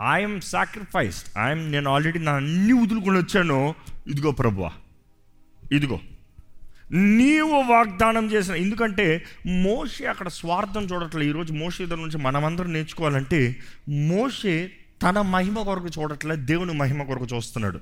[0.03, 3.75] I'm sacrificed I'm నేను ఆల్రెడీ నా అన్ని వదులుకొని వచ్చాను.
[4.07, 4.71] ఇదిగో ప్రభువా.
[5.73, 6.01] ఇదిగో.
[6.93, 13.57] నీవు వాగ్దానం చేసిన ఎందుకంటే మోషే అక్కడ స్వార్థం చూడట్లే ఈరోజు మోషే దగ్గర నుంచి మనమందరం నేర్చుకోవాలంటే
[13.89, 14.71] మోషే
[15.03, 17.81] తన మహిమ కొరకు చూడట్లే దేవుని మహిమ కొరకు చూస్తున్నాడు.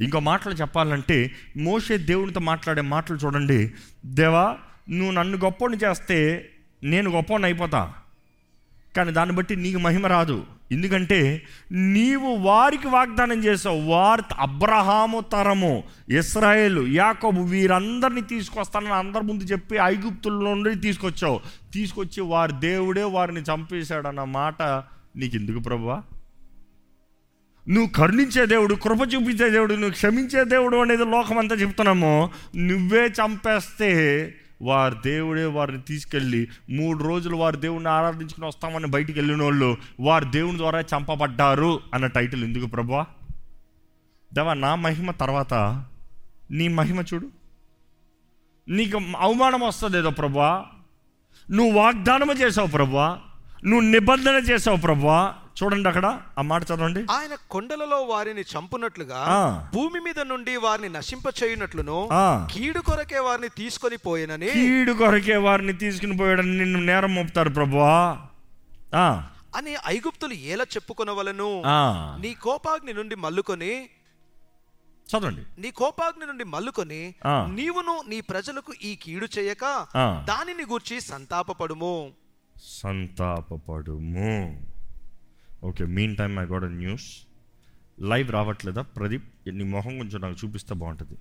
[0.00, 3.72] ఇంకో మాటలు చెప్పాలంటే మోషే దేవునితో మాట్లాడే మాటలు చూడండి.
[4.06, 4.56] దేవా
[4.90, 6.50] నువ్వు నన్ను గొప్పని చేస్తే
[6.82, 7.92] నేను గొప్పని అయిపోతా.
[8.96, 10.44] కానీ దాన్ని బట్టి నీకు మహిమ రాదు.
[10.72, 11.42] ఎందుకంటే
[11.72, 13.80] నీవు వారికి వాగ్దానం చేసావు.
[13.80, 15.84] వారి అబ్రహాము తరము
[16.18, 21.40] ఇస్రాయేల్ యాకోబు వీరందరినీ తీసుకొస్తానని అందరి ముందు చెప్పి ఐగుప్తుల్లో నుండి తీసుకొచ్చావు.
[21.74, 24.62] తీసుకొచ్చి వారి దేవుడే వారిని చంపేశాడన్న మాట
[25.16, 26.02] నీకు ఎందుకు ప్రభువా?
[27.68, 32.30] నువ్వు కరుణించే దేవుడు కృప చూపించే దేవుడు నువ్వు క్షమించే దేవుడు అనేది లోకమంతా చెప్తున్నాము.
[32.56, 34.34] నువ్వే చంపేస్తే
[34.64, 40.58] వారి దేవుడే వారిని తీసుకెళ్ళి మూడు రోజులు వారి దేవుడిని ఆరాధించుకుని వస్తామని బయటికి వెళ్ళిన వాళ్ళు వారి దేవుని
[40.58, 43.06] ద్వారా చంపబడ్డారు అన్న టైటిల్ ఎందుకు ప్రభా
[44.32, 45.54] దేవా నా మహిమ తర్వాత
[46.50, 47.26] నీ మహిమ చూడు.
[48.68, 50.66] నీకు అవమానం వస్తుంది ఏదో ప్రభా
[51.50, 53.20] నువ్వు వాగ్దానము చేసావు ప్రభా
[53.64, 56.06] నువ్వు నిబంధన చేసావు ప్రభా చూడండి అక్కడ
[56.38, 59.20] ఆ మాట చదవండి ఆయన కొండలలో వారిని చంపునట్లుగా.
[59.74, 61.98] భూమి మీద నుండి వారిని నశింప చేయునట్లును.
[62.52, 67.94] కీడు కొరకే వారిని తీసుకొని పోయినని కీడు కొరకే వారిని తీసుకుని పోయాడని నిన్ను నేరం మోపుతారు ప్రభువా
[69.56, 71.50] అని ఐగుప్తులు ఎలా చెప్పుకొనవలను.
[72.22, 73.72] నీ కోపాగ్ని నుండి మల్లుకొని
[75.08, 77.02] చదవండి నీ కోపాగ్ని నుండి మల్లుకొని.
[77.58, 79.64] నీవును నీ ప్రజలకు ఈ కీడు చేయక.
[80.28, 81.96] దానిని గూర్చి సంతాపపడుము
[82.76, 84.32] సంతాపపడుము
[85.64, 87.26] okay mean time I got news
[88.00, 88.82] live రావట్లేదా?
[88.82, 91.18] ప్రదీప్ నీ మొహం కొంచెం నాకు చూపిస్తే బాగుంటుంది.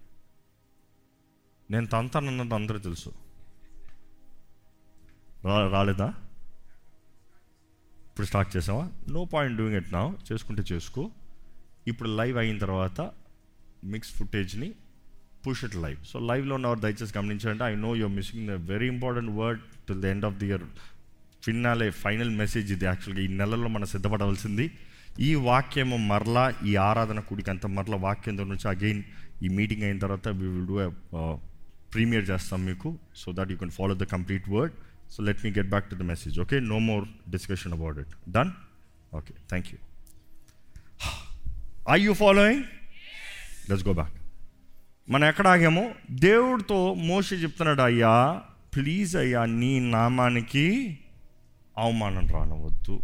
[1.71, 3.11] నేను తంతానన్నది అందరూ తెలుసు.
[5.45, 6.13] రా రాలేదా?
[8.07, 8.91] ఇప్పుడు స్టార్ట్ చేసావా?
[9.09, 11.11] నో పాయింట్ డూయింగ్ ఇట్ నా చేసుకుంటే చేసుకో.
[11.87, 13.11] ఇప్పుడు లైవ్ అయిన తర్వాత
[13.83, 14.73] మిక్స్ ఫుటేజ్ని
[15.47, 19.31] పుష్ ఇట్ లైవ్ సో లైవ్లో ఉన్నవారు దయచేసి గమనించాలంటే I know you're missing the very important
[19.31, 20.63] word till the end of the year
[21.43, 22.85] finale final message ఇది.
[22.85, 24.65] యాక్చువల్గా ఈ నెలలో మనం సిద్ధపడవలసింది
[25.19, 29.01] ఈ వాక్యము మరలా ఈ ఆరాధన కూడికి అంత మరలా వాక్యం దగ్గర నుంచి అగైన్
[29.43, 30.77] ఈ మీటింగ్ అయిన తర్వాత వీ విల్ డూ
[31.93, 34.73] ప్రీమియర్ చేస్తాం మీకు so that you can follow the complete word
[35.09, 38.51] so let me get back to the message okay no more discussion about it done
[39.15, 39.79] okay thank you
[41.89, 42.63] I you following
[43.69, 44.15] let's go back
[45.07, 45.83] మనం ఎక్కడ ఆగామో?
[46.21, 48.11] దేవుడితో మోషి చెప్తున్నాడు అయ్యా
[48.75, 50.65] please అయ్యా నీ నామానికి
[51.77, 53.03] అవమానం రానవద్దు.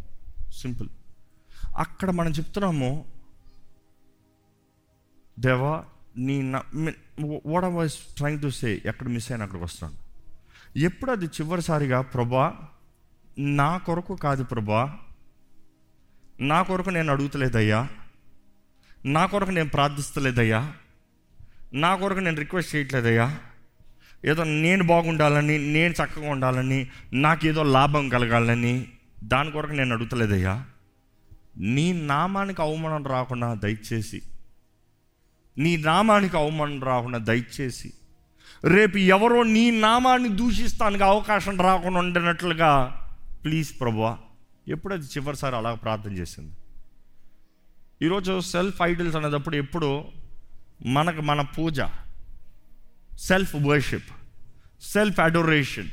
[0.61, 0.89] Simple.
[1.77, 3.05] అక్కడ మనం చెప్తున్నాము
[5.39, 5.85] దేవా
[6.17, 6.35] నీ
[7.45, 9.97] what I was trying to say ఎక్కడ మిస్ అయినా అక్కడికి వస్తున్నాను
[10.79, 12.67] ఎప్పుడు అది చివరిసారిగా ప్రభా
[13.39, 14.99] నా కొరకు కాదు ప్రభా
[16.41, 17.87] నా కొరకు నేను అడుగుతలేదయ్యా
[19.05, 20.73] నా కొరకు నేను ప్రార్థిస్తలేదయ్యా
[21.73, 23.39] నా కొరకు నేను రిక్వెస్ట్ చేయట్లేదయ్యా
[24.25, 28.87] ఏదో నేను బాగుండాలని నేను చక్కగా ఉండాలని నాకు ఏదో లాభం కలగాలని
[29.23, 30.65] దాని కొరకు నేను అడుగుతలేదయ్యా.
[31.57, 34.21] నీ నామానికి అవమానం రాకుండా దయచేసి
[35.57, 37.93] నీ నామానికి అవమానం రాకుండా దయచేసి
[38.63, 43.01] రేపు ఎవరో నీ నామాన్ని దూషిస్తానికి అవకాశం రాకుండా ఉండినట్లుగా
[43.43, 44.17] ప్లీజ్ ప్రభువా
[44.67, 46.55] ఎప్పుడైతే చివరిసారి అలా ప్రార్థన చేసింది.
[48.01, 50.05] ఈరోజు సెల్ఫ్ ఐడల్స్ అనేటప్పుడు ఎప్పుడు
[50.85, 51.79] మనకు మన పూజ
[53.19, 54.09] సెల్ఫ్ వర్షిప్
[54.81, 55.87] సెల్ఫ్ అడోరేషన్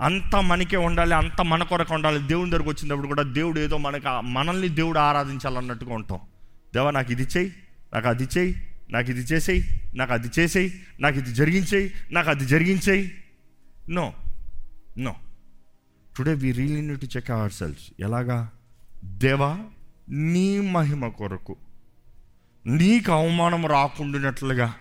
[0.00, 2.28] అంతా మనకే ఉండాలి అంతా మన కొరకు ఉండాలి.
[2.28, 6.18] దేవుని దగ్గరకు వచ్చినప్పుడు కూడా దేవుడు ఏదో మనకి మనల్ని దేవుడు ఆరాధించాలన్నట్టుగా ఉంటాం.
[6.74, 7.52] దేవా నాకు ఇది చెయ్యి
[7.94, 13.14] నాకు అది చేయి నాకు ఇది చేసేయి నాకు అది చేసేయి నాకు ఇది జరిగించేయి నాకు అది జరిగించేయి.
[13.90, 14.12] No
[14.98, 15.16] no
[16.16, 18.50] today we really need to check ourself ఎలాగా?
[19.04, 19.58] దేవా
[20.08, 21.56] నీ మహిమ కొరకు.
[22.66, 24.74] నీకు అవమానం రాకుండానట్లుగా.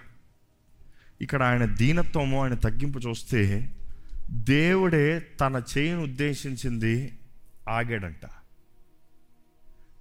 [1.24, 3.72] ఇక్కడ ఆయన దీనత్వము ఆయన తగ్గింపు చూస్తే
[4.30, 7.20] దేవుడే తన చేయిని ఉద్దేశించింది
[7.70, 8.30] ఆగాడంట.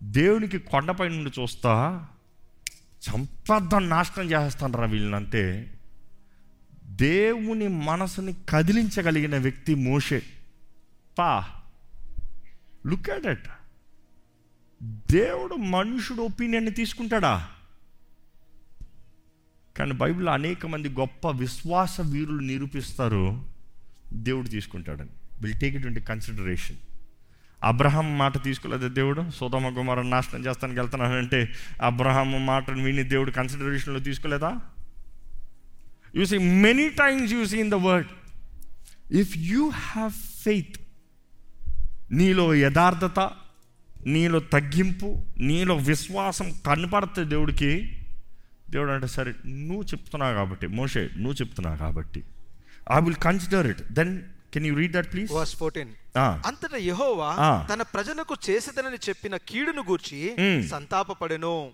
[0.03, 2.07] దేవునికి కొండపై నుండి చూస్తా
[3.09, 5.75] చంపద్దాన్ని నాశనం చేస్తాను రా వీళ్ళనంటే
[6.85, 10.23] దేవుని మనసుని కదిలించగలిగిన వ్యక్తి మోషే.
[11.18, 11.47] పా.
[12.87, 13.49] లుక్ అట్
[14.85, 17.49] దేవుడు మనుషుడు ఒపీనియన్ని తీసుకుంటాడా?
[19.79, 23.43] కానీ బైబిల్లో అనేక మంది గొప్ప విశ్వాస వీరులు నిరూపిస్తారు
[24.12, 25.09] దేవుడు తీసుకుంటాడని.
[25.41, 26.77] Will take it into consideration
[27.64, 29.31] Abraham మాట తీసుకోలేదు దేవుడు?
[29.31, 31.53] సోదమ కుమారం నాశనం చేస్తానికి వెళ్తున్నానంటే
[31.83, 34.61] అబ్రహాం మాటను విని దేవుడు కన్సిడరేషన్లో తీసుకోలేదా?
[36.14, 38.07] You see many times you see in the word
[39.14, 40.77] if you have faith
[42.12, 43.31] నీలో యథార్థత
[44.07, 47.99] నీలో తగ్గింపు నీలో విశ్వాసం కనపడుతుంది దేవుడికి
[48.73, 52.23] దేవుడు అంటే సరే నువ్వు చెప్తున్నావు కాబట్టి మోషే నువ్వు చెప్తున్నావు కాబట్టి
[52.93, 54.23] I will consider it then
[54.55, 57.66] can you read that please verse fourteen అంతటా యెహోవా.
[57.75, 60.20] తన ప్రజలకు చేసేదనని చెప్పిన కీడును గూర్చి.
[60.68, 61.70] సంతాపపడెను.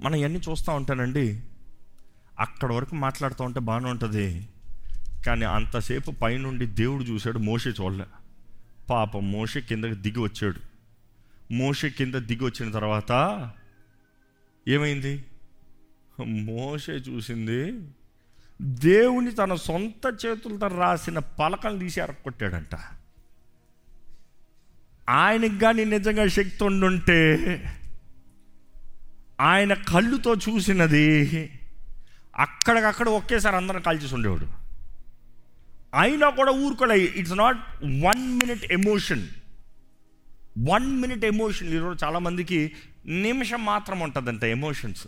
[0.00, 1.42] మనం ఇవన్నీ చూస్తూ ఉంటానండి.
[2.40, 4.48] అక్కడ వరకు మాట్లాడుతూ ఉంటే బాగానే ఉంటుంది.
[5.26, 8.04] కానీ అంతసేపు పైనుండి దేవుడు చూశాడు మోషే చూడలే.
[8.90, 10.60] పాపం మోషే కిందకి దిగి వచ్చాడు.
[11.52, 13.12] మోషే కింద దిగి వచ్చిన తర్వాత
[14.68, 15.24] ఏమైంది?
[16.26, 17.88] మోషే చూసింది
[18.62, 22.74] దేవుని తన సొంత చేతులతో రాసిన పలకలు తీసి అరక్కొట్టాడంట.
[25.10, 27.18] ఆయనకి కానీ నిజంగా శక్తి ఉండుంటే
[29.40, 31.30] ఆయన కళ్ళుతో చూసినది
[32.36, 34.46] అక్కడికక్కడ ఒకేసారి అందరం కాల్చేసి ఉండేవాడు.
[35.94, 39.28] అయినా కూడా ఊరుకోలే it's not one minute emotion
[40.68, 42.76] one minute emotion ఈరోజు చాలామందికి
[43.08, 45.06] నిమిషం మాత్రం ఉంటుందంట ఎమోషన్స్.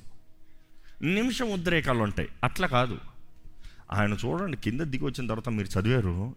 [1.03, 2.28] నిమిషం ఉద్రేకాలు ఉంటాయి.
[2.44, 2.98] అట్లా కాదు.
[3.92, 6.34] ఆయన చూడండి కింద దిగి వచ్చిన తర్వాత మీరు చదివారు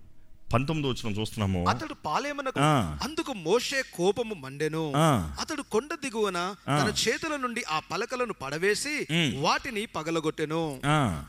[0.54, 2.60] పంతొమ్మిది వచ్చిన చూస్తున్నాము అతడు పాలేమనకు.
[3.04, 4.94] అందుకు మోషే కోపము మండెను.
[5.42, 9.08] అతడు కొండ దిగువన తన చేతుల నుండి ఆ పలకలను పడవేసి.
[9.38, 10.82] వాటిని పగలగొట్టెను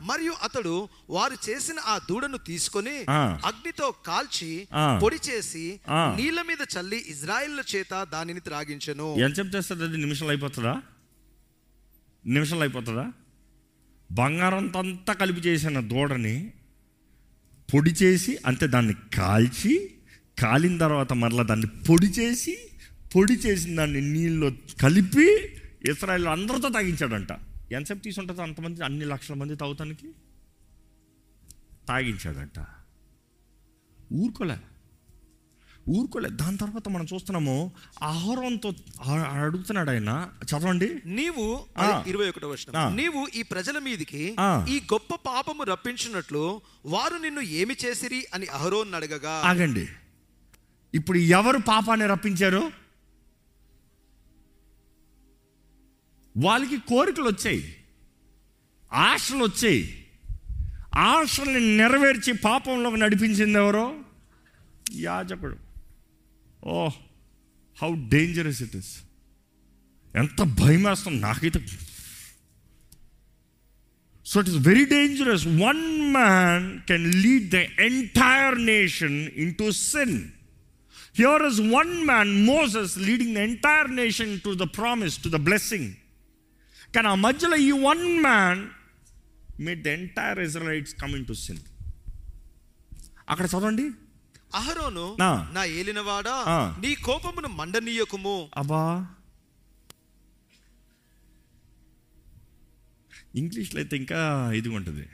[0.02, 2.96] మరియు అతడు వారు చేసిన ఆ దూడను తీసుకొని.
[3.44, 4.68] అగ్నితో కాల్చి.
[5.02, 6.14] పొడి చేసి ఆ.
[6.18, 10.82] నీళ్ళ మీద చల్లి ఇజ్రాయిల్ చేత దానిని త్రాగించెను ఎంత చెప్తేస్తుంది అది నిమిషంలో అయిపోతుందా
[12.26, 13.12] నిమిషంలో అయిపోతుందా
[14.10, 16.52] బంగారంతో అంతా కలిపి చేసిన దూడని
[17.74, 19.90] పొడి చేసి అంటే దాన్ని కాల్చి
[20.38, 22.58] కాలిన తర్వాత మరలా దాన్ని పొడి చేసి
[23.16, 24.50] పొడి చేసిన దాన్ని నీళ్ళలో
[24.82, 25.38] కలిపి
[25.90, 27.28] ఇస్రాయల్ అందరితో తాగించాడంట.
[27.72, 30.12] ఎంతసేపు తీసుంటుంది అంతమంది అన్ని లక్షల మంది తాగుతానికి?
[31.88, 32.66] తాగించాడంట.
[34.12, 34.56] ఊరుకోలే.
[35.88, 36.28] ఊరుకోలే.
[36.28, 37.72] దాని తర్వాత మనం చూస్తున్నాము
[38.02, 38.72] ఆహారంతో
[39.12, 40.28] అడుగుతున్నాడు ఆయన.
[40.44, 41.02] చదవండి.
[41.06, 41.66] నీవు.
[42.06, 42.76] ఇరవై ఒకటో వచనం.
[42.76, 42.94] ఆ.
[42.94, 44.36] నీవు ఈ ప్రజల మీదికి.
[44.68, 49.30] ఈ గొప్ప పాపము రప్పించినట్లు వారు నిన్ను ఏమి చేసిరి అని అహరోన్ అడగగా.
[49.30, 49.88] ఆగండి.
[50.94, 52.70] ఇప్పుడు ఎవరు పాపాన్ని రప్పించారు?
[56.36, 57.76] వాళ్ళకి కోరికలు వచ్చాయి.
[58.92, 60.06] ఆశలు వచ్చాయి.
[60.94, 63.98] ఆశల్ని నెరవేర్చి పాపంలోకి నడిపించింది ఎవరో?
[64.92, 65.63] యాజకుడు.
[66.64, 66.88] Oh
[67.82, 68.92] how dangerous it is
[70.16, 71.60] ఎంత భయం వేస్తుంది నాకైతే.
[74.26, 80.30] So it is very dangerous one man can lead the entire nation into sin
[81.16, 85.90] here is one man Moses leading the entire nation to the promise to the blessing
[86.94, 88.62] కానీ ఆ మధ్యలో ఈ one man
[89.60, 91.62] made the entire Israelites coming to sin
[93.28, 93.90] అక్కడ చదవండి.
[94.54, 95.16] అహరోను.
[95.52, 95.64] నా.
[95.64, 96.44] ఏలినవాడా.
[96.80, 98.50] నీ కోపమును మండనీయకుము.
[98.56, 99.08] అబ్బా.
[103.34, 105.08] ఇంగ్లీష్లో అయితే ఇంకా ఇదిగా ఉంటుంది.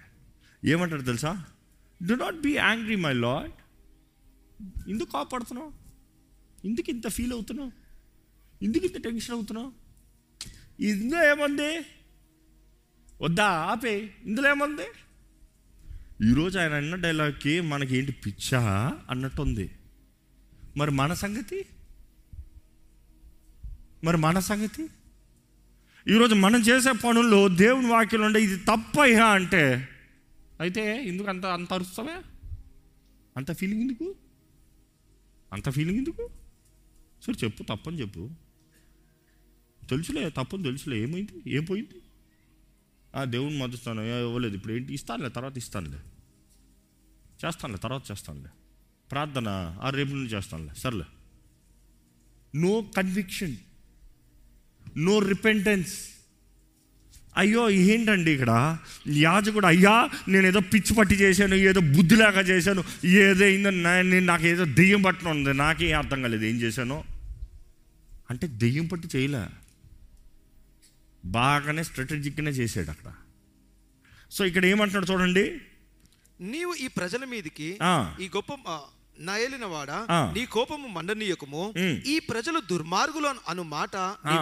[0.65, 1.45] ఏమంటారు తెలుసా?
[2.03, 3.51] Do not be angry my lord
[4.89, 5.73] ఎందుకు కాపాడుతున్నావు?
[6.67, 7.73] ఎందుకు ఇంత ఫీల్ అవుతున్నావు?
[8.65, 9.73] ఎందుకు ఇంత టెన్షన్ అవుతున్నావు?
[10.83, 11.81] ఇందులో ఏముంది?
[13.23, 14.15] వద్దా ఆపే.
[14.25, 14.87] ఇందులో ఏముంది?
[16.25, 18.61] ఈరోజు ఆయన అన్న డైలాగ్కి మనకి ఏంటి పిచ్చా
[19.11, 19.71] అన్నట్టు ఉంది
[20.77, 21.67] మరి మన సంగతి?
[24.05, 24.83] మరి మన సంగతి?
[26.09, 29.89] ఈరోజు మనం చేసే పనుల్లో దేవుని వాక్యం ఉండే ఇది తప్పయ్యా అంటే?
[30.61, 32.23] అయితే ఎందుకు అంత అంత అరుస్తావే?
[33.37, 34.15] అంత ఫీలింగ్ ఎందుకు?
[35.53, 36.31] అంత ఫీలింగ్ ఎందుకు?
[37.23, 38.31] సరే చెప్పు తప్పని చెప్పు.
[39.91, 40.99] తెలుసులే తప్పని తెలుసులే.
[40.99, 41.57] ఏమైంది?
[41.57, 42.00] ఏం పోయింది?
[43.25, 44.55] దేవుని మద్దస్తాను ఇవ్వలేదు.
[44.55, 44.95] ఇప్పుడు ఏంటి?
[44.95, 45.99] ఇస్తానులే తర్వాత ఇస్తానులే.
[47.47, 48.49] చేస్తానులే తర్వాత చేస్తానులే.
[49.11, 50.71] ప్రార్థన ఆ రేపు నుండి చేస్తానులే.
[50.75, 51.05] సర్లే.
[52.57, 53.57] నో కన్విక్షన్
[54.97, 55.93] నో రిపెంటెన్స్
[57.37, 58.79] అయ్యో ఏంటండి ఇక్కడ?
[59.09, 64.65] యాజకుడు అయ్యా నేను ఏదో పిచ్చి పట్టి చేశాను ఏదో బుద్ధి లేక చేశాను ఏదైందో నేను నాకు ఏదో
[64.65, 67.05] దెయ్యం పట్టడం ఉంది నాకేం అర్థం కాలేదు ఏం చేశాను?
[68.31, 69.70] అంటే దెయ్యం పట్టి చేయలే.
[71.25, 73.13] బాగానే స్ట్రాటజిక్గానే చేశాడు అక్కడ
[74.31, 75.59] సో ఇక్కడ ఏమంటున్నాడు చూడండి
[76.41, 77.79] నీవు ఈ ప్రజల మీదికి.
[78.21, 78.81] ఈ గొప్ప ఆ,
[79.19, 79.37] నా
[80.45, 81.75] కోపము మండనీయకము.
[82.07, 83.97] ఈ ప్రజలు దుర్మార్గులు అను- మాట.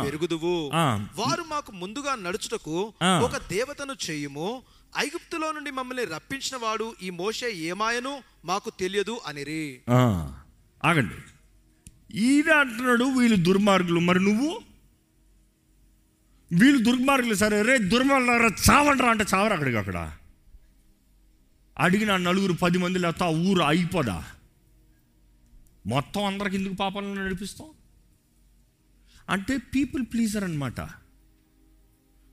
[0.04, 0.70] వెరుగుదువు.
[1.16, 2.92] వారు మాకు ముందుగా నడుచుటకు.
[3.22, 4.62] ఒక దేవతను చేయుము
[4.98, 9.80] ఐగుప్తులో నుండి మమ్మల్ని రప్పించిన వాడు ఈ మోషే ఏమాయను మాకు తెలియదు అనిరి
[10.84, 11.14] ఆగండి
[12.18, 14.60] ఈయన అంటున్నాడు వీళ్ళు దుర్మార్గులు మరి నువ్వు
[16.52, 17.62] వీళ్ళు దుర్మార్గులు సరే.
[17.62, 20.12] రే దుర్మార్గులు చావండ్రా అంటే చావరు అక్కడికి అక్కడ?
[21.78, 24.24] అడిగిన నలుగురు పది మంది లేకపోతే ఆ ఊరు అయిపోదా?
[25.86, 27.68] మొత్తం అందరికి ఎందుకు పాపాలను నడిపిస్తాం
[29.30, 30.80] అంటే పీపుల్ ప్లీజర్ అనమాట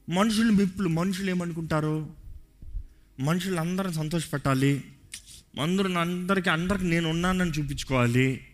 [0.09, 2.09] మనుషులు మెప్పులు మనుషులు ఏమనుకుంటారు?
[3.19, 4.83] మనుషులు అందరిని సంతోషపెట్టాలి.
[5.61, 8.47] అందరూ అందరికీ అందరికి నేను ఉన్నానని చూపించుకోవాలి.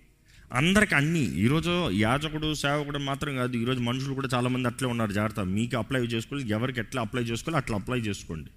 [0.54, 1.20] అందరికి అన్నీ.
[1.20, 5.12] ఈరోజు యాజకుడు సేవకుడు మాత్రం కాదు ఈరోజు మనుషులు కూడా చాలామంది అట్లే ఉన్నారు.
[5.12, 5.40] జాగ్రత్త.
[5.40, 8.50] మీకు అప్లై చేసుకోవాలి ఎవరికి ఎట్లా అప్లై చేసుకోవాలి అట్లా అప్లై చేసుకోండి.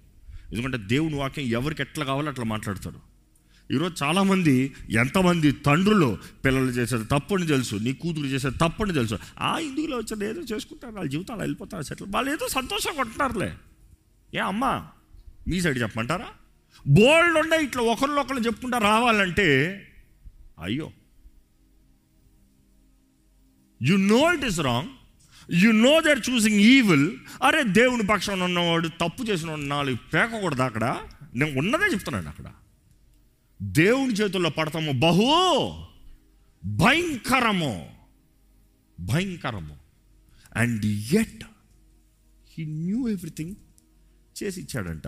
[0.51, 2.99] ఎందుకంటే దేవుని వాక్యం ఎవరికి ఎట్లా కావాలో అట్లా మాట్లాడతారు
[3.71, 9.19] ఈరోజు చాలామంది ఎంతమంది తండ్రులు పిల్లలు చేసేది తప్పని తెలుసు నీ కూతురు చేసేది తప్పని తెలుసు.
[9.39, 12.09] ఆ ఇందులో వచ్చేది ఏదో చేసుకుంటారు వాళ్ళ జీవితాలు వెళ్ళిపోతారు సెటిల్.
[12.13, 13.53] వాళ్ళు ఏదో సంతోషంగా ఉంటున్నారులే
[14.33, 14.87] ఏ అమ్మా
[15.47, 16.27] మీ సైడ్ చెప్పమంటారా?
[16.87, 19.47] బోల్డ్ ఉండే ఇట్లా ఒకరినొకరు చెప్పుకుంటా రావాలంటే
[20.63, 20.91] అయ్యో
[23.85, 24.89] you know it is wrong
[25.53, 31.01] you know they're choosing evil అరే దేవుని పక్షాన ఉన్నవాడు తప్పు చేసిన నాలుగు పేకకూడదు అక్కడ
[31.35, 32.45] నేను ఉన్నదే చెప్తున్నాను అక్కడ.
[33.61, 34.91] దేవుని చేతుల్లో పడతాము.
[34.99, 35.85] బహు
[36.65, 37.89] భయంకరము.
[38.99, 39.75] భయంకరము.
[40.55, 41.43] And at
[42.57, 43.55] he knew everything
[44.43, 45.07] చేసి ఇచ్చాడంట.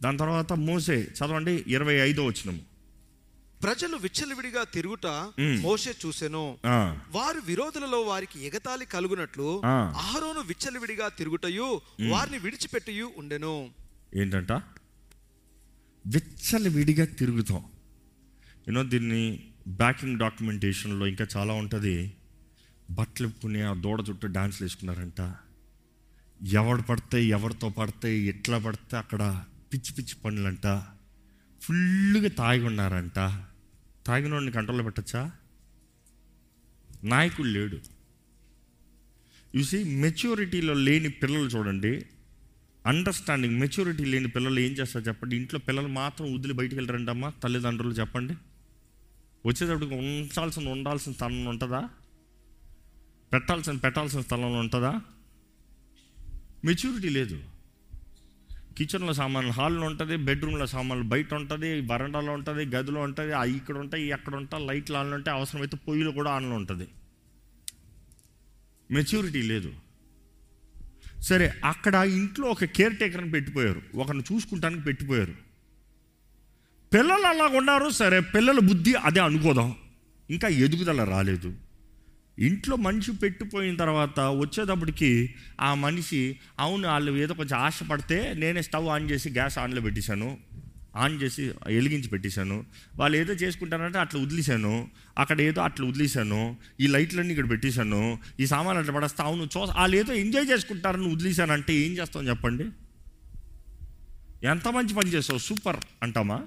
[0.00, 2.71] దాని తర్వాత మోసే చదవండి ఇరవై ఐదో వచ్చినము
[3.62, 5.06] ప్రజలు విచ్చలవిడిగా తిరుగుట.
[5.60, 6.58] మోషే చూసెను.
[7.10, 9.94] వారి విరోధులలో వారికి ఎగతాళి కలుగునట్లు ఆ.
[9.96, 13.70] అహరోను విచ్చలవిడిగా తిరుగుటయు వారిని విడిచిపెట్టయు ఉండెను.
[14.14, 14.52] ఏంటంట?
[16.06, 17.64] విచ్చల విడిగా తిరుగుతాం
[18.68, 22.16] యూనో దీన్ని బ్యాకింగ్ డాక్యుమెంటేషన్లో ఇంకా చాలా ఉంటుంది.
[22.90, 25.34] బట్టలు ఇప్పుకుని ఆ దూడ చుట్టూ డాన్స్లు వేసుకున్నారంట.
[26.46, 30.82] ఎవడు పడితే ఎవరితో పడితే ఎట్లా పడితే అక్కడ పిచ్చి పిచ్చి పనులంట.
[31.62, 33.44] ఫుల్గా తాగి ఉన్నారంట.
[34.06, 35.32] తాగినోడిని కంట్రోల్లో పెట్టచ్చా?
[37.04, 37.78] నాయకుడు లేడు.
[39.56, 42.06] చూసి మెచ్యూరిటీలో లేని పిల్లలు చూడండి.
[42.86, 45.36] అండర్స్టాండింగ్ మెచ్యూరిటీ లేని పిల్లలు ఏం చేస్తారు చెప్పండి?
[45.36, 47.30] ఇంట్లో పిల్లలు మాత్రం వదిలి బయటికి వెళ్ళరండి అమ్మా.
[47.30, 48.34] తల్లిదండ్రులు చెప్పండి.
[49.46, 51.88] వచ్చేటప్పటికి ఉంచాల్సిన ఉండాల్సిన స్థలం ఉంటుందా?
[53.32, 55.00] పెట్టాల్సిన పెట్టాల్సిన స్థలంలో ఉంటుందా?
[56.64, 57.44] మెచ్యూరిటీ లేదు.
[58.78, 64.12] కిచెన్లో సామాన్లు హాల్లో ఉంటుంది బెడ్రూమ్లో సామాన్లు బయట ఉంటుంది వరండాలో ఉంటుంది గదిలో ఉంటుంది అవి ఇక్కడ ఉంటాయి
[64.12, 66.88] అక్కడ ఉంటాయి లైట్లు ఆన్లో ఉంటాయి అవసరమైతే పొయ్యిలో కూడా ఆన్లో ఉంటుంది.
[68.90, 69.72] మెచ్యూరిటీ లేదు.
[71.20, 73.82] సరే అక్కడ ఇంట్లో ఒక కేర్ టేకర్ని పెట్టిపోయారు.
[73.94, 75.34] ఒకరిని చూసుకుంటానికి పెట్టిపోయారు.
[76.92, 79.74] పిల్లలు అలాగ ఉన్నారు సరే పిల్లల బుద్ధి అదే అనుకోదాం.
[80.30, 81.54] ఇంకా ఎదుగుదల రాలేదు.
[82.38, 89.10] ఇంట్లో మనిషి పెట్టిపోయిన తర్వాత వచ్చేటప్పటికి ఆ మనిషి అవును వాళ్ళు ఏదో కొంచెం ఆశపడితే నేనే స్టవ్ ఆన్
[89.10, 90.38] చేసి గ్యాస్ ఆన్లో పెట్టేశాను
[90.96, 92.64] ఆన్ చేసి వెలిగించి పెట్టేశాను.
[92.96, 98.80] వాళ్ళు ఏదో చేసుకుంటారంటే అట్లా వదిలేశాను అక్కడ ఏదో అట్లా వదిలేశాను ఈ లైట్లన్నీ ఇక్కడ పెట్టేశాను ఈ సామాన్లు
[98.80, 102.64] అట్లా పడేస్తా అవును చూ వాళ్ళు ఏదో ఎంజాయ్ చేసుకుంటారని వదిలేశానంటే ఏం చేస్తాం చెప్పండి?
[104.46, 106.42] ఎంత మంచి పని చేస్తావు సూపర్ అంటామా?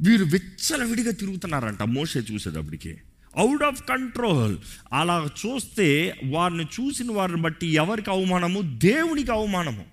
[0.00, 2.96] వీరు విచ్చలవిడిగా తిరుగుతున్నారంట మోసే చూసేటప్పటికి.
[3.36, 4.58] అవుట్ ఆఫ్ కంట్రోల్
[4.92, 8.62] అలా చూస్తే వారిని చూసిన వారిని బట్టి ఎవరికి అవమానము?
[8.62, 9.84] దేవునికి అవమానము.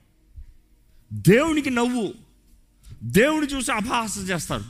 [1.14, 2.14] దేవునికి నవ్వు.
[3.04, 4.64] దేవుని చూసి అపహాస చేస్తారు.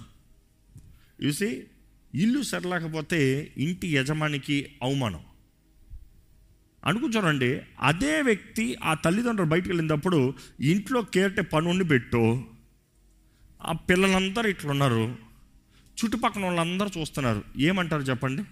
[1.25, 1.63] చూసి
[2.15, 5.19] ఇల్లు సరలేకపోతే ఇంటి యజమానికి అవమానం.
[6.85, 12.43] అనుకుంటారండి అదే వ్యక్తి ఆ తల్లిదండ్రులు బయటికి వెళ్ళినప్పుడు ఇంట్లో కేరటే పనుండి పెట్టు.
[13.65, 15.15] ఆ పిల్లలందరూ ఇట్లున్నారు.
[16.03, 17.43] చుట్టుపక్కల వాళ్ళందరూ చూస్తున్నారు.
[17.57, 18.43] ఏమంటారు చెప్పండి?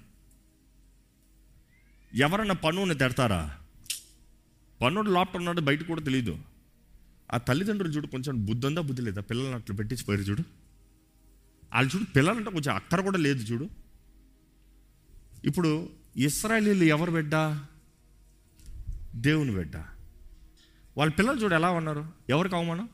[2.16, 3.58] ఎవరన్నా పన్నుని తిడతారా?
[4.82, 6.38] పన్నుడు లోపల ఉన్నాడు బయట కూడా తెలియదు
[7.34, 9.22] ఆ తల్లిదండ్రులు చూడు కొంచెం బుద్ధి ఉందా బుద్ధి లేదా?
[9.22, 10.42] పిల్లల్ని అట్లా పెట్టించిపోయారు చూడు.
[11.74, 13.70] వాళ్ళు చూడు పిల్లలంటే కొంచెం అక్కర కూడా లేదు చూడు.
[15.46, 17.60] ఇప్పుడు ఇస్రాయలీలు ఎవరు బిడ్డ?
[19.16, 19.76] దేవుని బిడ్డ.
[20.98, 22.06] వాళ్ళ పిల్లలు చూడు ఎలా ఉన్నారు?
[22.30, 22.90] ఎవరికి అవమానం?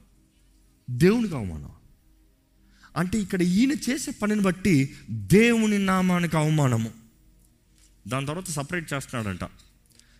[0.89, 1.71] దేవునికి అవమానం.
[2.97, 7.00] అంటే ఇక్కడ ఈయన చేసే పనిని బట్టి దేవుని నామానికి అవమానము.
[8.07, 9.49] దాని తర్వాత సపరేట్ చేస్తున్నాడంట.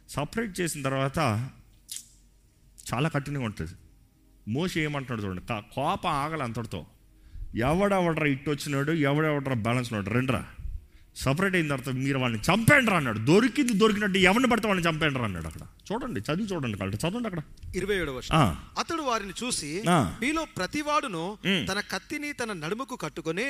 [0.10, 1.18] సపరేట్ చేసిన తర్వాత
[2.94, 3.72] చాలా కఠినంగా ఉంటుంది.
[4.48, 5.42] మోసి ఏమంటున్నాడు చూడండి
[5.76, 6.86] కోపం ఆగలి అంతటితో.
[7.56, 10.46] ఎవడెవడరా ఇట్టు వచ్చినాడు ఎవడెవడరా బ్యాలెన్స్ ఉన్నాడు రెండ్రా.
[11.16, 15.64] సపరేట్ అయిన తర్వాత మీరు వాళ్ళని చంపేండ్రా అన్నాడు దొరికింది దొరికినట్టు ఎవరిని పడితే వాళ్ళని చంపేండ్రా అన్నాడు అక్కడ
[15.90, 17.42] చూడండి చదివి చూడండి కాబట్టి చదవండి అక్కడ
[17.76, 18.42] ఇరవై ఏడవ ఆ.
[18.78, 19.70] అతడు వారిని చూసి.
[20.22, 21.68] మీలో ప్రతివాడును ఉమ్.
[21.68, 23.48] తన కత్తిని తన నడుముకు కట్టుకొని.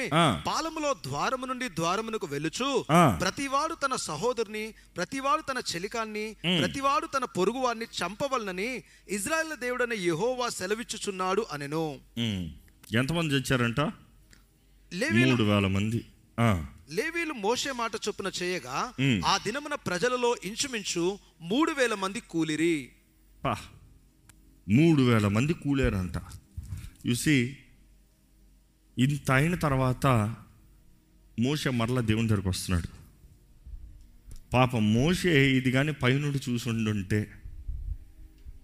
[0.47, 2.27] పాలములో ద్వారము నుండి ద్వారమునకు
[2.91, 3.03] ఆ.
[3.21, 4.65] ప్రతివాడు తన సహోదరుని
[4.97, 6.25] ప్రతివాడు తన చెలికాన్ని
[6.59, 8.69] ప్రతివాడు తన పొరుగువారిని చంపవలనని
[9.09, 11.85] ఇజ్రాయెల్ దేవుడైన యెహోవా సెలవిచ్చుచున్నాడు అనెను.
[12.95, 13.81] ఎంతమంది చచ్చారంట
[15.25, 15.99] మూడు వేల మంది.
[16.91, 18.93] లేవీలు మోషే మాట చొప్పున చేయగా.
[19.25, 22.89] ఆ దినమున ప్రజలలో ఇంచుమించు మూడు వేల మంది కూలిరి.
[24.69, 26.17] మూడు వేల మంది కూలేరంట.
[27.07, 27.57] చూసి
[28.97, 30.35] ఇంత అయిన తర్వాత
[31.39, 32.87] మోసే మరలా దేవుని దగ్గరికి వస్తున్నాడు.
[34.53, 37.31] పాప మోసే ఇది కానీ పైనుండి చూసుండుంటే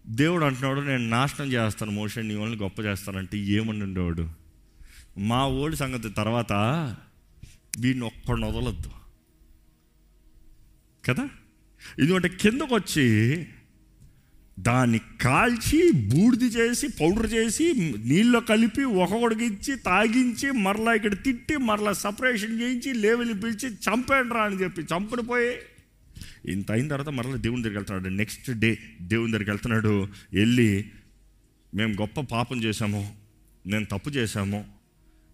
[0.08, 4.30] దేవుడు అంటున్నాడు నేను నాశనం చేస్తాను మోసే నీ వాళ్ళని గొప్ప చేస్తానంటే ఏమని ఉండేవాడు
[5.18, 6.54] మా ఓడి సంగతి తర్వాత
[7.80, 8.90] వీడిని ఒక్కడిని వదలద్దు.
[11.06, 11.30] కదా?
[12.00, 13.46] ఎందుకంటే కిందకు వచ్చి
[14.60, 17.74] దాన్ని కాల్చి బూడిది చేసి పౌడర్ చేసి
[18.06, 24.44] నీళ్ళు కలిపి ఒక్కొక్కడికి ఇచ్చి తాగించి మరలా ఇక్కడ తిట్టి మరలా సపరేషన్ చేయించి లేవెలు పిలిచి చంపేయండి రా
[24.44, 25.58] అని చెప్పి చంపని పోయి
[26.46, 28.14] ఇంత అయిన తర్వాత మరలా దేవుని దగ్గరికి వెళ్తున్నాడు.
[28.14, 30.08] నెక్స్ట్ డే దేవుని దగ్గరికి వెళ్తున్నాడు.
[30.34, 30.86] వెళ్ళి
[31.76, 33.16] మేము గొప్ప పాపం చేశాము.
[33.68, 34.66] నేను తప్పు చేశాము.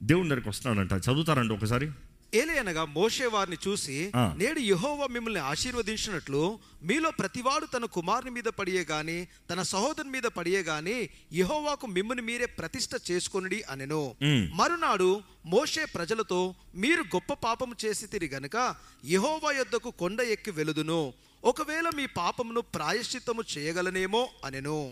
[0.03, 0.93] దేవుని దగ్గరికి వస్తున్నాడంట.
[0.93, 1.89] చదువుతారంట ఒకసారి.
[2.35, 4.11] ఏలే అనగా మోషే వారిని చూసి.
[4.37, 10.61] నేడు యెహోవా మిమ్మల్ని ఆశీర్వదించినట్లు మీలో ప్రతివాడు తన కుమారుని మీద పడియే గాని తన సహోదరుని మీద పడియే
[10.61, 14.15] గాని యెహోవాకు మిమ్మల్ని మీరే ప్రతిష్ట చేసుకొనుడి అనెను.
[14.55, 22.05] మరునాడు మోషే ప్రజలతో మీరు గొప్ప పాపము చేసి గనుక యెహోవా యొద్దకు కొండ ఎక్కి వెలుదును ఒకవేళ మీ
[22.05, 24.91] పాపమును ప్రాయశ్చిత్తము చేయగలనేమో అనెను.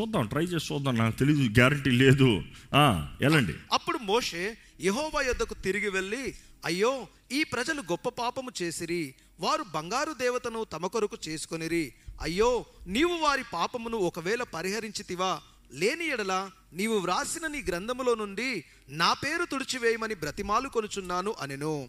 [0.00, 0.96] చూద్దాం ట్రై చేసి చూద్దాం.
[0.96, 2.42] నాకు తెలియదు గ్యారంటీ లేదు.
[2.74, 3.54] ఆ, వెళ్ళండి.
[3.72, 6.34] అప్పుడు మోషే యెహోవా యొద్దకు తిరిగి వెళ్ళి
[6.64, 9.14] అయ్యో ఈ ప్రజలు గొప్ప పాపము చేసిరి.
[9.40, 11.92] వారు బంగారు దేవతను తమ కొరకు చేసుకొనిరి.
[12.20, 15.40] అయ్యో నీవు వారి పాపమును ఒకవేళ పరిహరించితివా?
[15.72, 21.88] లేని ఎడల నీవు వ్రాసిన నీ గ్రంథములో నుండి నా పేరు తుడిచివేయమని బ్రతిమాలు కొనుచున్నాను అనెను.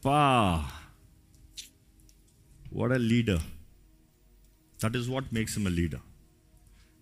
[2.74, 3.42] What leader
[4.84, 6.00] that is what makes a leader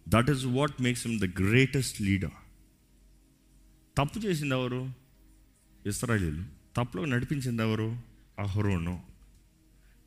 [0.08, 2.32] that is what makes him the greatest leader
[3.98, 4.94] తప్పు చేసింది ఎవరు?
[5.86, 6.44] ఇస్రాయలీలు.
[6.76, 7.98] తప్పులో నడిపించింది ఎవరు?
[8.40, 9.04] అహరోను.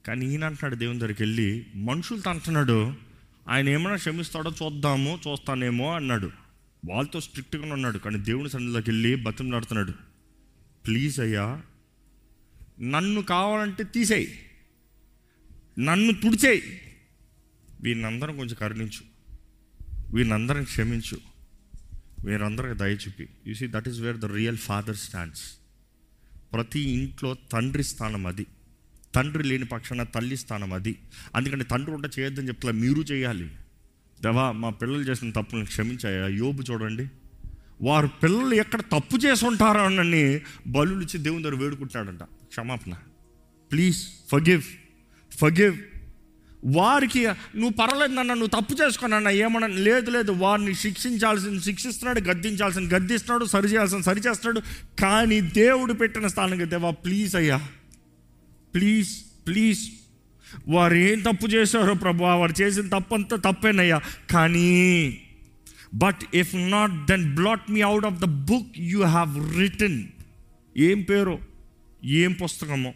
[0.06, 2.94] కానీ ఈయన అంటున్నాడు దేవుని దగ్గరికి వెళ్ళి మనుషులతో అంటున్నాడు
[3.48, 6.30] ఆయన ఏమైనా క్షమిస్తాడో చూద్దాము చూస్తానేమో అన్నాడు.
[6.88, 9.92] వాళ్ళతో స్ట్రిక్ట్గా ఉన్నాడు కానీ దేవుని సన్నిధిలోకి వెళ్ళి బతిమలాడుతున్నాడు.
[10.86, 11.62] ప్లీజ్ అయ్యా
[12.80, 14.38] నన్ను కావాలంటే తీసేయి.
[15.78, 16.80] నన్ను తుడిచేయి.
[17.80, 19.09] వీరినందరం కొంచెం కరుణించు.
[20.12, 21.18] వీళ్ళందరిని క్షమించు.
[22.24, 25.42] వీరందరికి దయచూపి you see that is where the real father stands
[26.52, 28.46] ప్రతి ఇంట్లో తండ్రి స్థానం అది.
[29.14, 30.98] తండ్రి లేని పక్షాన తల్లి స్థానం అది.
[31.36, 33.50] అందుకని తండ్రి ఉంటే చేయొద్దని చెప్తా మీరు చేయాలి.
[34.22, 36.26] దేవా మా పిల్లలు చేసిన తప్పులను క్షమించాయా?
[36.26, 37.08] యోబు చూడండి.
[37.82, 42.22] వారు పిల్లలు ఎక్కడ తప్పు చేసి ఉంటారో అని బలు ఇచ్చి దేవుని దగ్గర వేడుకుంటున్నాడంట.
[42.22, 42.94] క్షమాపణ.
[43.72, 44.62] ప్లీజ్ ఫగివ్
[45.32, 45.78] ఫగివ్
[46.64, 50.32] వారికి నువ్వు పర్వాలేదు నన్ను నువ్వు తప్పు చేసుకున్నా ఏమన్నా లేదు లేదు.
[50.32, 54.60] వారిని శిక్షించాల్సిన శిక్షిస్తున్నాడు గద్దించాల్సిన గద్దిస్తున్నాడు సరి చేయాల్సిన సరి చేస్తున్నాడు
[55.00, 57.68] కానీ దేవుడు పెట్టిన స్థానం దేవా ప్లీజ్ అయ్యా.
[58.74, 59.08] ప్లీజ్
[59.46, 59.90] ప్లీజ్
[60.68, 64.00] వారు ఏం తప్పు చేశారో ప్రభు వారు చేసిన తప్పంతా తప్పేనయ్యా.
[64.30, 65.20] కానీ
[65.94, 70.04] but if not then blot me out of the book you have return
[70.76, 71.38] ఏం పేరు?
[72.04, 72.94] ఏం పుస్తకమో?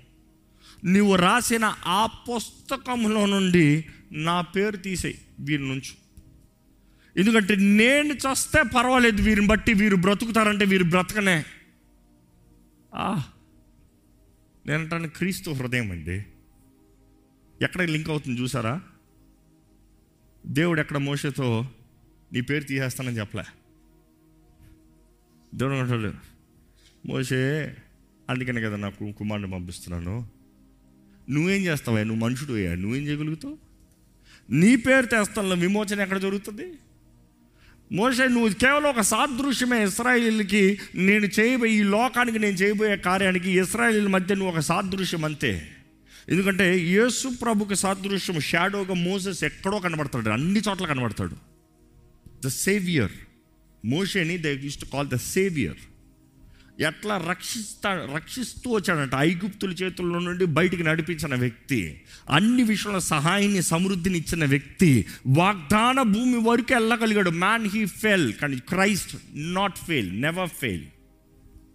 [0.87, 5.95] నువ్వు రాసిన ఆ పుస్తకంలో నుండి నా పేరు తీసేయి వీరి నుంచి.
[7.17, 11.45] ఎందుకంటే నేను చస్తే పర్వాలేదు వీరిని బట్టి వీరు బ్రతుకుతారంటే వీరు బ్రతకనే.
[14.67, 16.25] నేనంటాను నేను క్రీస్తు హృదయం అండి.
[17.63, 18.81] ఎక్కడ లింక్ అవుతుంది చూసారా?
[20.47, 21.69] దేవుడు ఎక్కడ మోసతో
[22.33, 23.45] నీ పేరు తీసేస్తానని చెప్పలే.
[25.55, 26.13] దేవుడు అంటాడు
[27.07, 27.75] మోసే
[28.31, 30.34] అందుకని కదా నాకు కుమారుని పంపిస్తున్నాను.
[31.31, 33.59] నువ్వేం చేస్తావా నువ్వు మనుషుడు అయ్యా నువ్వేం చేయగలుగుతావు?
[34.51, 36.73] నీ పేరు తెస్తాను విమోచన ఎక్కడ జరుగుతుంది?
[37.93, 44.35] మోసే నువ్వు కేవలం ఒక సాదృశ్యమే ఇస్రాయిల్కి నేను చేయబోయే ఈ లోకానికి నేను చేయబోయే కార్యానికి ఇస్రాయిల్ మధ్య
[44.35, 45.71] నువ్వు ఒక సాదృశ్యం అంతే.
[46.29, 50.29] ఎందుకంటే యేసు ప్రభుకి సాదృశ్యం షాడోగా మోసెస్ ఎక్కడో కనబడతాడు.
[50.29, 51.37] అన్ని చోట్ల కనబడతాడు.
[52.45, 53.13] The saviour.
[53.85, 55.94] మోషేని they use to call the saviour.
[56.81, 59.15] ఎట్లా రక్షిస్తా రక్షిస్తూ వచ్చాడంట.
[59.15, 66.75] ఐగుప్తుల చేతుల్లో నుండి బయటికి నడిపించిన వ్యక్తి అన్ని విషయంలో సహాయాన్ని సమృద్ధిని ఇచ్చిన వ్యక్తి వాగ్దాన భూమి వరకు
[66.75, 67.31] వెళ్ళగలిగాడు.
[67.31, 70.85] మ్యాన్ హీ ఫెల్ కానీ Christ not fail never fail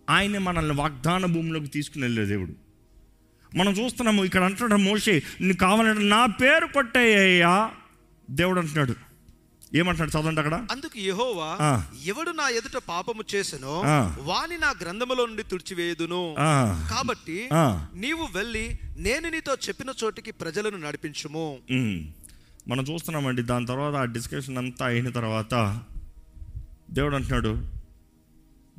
[0.10, 2.54] ఆయన మనల్ని వాగ్దాన భూమిలోకి తీసుకుని వెళ్ళే దేవుడు.
[3.56, 7.72] మనం చూస్తున్నాము ఇక్కడ అంటున్నాడు మోషే నీకు కావాలంటే నా పేరు కొట్టేయ్యా
[8.32, 9.09] దేవుడు అంటున్నాడు
[9.76, 11.50] ఏమంటున్నాడు చదవండి అక్కడ అందుకు యెహోవా.
[12.06, 13.74] ఎవడు నా ఎదుట పాపము చేసెనో.
[14.20, 16.36] వాని నా గ్రంథములో నుండి తుడిచివేయుదును.
[16.90, 17.50] కాబట్టి.
[17.96, 21.60] నీవు వెళ్ళి నేను నీతో చెప్పిన చోటికి ప్రజలను నడిపించుము.
[22.68, 25.82] మనం చూస్తున్నామండి దాని తర్వాత ఆ డిస్కషన్ అంతా అయిన తర్వాత
[26.92, 27.68] దేవుడు అంటున్నాడు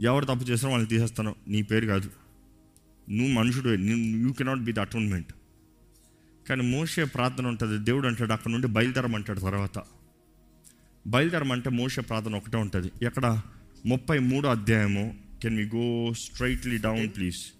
[0.00, 2.10] ఎవరు తప్పు చేసినా వాళ్ళని తీసేస్తాను నీ పేరు కాదు
[3.10, 3.68] నువ్వు మనుషుడు
[4.22, 5.32] you cannot be the atonement
[6.48, 9.78] కానీ మోసే ప్రార్థన ఉంటుంది దేవుడు అంటాడు అక్కడ నుండి బయలుదేరమంటాడు తర్వాత
[11.06, 13.42] బయలుదేరమంటే మోసే ప్రార్థన ఒకటే ఉంటుంది ఎక్కడ
[13.86, 17.52] ముప్పై మూడో అధ్యాయము can we go straightly down please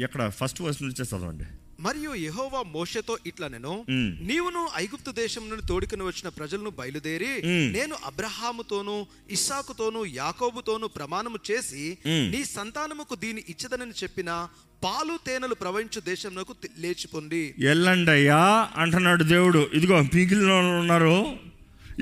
[0.00, 1.44] ఎక్కడ ఫస్ట్ వర్స్ నుంచి చదవండి
[1.80, 3.84] మరియు యెహోవా మోషేతో ఇట్లా నేను.
[4.20, 7.42] నీవును ఐగుప్తు దేశం నుండి తోడుకుని వచ్చిన ప్రజలను బయలుదేరి.
[7.70, 11.98] నేను అబ్రహాముతోను ఇస్సాకుతోను యాకోబుతోను ప్రమాణము చేసి.
[12.06, 14.48] నీ సంతానముకు దీని ఇచ్చదనని చెప్పిన
[14.84, 17.54] పాలు తేనెలు ప్రవహించు దేశంలోకి లేచిపోండి.
[18.10, 19.70] అయ్యా అంటున్నాడు దేవుడు.
[19.74, 19.94] ఇదిగో
[20.54, 21.36] వాళ్ళు ఉన్నారు.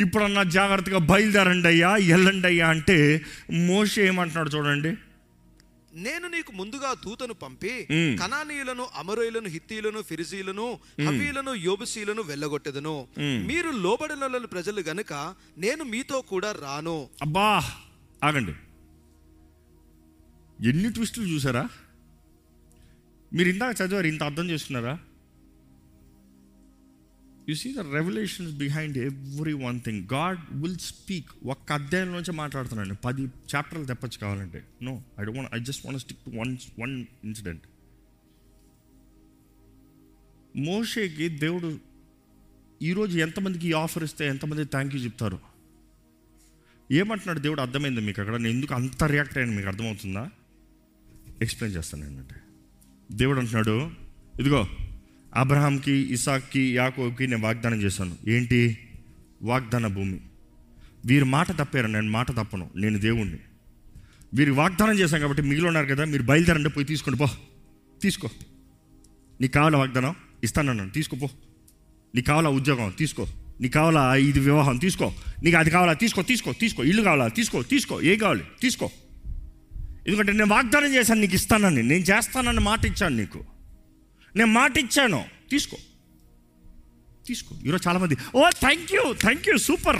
[0.00, 4.96] ఇప్పుడన్నా జాగ్రత్తగా బయలుదేరండి అయ్యా వెళ్ళండి అయ్యా అంటే మోషే ఏమంటున్నాడు చూడండి.
[5.94, 7.86] నేను నీకు ముందుగా దూతను పంపి.
[8.22, 13.06] కనానీయులను అమరోయులను హిత్తీలను ఫిరిజీలను హవీలను యోబుసీలను వెళ్ళగొట్టెదను.
[13.18, 15.12] మీరు లోబడిన ప్రజలు గనుక
[15.58, 17.08] నేను మీతో కూడా రాను.
[17.22, 17.64] అబ్బా
[18.24, 18.54] ఆగండి.
[20.68, 21.68] ఎన్ని ట్విస్టులు చూసారా?
[23.34, 24.98] మీరు ఇందాక చదివారు ఇంత అర్థం చేసుకున్నారా?
[27.48, 32.94] You see the revolutions behind every one thing God will speak ఒక్క అధ్యాయం నుంచి మాట్లాడుతున్నాను
[32.94, 34.64] పది చాప్టర్లు తెప్పచ్చు కావాలంటే.
[34.82, 37.62] No I don't I just want stick to one one incident
[40.56, 41.78] మోషేకి దేవుడు
[42.82, 45.38] ఈరోజు ఎంతమందికి ఈ ఆఫర్ ఇస్తే ఎంతమంది థ్యాంక్ యూ చెప్తారు?
[46.90, 47.38] ఏమంటున్నాడు?
[47.38, 48.36] దేవుడు అర్థమైంది మీకు అక్కడ?
[48.36, 49.56] నేను ఎందుకు అంత రియాక్ట్ అయ్యాను?
[49.56, 50.30] మీకు అర్థమవుతుందా?
[51.42, 52.41] ఎక్స్ప్లెయిన్ చేస్తాను ఏంటంటే
[53.12, 53.90] దేవుడు అంటున్నాడు
[54.40, 54.66] ఇదిగో
[55.34, 58.16] అబ్రహాంకి ఇసాక్కి యాకోబ్కి నేను వాగ్దానం చేశాను.
[58.28, 58.78] ఏంటి?
[59.42, 60.20] వాగ్దాన భూమి.
[61.06, 63.38] వీరు మాట తప్పారు నేను మాట తప్పను నేను దేవుణ్ణి.
[64.34, 67.28] వీరు వాగ్దానం చేశాను కాబట్టి మిగిలి ఉన్నారు కదా మీరు బయలుదేరండి పోయి తీసుకోండి పో.
[68.02, 68.28] తీసుకో.
[69.40, 70.14] నీకు కావాలా వాగ్దానం?
[70.44, 71.28] ఇస్తానన్నాను తీసుకోపో
[72.14, 72.92] నీకు కావాలా ఉద్యోగం?
[72.98, 73.26] తీసుకో.
[73.60, 74.76] నీకు కావాలా ఇది వివాహం?
[74.76, 75.12] తీసుకో.
[75.42, 75.92] నీకు అది కావాలా?
[75.92, 76.82] తీసుకో తీసుకో తీసుకో.
[76.82, 77.28] ఇల్లు కావాలా?
[77.28, 78.00] తీసుకో తీసుకో.
[78.00, 78.42] ఏ కావాలి?
[78.60, 78.90] తీసుకో.
[80.06, 81.82] ఎందుకంటే నేను వాగ్దానం చేశాను నీకు ఇస్తానని.
[81.82, 83.44] నేను చేస్తానని మాట ఇచ్చాను నీకు.
[84.36, 85.76] నేను మాట ఇచ్చాను తీసుకో.
[87.26, 87.56] తీసుకో.
[87.66, 89.98] ఈరోజు చాలామంది ఓ thank you thank you super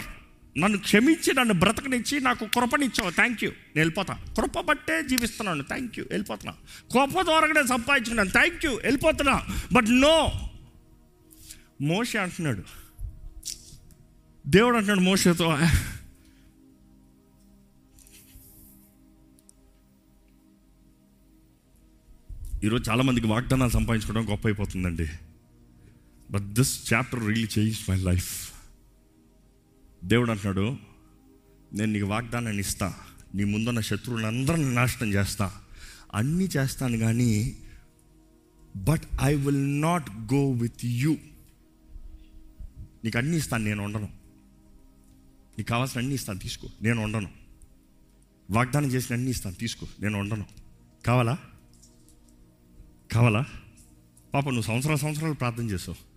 [0.57, 3.09] నన్ను క్షమించి నన్ను బ్రతకనిచ్చి నాకు కృపనిచ్చావు.
[3.09, 4.13] థ్యాంక్ యూ నేను వెళ్ళిపోతా.
[4.13, 5.63] కృప బట్టే జీవిస్తున్నాను.
[5.63, 6.53] థ్యాంక్ యూ వెళ్ళిపోతున్నా.
[6.91, 8.29] కృప ద్వారా నేను సంపాదించుకున్నాను.
[8.29, 9.45] థ్యాంక్ యూ వెళ్ళిపోతున్నా.
[9.73, 10.31] బట్ నో
[11.81, 12.63] మోషే అంటున్నాడు.
[14.47, 15.57] దేవుడు అంటున్నాడు మోషతో
[22.63, 25.07] ఈరోజు చాలామందికి వాగ్దానాలు సంపాదించుకోవడం గొప్ప అయిపోతుందండి
[26.31, 28.53] but this chapter really change my life
[30.03, 30.77] దేవుడు అంటున్నాడు
[31.73, 32.93] నేను నీకు వాగ్దానాన్ని ఇస్తా.
[33.35, 35.53] నీ ముందున్న శత్రువులందరిని నాశనం చేస్తా.
[36.13, 37.57] అన్నీ చేస్తాను కానీ
[38.75, 41.17] but I will not go with you
[43.03, 44.09] నీకు అన్నీ ఇస్తాను నేను ఉండను.
[45.57, 46.67] నీకు కావాల్సిన అన్నీ ఇస్తాను తీసుకో.
[46.81, 47.29] నేను ఉండను.
[48.51, 49.87] వాగ్దానం చేసిన అన్నీ ఇస్తాను తీసుకో.
[50.01, 50.45] నేను ఉండను.
[51.05, 51.37] కావాలా?
[53.13, 53.45] కావాలా?
[54.33, 56.13] పాప నువ్వు సంవత్సరాల సంవత్సరాలు ప్రార్థన చేసావు.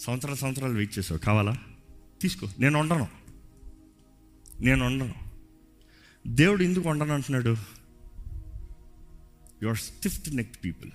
[0.00, 1.20] సంవత్సరాల సంవత్సరాలు వెయిట్ చేసావు.
[1.20, 1.56] కావాలా?
[2.22, 2.48] తీసుకో.
[2.58, 3.08] నేను ఉండను
[4.60, 5.14] నేను ఉండను
[6.26, 7.56] దేవుడు ఎందుకు ఉండను అంటున్నాడు?
[9.62, 10.90] You are stiffed neck people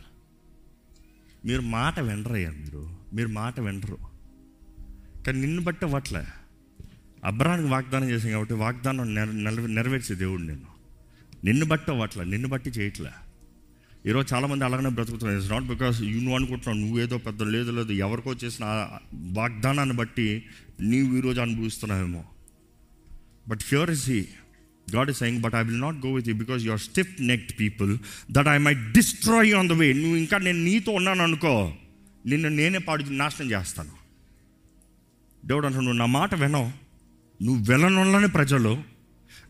[1.45, 2.89] మీరు మాట వినరయ్యా మీరు.
[3.13, 3.97] మీరు మాట వినరు.
[5.25, 6.23] కానీ నిన్ను బట్టి అవ్వట్లే.
[7.25, 10.67] అబ్రానికి వాగ్దానం చేశాను కాబట్టి వాగ్దానం నెర నెరవేర్చే దేవుడు నేను.
[11.43, 12.23] నిన్ను బట్టి అవ్వట్లే.
[12.23, 13.09] నిన్ను బట్టి చేయట్లే.
[14.07, 15.37] ఈరోజు చాలామంది అలాగనే బ్రతుకుతున్నారు.
[15.39, 18.65] ఇట్స్ నాట్ బికాస్ యూ నువ్వు అనుకుంటున్నావు నువ్వేదో పెద్ద లేదు లేదు ఎవరికో చేసిన
[19.13, 20.43] వాగ్దానాన్ని బట్టి
[20.81, 22.23] నీవు ఈరోజు అనుభవిస్తున్నావేమో.
[23.47, 24.25] But here is he
[24.95, 27.97] God is saying but I will not go with you because your stiff necked people
[28.31, 31.73] that I may destroy on the way నువ్వు ఇంకా నేను నీతో ఉన్నాను అనుకో
[32.25, 33.95] నిన్ను నేనే పాడు నాశనం చేస్తాను.
[35.45, 36.71] దేవుడు అంటాడు నువ్వు నా మాట వినవు
[37.43, 38.83] నువ్వు విననొల్లని ప్రజలు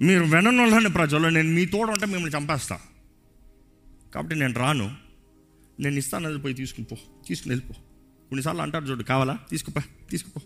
[0.02, 2.80] మీరు విననొల్లని ప్రజలు నేను మీ తోడు ఉంటే మిమ్మల్ని చంపేస్తా.
[4.14, 4.96] కాబట్టి నేను రాను.
[5.80, 6.98] నేను ఇస్తాను అది పోయి తీసుకుని పో.
[7.28, 7.74] తీసుకుని వెళ్ళిపో
[8.30, 9.40] కొన్నిసార్లు అంటారు చూడు కావాలా?
[9.50, 10.42] తీసుకుపో తీసుకుపో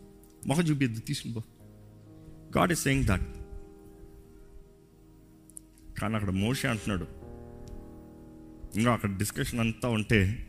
[0.47, 1.43] మొహం చూపిద్దు తీసుకుని పో.
[2.57, 3.21] గాడ్ ఇస్ సెయింగ్ దట్
[5.99, 7.07] కానీ అక్కడ మోషే అంటున్నాడు.
[8.79, 10.47] ఇంకా అక్కడ డిస్కషన్ అంతా ఉంటే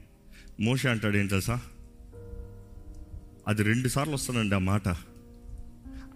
[0.60, 1.60] మోషే అంటాడు ఏం తెలుసా?
[3.48, 4.88] అది రెండు సార్లు వస్తుందండి ఆ మాట.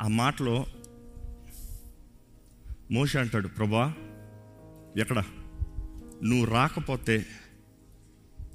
[0.02, 0.66] ఆ మాటలో
[2.90, 3.94] మోషే అంటాడు ప్రభా
[4.96, 5.24] ఎక్కడ?
[6.24, 7.26] నువ్వు రాకపోతే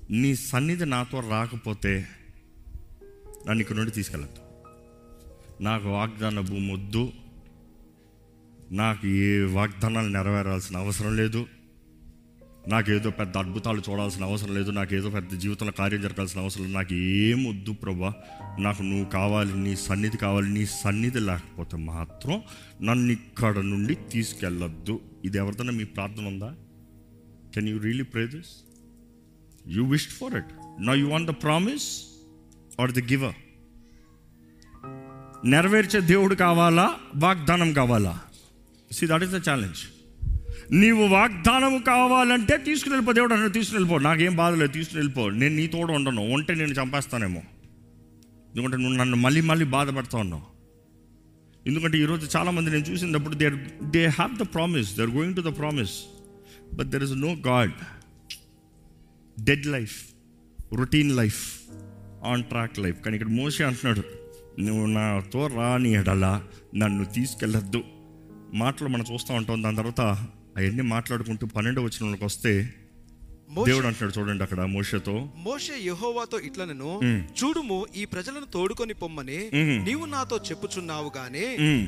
[0.09, 2.07] నీ సన్నిధి నాతో రాకపోతే
[3.47, 4.41] నన్ను ఇక్కడ నుండి తీసుకెళ్ళద్దు.
[5.63, 7.11] నాకు వాగ్దాన భూమి వద్దు.
[8.71, 11.45] నాకు ఏ వాగ్దానాలు నెరవేరాల్సిన అవసరం లేదు.
[12.67, 14.71] నాకేదో పెద్ద అద్భుతాలు చూడాల్సిన అవసరం లేదు.
[14.71, 16.75] నాకేదో పెద్ద జీవితంలో కార్యం జరగాల్సిన అవసరం లేదు.
[16.75, 18.13] నాకు ఏం వద్దు ప్రభా.
[18.59, 22.43] నాకు నువ్వు కావాలి నీ సన్నిధి కావాలి నీ సన్నిధి లేకపోతే మాత్రం
[22.81, 25.01] నన్ను ఇక్కడ నుండి తీసుకెళ్ళొద్దు.
[25.25, 26.55] ఇది ఎవరిదైనా మీ ప్రార్థన ఉందా?
[27.57, 28.53] Can you really pray this
[29.67, 32.05] you wish for it నా you want the promise
[32.81, 33.35] or the giver
[35.45, 36.95] నెరవేర్చే దేవుడు కావాలా?
[37.15, 38.21] వాగ్దానం కావాలా?
[38.91, 39.79] See that is the challenge
[40.71, 45.55] నీవు వాగ్దానం కావాలంటే తీసుకుని వెళ్ళిపో దేవుడు అన్నాడు తీసుకుని వెళ్ళిపో నాకేం బాధ లేదు తీసుకుని వెళ్ళిపో నేను
[45.55, 46.21] నీ తోడు ఉండను.
[46.33, 47.41] ఉంటే నేను చంపేస్తానేమో.
[48.55, 50.43] ఎందుకంటే నువ్వు నన్ను మళ్ళీ మళ్ళీ బాధపడతా ఉన్నావు.
[51.67, 53.49] ఎందుకంటే ఈరోజు చాలామంది నేను చూసినప్పుడు they
[53.83, 55.95] they have the promise they are going to the promise
[56.73, 57.71] but there is no God
[59.43, 60.05] dead life
[60.73, 61.61] routine life
[62.25, 64.03] on track life కానీ ఇక్కడ మోసే అంటున్నాడు
[64.61, 66.43] నువ్వు నాతో రాని ఎడలా
[66.75, 67.83] నన్ను తీసుకెళ్ళొద్దు.
[68.53, 69.63] మాటలు మనం చూస్తూ ఉంటాం.
[69.63, 72.73] దాని తర్వాత అవన్నీ మాట్లాడుకుంటూ పన్నెండు వచ్చినకి వస్తే
[73.49, 75.13] దేవుడు అంటున్నాడు చూడండి అక్కడ మోషతో
[75.43, 76.89] మోషే యెహోవాతో ఇట్లనెను
[77.39, 79.77] చూడుము ఈ ప్రజలను తోడుకొని పొమ్మని మ్మ్.
[79.85, 81.45] నీవు నాతో చెప్పుచున్నావు గాని.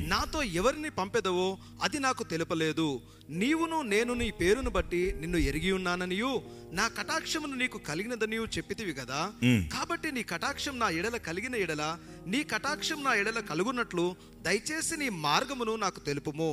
[0.08, 1.48] నాతో ఎవరిని పంపెదవో
[1.82, 2.88] అది నాకు తెలుపలేదు
[3.34, 6.30] నీవును నేను నీ పేరును బట్టి నిన్ను ఎరిగి ఉన్నాననియు
[6.72, 9.20] నా కటాక్షమును నీకు కలిగినదనియు చెప్పితివి కదా.
[9.74, 11.84] కాబట్టి నీ కటాక్షం నా ఎడల కలిగిన ఎడల
[12.26, 14.06] నీ కటాక్షం నా ఎడల కలుగునట్లు
[14.42, 16.50] దయచేసి నీ మార్గమును నాకు తెలుపుము.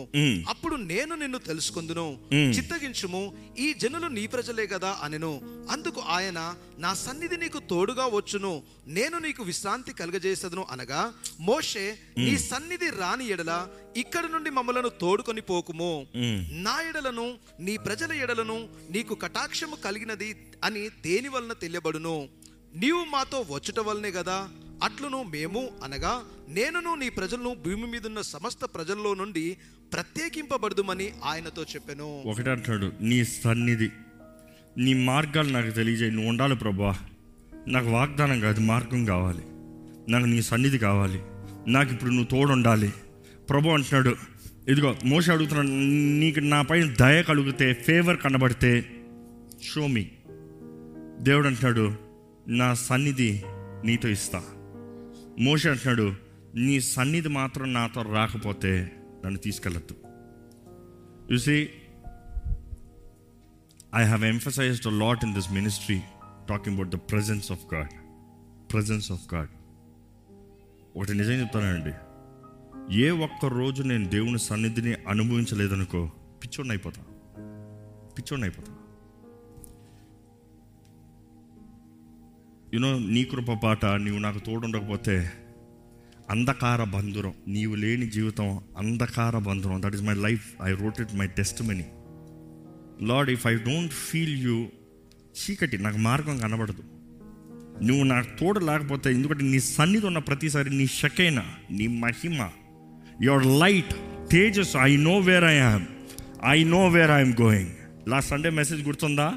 [0.50, 2.08] అప్పుడు నేను నిన్ను తెలుసుకుందును.
[2.56, 3.24] చిత్తగించుము
[3.60, 5.32] ఈ జనులు నీ ప్రజలే కదా అనెను.
[5.72, 6.40] అందుకు ఆయన
[6.80, 8.54] నా సన్నిధి నీకు తోడుగా వచ్చును.
[8.88, 11.02] నేను నీకు విశ్రాంతి కలగజేసదును అనగా
[11.40, 11.86] మోషే
[12.18, 13.54] నీ సన్నిధి రాని ఎడల
[13.98, 15.94] ఇక్కడి నుండి మమ్మలను తోడుకొని పోకుము.
[16.66, 17.28] నా ఎడలను
[17.60, 18.58] నీ ప్రజల ఎడలను
[18.90, 20.30] నీకు కటాక్షము కలిగినది
[20.64, 22.18] అని దేని వలన తెలియబడును?
[22.76, 24.38] నీవు మాతో వచ్చుట వల్లనే కదా
[24.84, 26.12] అట్లును మేము అనగా
[26.48, 29.46] నేనును నీ ప్రజలను భూమి మీదున్న సమస్త ప్రజల్లో నుండి
[29.94, 32.10] ప్రత్యేకింపబడుదుమని ఆయనతో చెప్పెను.
[32.26, 33.90] ఒకటే అంటున్నాడు నీ సన్నిధి
[34.78, 36.12] నీ మార్గాలు నాకు తెలియజేయి.
[36.12, 36.96] నువ్వు ఉండాలి ప్రభా.
[37.68, 39.42] నాకు వాగ్దానం కాదు మార్గం కావాలి.
[40.12, 41.22] నాకు నీ సన్నిధి కావాలి.
[41.72, 42.94] నాకు ఇప్పుడు నువ్వు తోడు ఉండాలి
[43.50, 44.16] ప్రభు అంటున్నాడు
[44.70, 45.68] ఇదిగో మోస అడుగుతున్నాడు
[46.20, 48.86] నీకు నా పైన దయ కలిగితే ఫేవర్ కనబడితే
[49.64, 50.08] షో మీ
[51.20, 51.94] దేవుడు అంటున్నాడు
[52.48, 53.42] నా సన్నిధి
[53.86, 54.44] నీతో ఇస్తా.
[55.40, 56.14] మోస అంటున్నాడు
[56.56, 58.92] నీ సన్నిధి మాత్రం నాతో రాకపోతే
[59.26, 59.96] నన్ను తీసుకెళ్ళద్దు.
[61.34, 61.70] చూసి
[63.96, 66.02] I have emphasised lot in this ministry
[66.50, 67.88] talking talking the presence of of God.
[69.12, 69.48] Of of God.
[70.96, 71.94] ఒకటి నిజం చెప్తానండి.
[73.00, 76.06] ఏ ఒక్క రోజు నేను దేవుని సన్నిధిని అనుభవించలేదనుకో
[76.44, 77.02] పిచ్చోడిని అయిపోతా.
[78.18, 78.74] పిచ్చోడిని అయిపోతా.
[82.74, 85.32] యునో నీ కృప పాట నీవు నాకు తోడుండకపోతే
[86.30, 89.82] అంధకార బంధురం నీవు లేని జీవితం అంధకార బంధురం.
[89.82, 91.28] That is my life I wrote it my
[91.62, 91.92] testimony
[93.02, 94.68] Lord if I don't feel you
[95.38, 96.84] చీకటి నాకు మార్గం కనబడదు.
[97.84, 102.50] నువ్వు నాకు తోడు లేకపోతే ఎందుకంటే నీ సన్నిధి ఉన్న ప్రతిసారి నీ షకైన నీ మహిమ
[103.22, 103.96] your light
[104.32, 105.86] Tejas I know where I am
[106.46, 107.70] I know where I'm going
[108.08, 109.34] last Sunday message గుర్తుందా?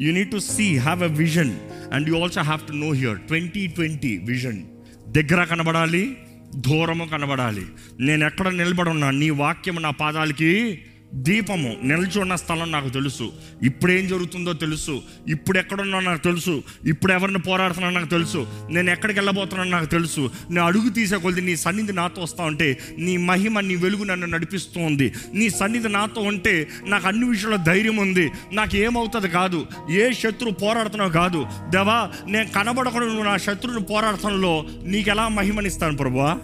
[0.00, 1.56] You need to see have a vision
[1.92, 4.64] and you also have to know here twenty twenty vision
[5.08, 6.16] దగ్గర కనబడాలి
[6.54, 7.66] దూరము కనబడాలి.
[8.00, 10.82] నేను ఎక్కడ నిలబడి ఉన్నా నీ వాక్యం నా పాదాలకి
[11.14, 13.32] దీపము నిల్చున్న స్థలం నాకు తెలుసు.
[13.62, 15.02] ఇప్పుడు ఏం జరుగుతుందో తెలుసు.
[15.28, 16.62] ఇప్పుడు ఎక్కడున్నా నాకు తెలుసు.
[16.84, 18.46] ఇప్పుడు ఎవరిని పోరాడుతున్నా నాకు తెలుసు.
[18.70, 20.30] నేను ఎక్కడికి వెళ్ళబోతున్నాను నాకు తెలుసు.
[20.50, 24.80] నేను అడుగు తీసే కొద్ది నీ సన్నిధి నాతో వస్తా ఉంటే నీ మహిమ నీ వెలుగు నన్ను నడిపిస్తూ
[24.80, 25.12] ఉంది.
[25.34, 28.30] నీ సన్నిధి నాతో ఉంటే నాకు అన్ని విషయాల్లో ధైర్యం ఉంది.
[28.52, 29.66] నాకు ఏమవుతుంది కాదు.
[29.90, 31.46] ఏ శత్రువు పోరాడుతున్నావు కాదు.
[31.70, 36.38] దేవా నేను కనబడకుండా నువ్వు నా శత్రువుని పోరాడటంలో నీకు ఎలా మహిమనిస్తాను ప్రభువా?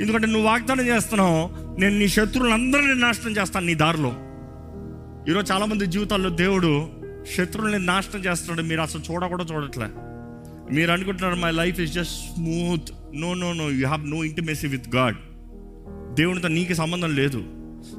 [0.00, 1.40] ఎందుకంటే నువ్వు వాగ్దానం చేస్తున్నావు
[1.80, 4.12] నేను నీ శత్రువులందరినీ నాశనం చేస్తాను నీ దారిలో.
[5.28, 6.90] ఈరోజు చాలామంది జీవితాల్లో దేవుడు
[7.36, 9.86] శత్రువుల్ని నాశనం చేస్తున్నాడు మీరు అసలు చూడ కూడా చూడట్లే.
[10.74, 14.94] మీరు అనుకుంటున్నారు my life is just smooth no no no you have no intimacy with
[14.96, 15.16] God
[16.14, 17.44] దేవునితో నీకు సంబంధం లేదు.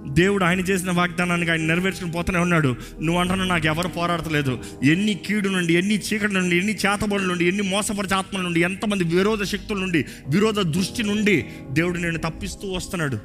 [0.08, 2.76] దేవుడు ఆయన చేసిన వాగ్దానానికి ఆయన నెరవేర్చుకుని పోతూనే ఉన్నాడు.
[3.02, 4.60] నువ్వు అంటున్నా నాకు ఎవరు పోరాడతలేదు.
[4.84, 9.44] ఎన్ని కీడు నుండి ఎన్ని చీకటి నుండి ఎన్ని చేతబడుల నుండి ఎన్ని మోసపరిచే ఆత్మల నుండి ఎంతమంది విరోధ
[9.44, 13.16] శక్తుల నుండి విరోధ దృష్టి నుండి దేవుడు నేను తప్పిస్తూ వస్తున్నాడు.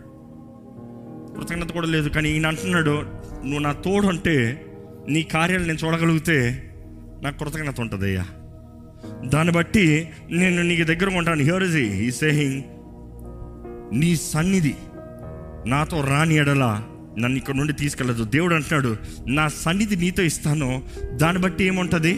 [1.39, 2.09] కృతజ్ఞత కూడా లేదు.
[2.09, 2.91] కానీ ఈయన అంటున్నాడు
[3.45, 4.67] నువ్వు నా తోడు అంటే
[5.09, 6.65] నీ కార్యాలు నేను చూడగలిగితే
[7.23, 8.27] నాకు కృతజ్ఞత ఉంటుందయ్యా.
[9.25, 11.43] దాన్ని బట్టి నేను నీకు దగ్గర ఉంటాను.
[11.43, 12.63] హియర్ ఇస్ ఈ సేయింగ్
[14.01, 14.75] నీ సన్నిధి
[15.67, 16.83] నాతో రాని ఎడల
[17.19, 18.25] నన్ను ఇక్కడ నుండి తీసుకెళ్ళదు.
[18.25, 18.97] దేవుడు అంటున్నాడు
[19.29, 20.83] నా సన్నిధి నీతో ఇస్తాను.
[21.15, 22.13] దాన్ని బట్టి ఏముంటుంది?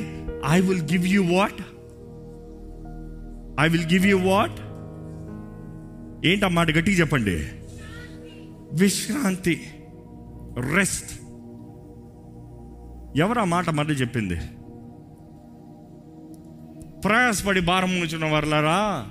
[0.48, 1.62] I will give you what
[3.60, 4.60] I will give you what
[6.26, 6.70] ఏంటి ఆ మాట?
[6.70, 7.48] గట్టిగా చెప్పండి.
[8.72, 9.60] విశ్రాంతి
[10.76, 11.20] రెస్ట్
[13.18, 14.40] ఎవరు ఆ మాట మళ్ళీ చెప్పింది?
[17.00, 19.06] ప్రయాసపడి భారం ఉంచిన వర్లారా?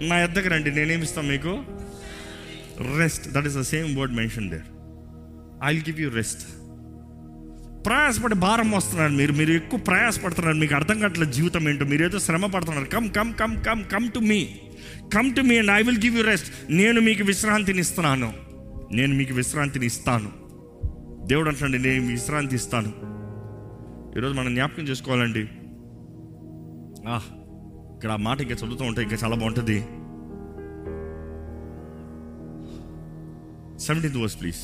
[0.00, 1.58] నా ఎద్దకు రండి నేనేమిస్తాను మీకు?
[2.80, 4.62] Rest that is the same word mention there
[5.64, 6.48] I will give you rest
[7.86, 9.32] ప్రయాసపడి భారం వస్తున్నారు మీరు.
[9.32, 10.56] మీరు ఎక్కువ ప్రయాసపడుతున్నారు.
[10.56, 11.84] మీకు అర్థం కావట్లేదు జీవితం ఏంటో.
[11.84, 12.86] మీరు ఏదో శ్రమ పడుతున్నారు.
[12.86, 14.48] Come come come come come to me
[15.14, 18.32] come to me and I will give you rest నేను మీకు విశ్రాంతిని ఇస్తున్నాను.
[18.92, 20.32] నేను మీకు విశ్రాంతిని ఇస్తాను.
[21.26, 22.92] దేవుడు అంటండి నేను విశ్రాంతి ఇస్తాను.
[24.18, 25.48] ఈరోజు మనం జ్ఞాపకం చేసుకోవాలండి.
[27.08, 27.24] ఆహ్
[27.94, 29.84] ఇక్కడ ఆ మాట ఇంకా చదువుతూ ఉంటే ఇంకా చాలా బాగుంటుంది.
[33.80, 34.56] సెవెంటీన్త్ వర్స్ ప్లీజ్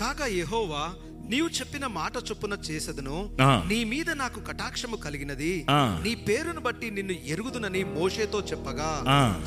[0.00, 0.94] కాగా యెహోవా
[1.28, 3.36] నీవు చెప్పిన మాట చొప్పున చేసెదను.
[3.40, 5.66] నీ మీద నాకు కటాక్షము కలిగినది.
[5.70, 8.90] నీ పేరును బట్టి నిన్ను ఎరుగుదునని మోషేతో చెప్పగా.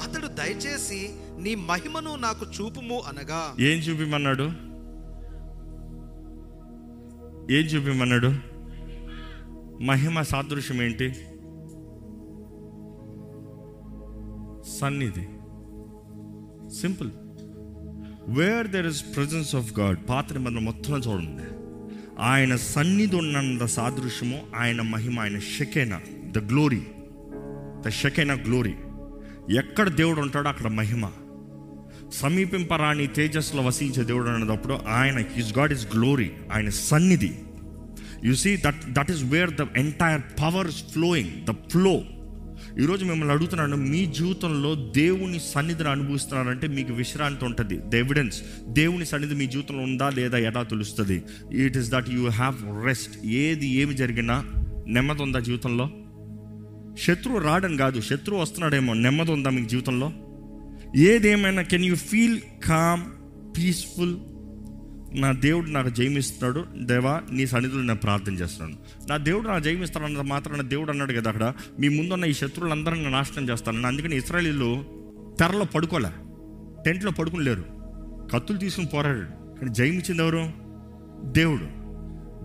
[0.03, 1.09] అతడు దయచేసి
[1.39, 3.55] నీ మహిమను నాకు చూపుము అనగా.
[3.59, 4.43] ఏం చూపిమన్నాడు?
[7.53, 8.31] ఏం చూపిమన్నాడు?
[9.83, 11.09] మహిమ సాదృశ్యం ఏంటి?
[14.79, 15.25] సన్నిధి.
[16.75, 17.11] Simple
[18.27, 21.43] where there is presence of God పాత్ర మనం మొత్తం చూడండి
[22.19, 26.81] ఆయన సన్నిధి ఉన్నంత సాదృశ్యము ఆయన మహిమ ఆయన shekinah the glory
[27.85, 28.73] the shekinah glory
[29.57, 31.11] ఎక్కడ దేవుడు ఉంటాడో అక్కడ మహిమ.
[32.13, 37.33] సమీపింపరాని తేజస్సులో వసించే దేవుడు అన్నప్పుడు ఆయన హిస్ గాడ్ ఇస్ గ్లోరీ ఆయన సన్నిధి.
[38.23, 42.01] You see that that is where the entire power is flowing the flow
[42.81, 47.77] ఈరోజు మిమ్మల్ని అడుగుతున్నాను మీ జీవితంలో దేవుని సన్నిధిని అనుభవిస్తున్నారంటే మీకు విశ్రాంతి ఉంటుంది.
[47.77, 51.23] ద ఎవిడెన్స్ దేవుని సన్నిధి మీ జీవితంలో ఉందా లేదా ఎలా తెలుస్తుంది?
[51.51, 54.43] It is that you have rest ఏది ఏమి జరిగినా
[54.87, 55.89] నెమ్మది ఉందా జీవితంలో?
[56.99, 60.13] శత్రువు రావడం కాదు శత్రువు వస్తున్నాడేమో నెమ్మది ఉందా మీకు జీవితంలో?
[60.95, 63.03] ఏదేమైనా can you feel calm
[63.57, 64.15] peaceful
[65.15, 66.65] నా దేవుడు నాకు జయమిస్తున్నాడు.
[66.85, 68.77] దేవా నీ సన్నిధిలో నేను ప్రార్థన చేస్తున్నాను.
[69.09, 71.53] నా దేవుడు నాకు జయమిస్తాడు అన్నది మాత్రాన దేవుడు అన్నాడు కదా అక్కడ.
[71.79, 73.87] మీ ముందున్న ఈ శత్రువులందరినీ నేను నాశనం చేస్తాను.
[73.87, 74.85] అందుకని ఇస్రాయలీలు
[75.39, 76.09] తెరలో పడుకోలే.
[76.85, 77.65] టెంట్లో పడుకుని లేరు
[78.33, 79.59] కత్తులు తీసుకుని పోరాడాడు.
[79.59, 80.51] కానీ జయమిచ్చింది ఎవరు?
[81.31, 81.85] దేవుడు.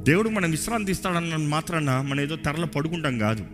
[0.04, 3.44] దేవుడు మనం విశ్రాంతి ఇస్తాడన్న మాత్రాన మనం ఏదో తెరలో పడుకుంటాం కాదు.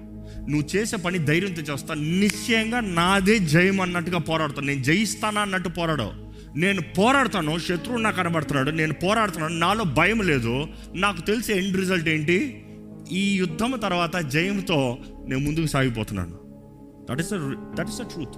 [0.50, 1.94] నువ్వు చేసే పని ధైర్యంతో చేస్తా.
[1.94, 6.25] నిశ్చయంగా నాదే జయం అన్నట్టుగా పోరాడతాను నేను జయిస్తానా అన్నట్టు పోరాడవు.
[6.56, 10.66] నేను పోరాడతాను శత్రువు నాకు కనబడుతున్నాడు నేను పోరాడుతున్నాను నాలో భయం లేదు.
[10.94, 12.64] నాకు తెలిసే ఎండ్ రిజల్ట్ ఏంటి?
[13.12, 16.38] ఈ యుద్ధం తర్వాత జయంతో నేను ముందుకు సాగిపోతున్నాను.
[17.10, 17.30] That is
[17.78, 18.36] that is the truth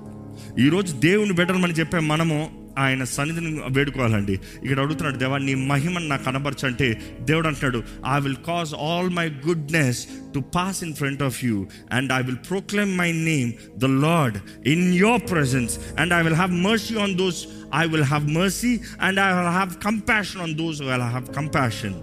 [0.61, 4.35] ఈరోజు దేవుని బిడ్డలమని చెప్పే మనము ఆయన సన్నిధిని వేడుకోవాలండి.
[4.63, 6.89] ఇక్కడ అడుగుతున్నాడు దేవా నీ మహిమను నాకు కనబరచంటే
[7.21, 7.81] దేవుడు అంటున్నాడు
[8.15, 10.01] I will cause all my goodness
[10.35, 11.57] to pass in front of you
[11.93, 14.39] and I will proclaim my name the Lord
[14.69, 17.41] in your presence and I will have mercy on those
[17.75, 21.97] I will have mercy and I will have compassion on those I will have compassion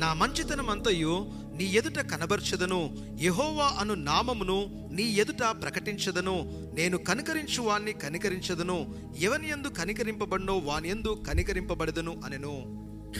[0.00, 1.14] నా మంచితనం అంతయు
[1.60, 2.90] నీ ఎదుట కనబర్చదను.
[3.22, 6.52] యహోవా అను నామమును నీ ఎదుట ప్రకటించదను.
[6.74, 8.94] నేను కనికరించు వాణ్ణి కనికరించదను.
[9.20, 12.54] ఎవని ఎందు కనికరింపబడినో వాని ఎందు కనికరింపబడదను అనెను.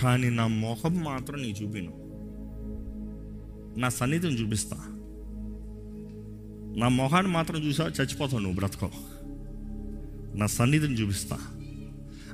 [0.02, 1.92] కానీ నా మొహం మాత్రం నీ చూపిను.
[3.80, 4.76] నా సన్నిధిని చూపిస్తా.
[6.76, 8.90] నా మొహాన్ని మాత్రం చూసా చచ్చిపోతావు నువ్వు బ్రతకవు
[10.36, 11.38] నా సన్నిధిని చూపిస్తా.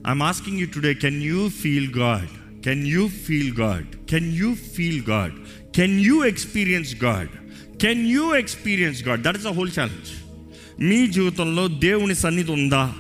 [0.09, 5.05] I'm asking you today can you feel God can you feel God can you feel
[5.09, 5.33] God
[5.77, 7.29] can you experience God
[7.81, 10.11] can you experience God that is a whole challenge
[10.81, 12.95] మీ జీవితంలో దేవుని సన్నిధి ఉందా?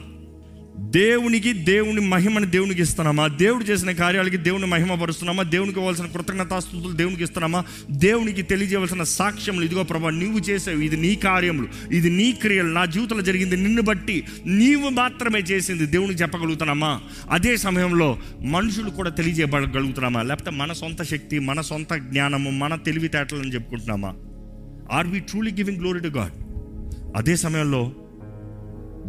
[0.78, 3.27] దేవునికి దేవుని మహిమని దేవునికి ఇస్తున్నామా?
[3.27, 5.43] దేవుడు చేసిన కార్యాలకి దేవుని మహిమ పరుస్తున్నామా?
[5.43, 7.65] దేవునికి ఇవ్వాల్సిన కృతజ్ఞతాస్తుతులు దేవునికి ఇస్తున్నామా?
[7.90, 9.65] దేవునికి తెలియజేయవలసిన సాక్ష్యములు.
[9.65, 11.94] ఇదిగో ప్రభా నీవు చేసావు ఇది నీ కార్యములు.
[11.94, 12.69] ఇది నీ క్రియలు.
[12.69, 17.01] నా జీవితంలో జరిగింది నిన్ను బట్టి నీవు మాత్రమే చేసింది దేవునికి చెప్పగలుగుతున్నామా?
[17.31, 24.15] అదే సమయంలో మనుషులు కూడా తెలియజేయగలుగుతున్నామా లేకపోతే మన సొంత శక్తి మన సొంత జ్ఞానము మన తెలివితేటలను చెప్పుకుంటున్నామా?
[24.93, 26.32] Are we truly giving glory to God
[27.16, 27.93] అదే సమయంలో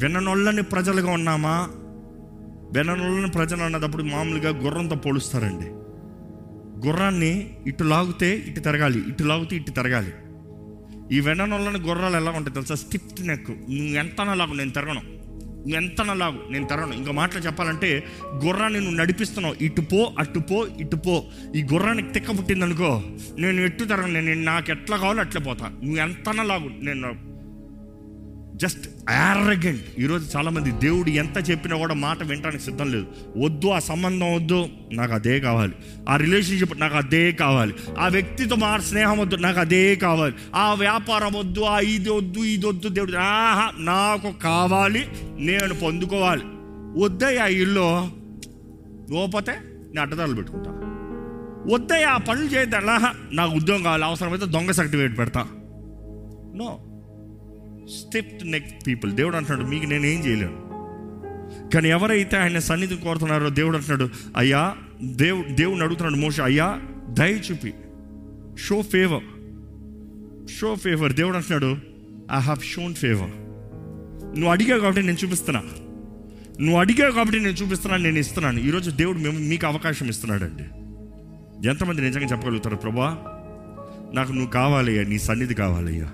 [0.02, 1.70] విననొల్లని ప్రజలుగా ఉన్నామా?
[2.72, 5.66] విననొల్లని ప్రజలు అన్నదప్పుడు మామూలుగా గుర్రంతో పోలుస్తారండి.
[6.88, 10.14] గుర్రాన్ని ఇటు లాగితే ఇటు తిరగాలి ఇటు లాగితే ఇటు తిరగాలి.
[11.12, 12.76] ఈ వెననొల్లని గుర్రాలు ఎలా ఉంటాయి తెలుసా?
[12.76, 13.50] Stiffed neck.
[13.50, 15.02] నువ్వు ఎంత లాగు నేను తిరగను.
[15.02, 16.94] నువ్వు ఎంత లాగు నేను తిరగను.
[16.94, 18.04] ఇంకా మాటలు చెప్పాలంటే
[18.46, 19.64] గుర్రాన్ని నువ్వు నడిపిస్తున్నావు.
[19.64, 21.24] ఇటు పో అటు పో ఇటు పో.
[21.56, 23.02] ఈ గుర్రానికి తిక్క పుట్టిందనుకో
[23.40, 25.68] నేను ఎట్టు తిరగను నేను నాకు ఎట్లా కావాలో అట్లా పోతా.
[25.68, 27.37] నువ్వు ఎంత లాగు నేను
[28.58, 33.06] జస్ట్ యారగెంట్ ఈరోజు చాలామంది దేవుడు ఎంత చెప్పినా కూడా మాట వినడానికి సిద్ధం లేదు.
[33.38, 35.74] వద్దు ఆ సంబంధం వద్దు నాకు అదే కావాలి.
[36.10, 37.74] ఆ రిలేషన్షిప్ నాకు అదే కావాలి.
[38.00, 40.36] ఆ వ్యక్తితో మా స్నేహం వద్దు నాకు అదే కావాలి.
[40.56, 45.08] ఆ వ్యాపారం వద్దు ఆ ఇది వద్దు ఇది వద్దు దేవుడు ఆహా నాకు కావాలి
[45.40, 46.44] నేను పొందుకోవాలి.
[47.04, 48.08] వద్దయ్యా ఆ ఇల్లు
[49.14, 50.72] లోపతే నేను అడ్డదారులు పెట్టుకుంటా.
[51.74, 55.48] వద్దయ్యా ఆ పనులు చేయద్దా నాకు ఉద్యోగం కావాలి అవసరమైతే దొంగ సర్టిఫికేట్ పెడతా.
[56.56, 56.80] నో.
[57.90, 60.68] స్టెప్ నెక్ పీపుల్ దేవుడు అంటున్నాడు మీకు నేను ఏం చేయలేను.
[61.70, 67.74] కానీ ఎవరైతే ఆయన సన్నిధి కోరుతున్నారో దేవుడు అంటున్నాడు అయ్యా దేవు దేవుడిని అడుగుతున్నాడు మోష అయ్యా దయ చూపి.
[68.58, 69.24] షో ఫేవర్
[70.60, 71.78] షో ఫేవర్ దేవుడు అంటున్నాడు
[72.38, 73.32] ఐ హ్యావ్ షోన్ ఫేవర్
[74.36, 75.64] నువ్వు అడిగావు కాబట్టి నేను చూపిస్తున్నా.
[76.62, 78.60] నువ్వు అడిగావు కాబట్టి నేను చూపిస్తున్నాను నేను ఇస్తున్నాను.
[78.60, 80.64] ఈరోజు దేవుడు మేము మీకు అవకాశం ఇస్తున్నాడండి.
[81.70, 83.10] ఎంతమంది నిజంగా చెప్పగలుగుతారు ప్రభా
[84.14, 86.12] నాకు నువ్వు కావాలయ్యా నీ సన్నిధి కావాలయ్యా.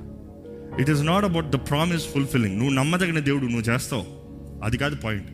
[0.80, 4.06] It is not about the promise fulfilling నువ్వు నమ్మదగిన దేవుడు నువ్వు చేస్తావు.
[4.64, 5.28] అది కాదు పాయింట్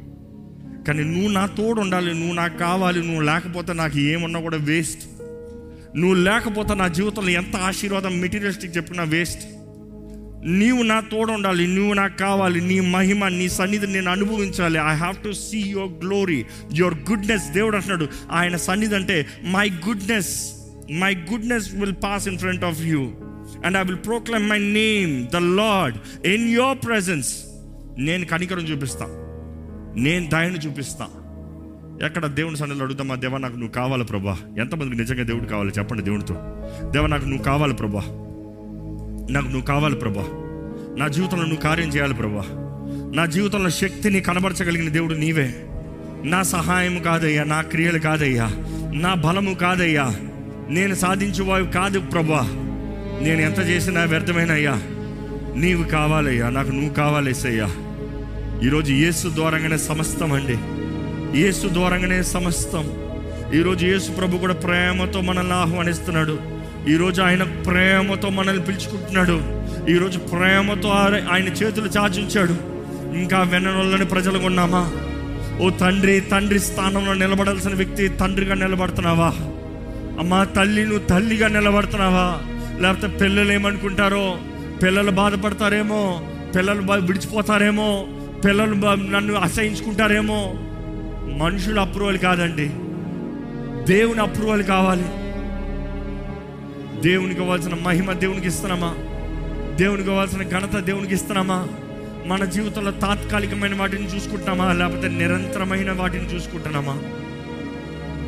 [0.88, 5.04] కానీ నువ్వు నా తోడు ఉండాలి నువ్వు నాకు కావాలి నువ్వు లేకపోతే నాకు ఏమన్నా కూడా వేస్ట్
[5.98, 9.42] నువ్వు లేకపోతే నా జీవితంలో ఎంత ఆశీర్వాదం మెటీరియలిస్టిక్ చెప్పినా వేస్ట్
[10.46, 14.80] నీవు నా తోడు ఉండాలి నువ్వు నాకు కావాలి నీ మహిమ నీ సన్నిధిని నేను అనుభవించాలి.
[14.80, 20.52] I have to see your glory your goodness దేవుడు అంటున్నాడు ఆయన సన్నిధి అంటే my goodness
[20.92, 23.12] my goodness will pass in front of you
[23.66, 27.36] and I will proclaim my name the Lord in your presence
[27.98, 29.06] నేను కనికరం చూపిస్తా.
[29.96, 31.08] నేను దయను చూపిస్తా.
[32.06, 34.38] ఎక్కడ దేవుని సన్నిధిలో అడుగుతామా దేవా నాకు నువ్వు కావాలి ప్రభా?
[34.60, 36.34] ఎంతమందికి నిజంగా దేవుడు కావాలి చెప్పండి దేవుడితో
[36.90, 38.00] దేవా నాకు నువ్వు కావాలి ప్రభా?
[39.32, 40.26] నాకు నువ్వు కావాలి ప్రభా.
[40.98, 42.46] నా జీవితంలో నువ్వు కార్యం చేయాలి ప్రభా.
[43.16, 45.56] నా జీవితంలో శక్తిని కనబరచగలిగిన దేవుడు నీవే.
[46.24, 48.48] నా సహాయం కాదయ్యా నా క్రియలు కాదయ్యా.
[48.94, 50.16] నా బలము కాదయ్యా.
[50.70, 52.66] నేను సాధించేవావి కాదు ప్రభా.
[53.22, 54.82] నేను ఎంత చేసినా వ్యర్థమైనయ్యా.
[55.56, 57.70] నీవు కావాలయ్యా నాకు నువ్వు కావాలేసయ్యా.
[58.64, 60.58] ఈరోజు యేసు ద్వారంగానే సమస్తం అండి.
[61.42, 62.92] యేసు ద్వారంగానే సమస్తం.
[63.54, 66.40] ఈరోజు యేసు ప్రభు కూడా ప్రేమతో మనల్ని ఆహ్వానిస్తున్నాడు.
[66.90, 69.42] ఈరోజు ఆయన ప్రేమతో మనల్ని పిలుచుకుంటున్నాడు.
[69.92, 72.56] ఈరోజు ప్రేమతో ఆయన- ఆయన చేతులు చాచించాడు.
[73.16, 74.92] ఇంకా వెన్ననొల్లని ప్రజలు ఉన్నామా?
[75.62, 79.34] ఓ తండ్రి తండ్రి స్థానంలో నిలబడాల్సిన వ్యక్తి తండ్రిగా నిలబడుతున్నావా?
[80.20, 82.42] అమ్మా తల్లి నువ్వు తల్లిగా నిలబడుతున్నావా?
[82.80, 84.40] లేకపోతే పిల్లలు ఏమనుకుంటారో?
[84.84, 86.30] పిల్లలు బాధపడతారేమో?
[86.56, 88.08] పిల్లలు విడిచిపోతారేమో?
[88.46, 90.54] పిల్లలు బా- నన్ను అసహించుకుంటారేమో?
[91.38, 92.70] మనుషుల అప్రూవల్ కాదండి.
[93.94, 95.04] దేవుని అప్రూవల్ కావాలి.
[97.02, 98.96] దేవునికి ఇవ్వాల్సిన మహిమ దేవునికి ఇస్తున్నామా?
[99.76, 101.68] దేవునికి ఇవ్వాల్సిన ఘనత దేవునికి ఇస్తున్నామా?
[102.26, 104.74] మన జీవితంలో తాత్కాలికమైన వాటిని చూసుకుంటున్నామా?
[104.74, 106.94] లేకపోతే నిరంతరమైన వాటిని చూసుకుంటున్నామా?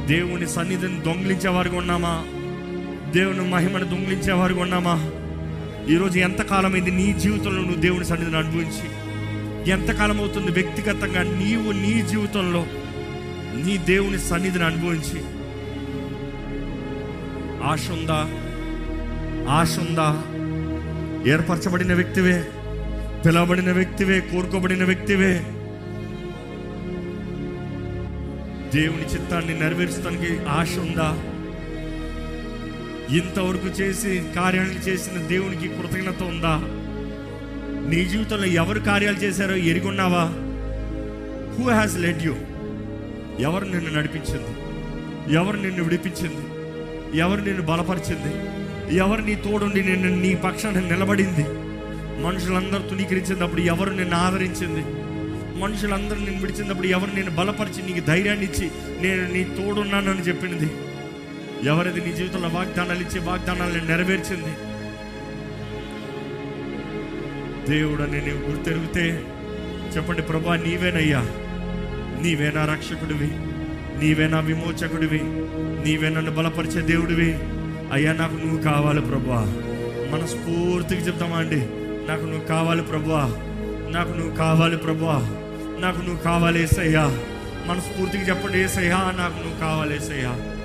[0.05, 2.25] దేవుని సన్నిధిని దొంగిలించే వారికి ఉన్నామా?
[3.11, 5.11] దేవుని మహిమను దొంగిలించే వారికి ఉన్నామా?
[5.89, 8.89] ఈరోజు ఎంతకాలం ఇది నీ జీవితంలో నువ్వు దేవుని సన్నిధిని అనుభవించి?
[9.71, 12.65] ఎంతకాలం అవుతుంది వ్యక్తిగతంగా నీవు నీ జీవితంలో
[13.65, 15.21] నీ దేవుని సన్నిధిని అనుభవించి?
[17.63, 18.29] ఆశ ఉందా?
[19.51, 20.23] ఆశ ఉందా?
[21.31, 22.47] ఏర్పరచబడిన వ్యక్తివే
[23.25, 25.33] పిలవబడిన వ్యక్తివే కోరుకోబడిన వ్యక్తివే.
[28.73, 31.30] దేవుని చిత్తాన్ని నెరవేర్చడానికి ఆశ ఉందా?
[33.11, 36.59] ఇంతవరకు చేసి కార్యాలు చేసిన దేవునికి కృతజ్ఞత ఉందా?
[37.89, 40.23] నీ జీవితంలో ఎవరు కార్యాలు చేశారో ఎరుగున్నావా?
[41.55, 42.35] హూ హ్యాస్ లెడ్ యూ
[43.39, 44.51] ఎవరు నిన్ను నడిపించింది?
[45.33, 46.61] ఎవరు నిన్ను విడిపించింది?
[47.17, 48.33] ఎవరు నిన్ను బలపరిచింది?
[48.95, 51.45] ఎవరు నీ తోడుండి నిన్ను నీ పక్షాన నిలబడింది?
[52.21, 54.83] మనుషులందరూ తుణీకరించినప్పుడు ఎవరు నిన్ను ఆదరించింది?
[55.59, 60.69] మనుషులందరూ నేను విడిచినప్పుడు ఎవరు నేను బలపరిచి నీకు ధైర్యాన్ని ఇచ్చి నేను నీ తోడున్నానని చెప్పింది?
[61.63, 64.53] ఎవరిది నీ జీవితంలో వాగ్దానాలు ఇచ్చి వాగ్దానాలను నెరవేర్చింది?
[67.69, 69.23] దేవుడు అని నీవు గుర్తెరిగితే
[69.95, 71.19] చెప్పండి ప్రభా నీవేనయ్యా.
[72.21, 73.27] నీవేనా రక్షకుడివి?
[73.99, 75.19] నీవేనా విమోచకుడివి?
[75.85, 77.39] నీవే నన్ను బలపరిచే దేవుడివి?
[77.93, 79.39] అయ్యా నాకు నువ్వు కావాలి ప్రభా.
[80.11, 81.69] మనస్ఫూర్తిగా చెప్తామా అండి?
[82.07, 83.35] నాకు నువ్వు కావాలి ప్రభా.
[83.89, 85.37] నాకు నువ్వు కావాలి ప్రభా.
[85.79, 87.05] నాకు నువ్వు కావాలి ఏసయ్యా.
[87.65, 90.57] మనస్ఫూర్తిగా చెప్పండి ఏసయ్యా నాకు నువ్వు కావాలి ఏసయ్యా.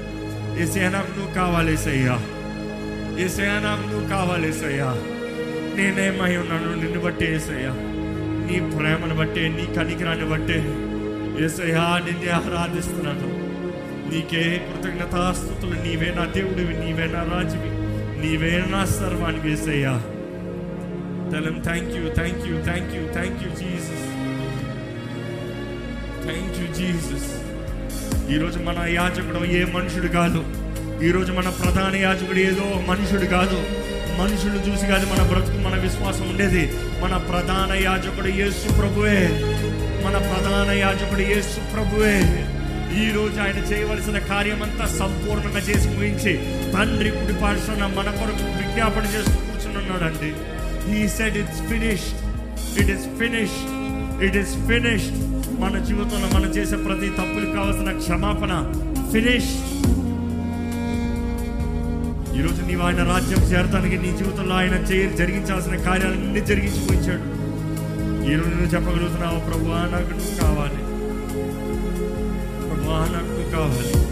[0.62, 4.88] ఏసయ్యా నాకు నువ్వు కావాలేసయ్యా ఏసయ్యా ఏసయ్యా నాకు నువ్వు కావాలేసయ్యా
[5.76, 7.72] నేనేమై ఉన్నాను నిన్ను బట్టి ఏసయ్యా
[8.46, 10.58] నీ ప్రేమను బట్టే నీ కనికరాన్ని బట్టే
[11.44, 13.30] ఏసయ్యా నిన్నే ఆరాధిస్తున్నాను
[14.10, 17.70] నీకే కృతజ్ఞతాస్థుతులు నీవే నా దేవుడివి నీవే నా రాజువి
[18.22, 19.94] నీవే నా సర్వానికి ఏసయ్యా
[21.32, 24.06] తెలం thank you thank you thank you thank you Jesus
[26.24, 27.28] thank you Jesus
[28.34, 30.44] ఈరోజు మన యాజకుడు ఏ మనుషుడు కాదు.
[31.04, 33.62] ఈరోజు మన ప్రధాన యాజకుడు ఏదో మనుషుడు కాదు.
[34.20, 36.72] మనుషులు చూసి కాదు మన బ్రతుకు మన విశ్వాసం ఉండేది.
[37.04, 39.28] మన ప్రధాన యాజకుడు యేసు ప్రభువే.
[40.04, 42.46] మన ప్రధాన యాజకుడు యేసు ప్రభువే.
[42.96, 46.32] ఈ రోజు ఆయన చేయవలసిన కార్యమంతా సంపూర్ణంగా చేసి ముగించి
[46.72, 50.32] తండ్రి కుడి పార్శ్వన మన కొరకు విజ్ఞాపన చేస్తూ కూర్చున్నాడండి
[50.92, 52.20] he said it's finished
[52.80, 53.72] it is finished
[54.24, 55.25] it is finished
[55.58, 58.52] మన జీవితంలో మనం చేసే ప్రతి తప్పులకు కావాల్సిన క్షమాపణ.
[59.12, 59.54] ఫినిష్.
[62.38, 67.36] ఈరోజు నీవు ఆయన రాజ్యం చేరటానికి నీ జీవితంలో ఆయన చే జరిగించాల్సిన కార్యాలన్నీ జరిగించిపోయించాడు
[68.30, 70.82] ఈరోజు నువ్వు చెప్పగలుగుతున్నావు ప్రభు నాకు నువ్వు కావాలి.
[72.68, 74.06] ప్రభు నాకు నువ్వు కావాలి.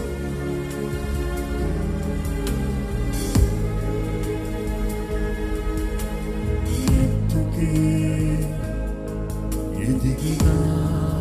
[9.85, 11.14] ఎదిగినా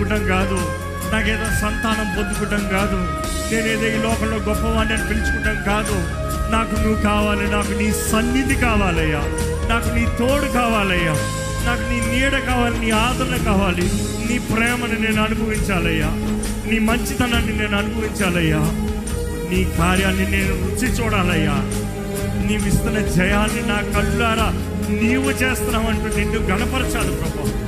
[0.00, 0.80] వస్తువులు పొందుకుంటాం కాదు.
[1.12, 2.96] నాకేదో సంతానం పొందుకుంటాం కాదు.
[3.54, 5.94] నేనేదో ఈ లోకంలో గొప్పవాడిని అని పిలుచుకుంటాం కాదు.
[6.52, 9.18] నాకు నువ్వు కావాలి నాకు నీ సన్నిధి కావాలయ్యా.
[9.68, 11.12] నాకు నీ తోడు కావాలయ్యా.
[11.66, 13.82] నాకు నీ నీడ కావాలి నీ ఆదరణ కావాలి.
[14.30, 16.06] నీ ప్రేమను నేను అనుభవించాలయ్యా.
[16.70, 18.58] నీ మంచితనాన్ని నేను అనుభవించాలయ్యా.
[19.50, 21.54] నీ కార్యాన్ని నేను రుచి చూడాలయ్యా.
[22.46, 24.52] నీవిస్తున్న జయాన్ని నా కళ్ళారా
[24.88, 27.59] నీవు చేస్తున్నావంటూ నిన్ను గణపరచాలి ప్రభా.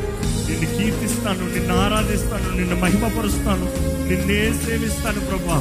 [0.83, 3.67] కీర్తిస్తాను నిన్ను ఆరాధిస్తాను నిన్ను మహిమపరుస్తాను
[4.09, 5.59] నిన్నే సేవిస్తాను ప్రభా.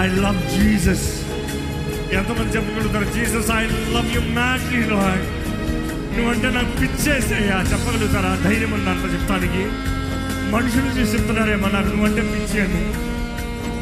[0.02, 1.26] ఐ లవ్ జీసస్
[2.12, 3.04] ఎంతమంది చెప్పగలుగుతారు?
[3.04, 5.46] Jesus I love you madly Lord
[6.18, 8.50] నువ్వంటే నాకు పిచ్చేసేయా చెప్పగలుగుతారా?
[8.50, 9.64] ధైర్యం ఉంది అంత చెప్తానికి?
[10.50, 12.92] మనుషులు చూసి చెప్తున్నారేమో నాకు నువ్వంటే పిచ్చి అని.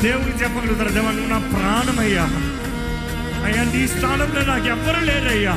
[0.03, 0.91] దేవుడికి చెప్పగలుగుతారా?
[0.91, 2.23] దేవా నువ్వు నా ప్రాణమయ్యా.
[3.45, 5.53] అయ్యా నీ స్థానంలో నాకు ఎవ్వరు లేరయ్యా.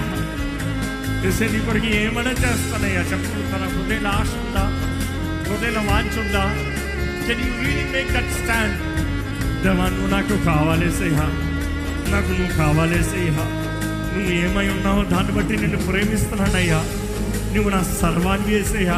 [1.26, 3.02] చేసే నీ కొరకు ఏమైనా చేస్తానయ్యా.
[3.02, 3.66] చెప్పగలుగుతారా?
[3.66, 4.66] హృదయలో ఆశ ఉందా?
[5.49, 6.66] హృదయలో వాంఛ ఉందా?
[7.28, 8.76] Can you really make that stand
[9.64, 11.28] దేవా నువ్వు నాకు కావాలేసయ్యా
[12.12, 13.45] నాకు నువ్వు కావాలేసయ్యా
[14.12, 16.80] నువ్వు ఏమై ఉన్నావో దాన్ని బట్టి నిన్ను ప్రేమిస్తున్నానయ్యా
[17.54, 18.98] నువ్వు నా సర్వాన్ని వేసయ్యా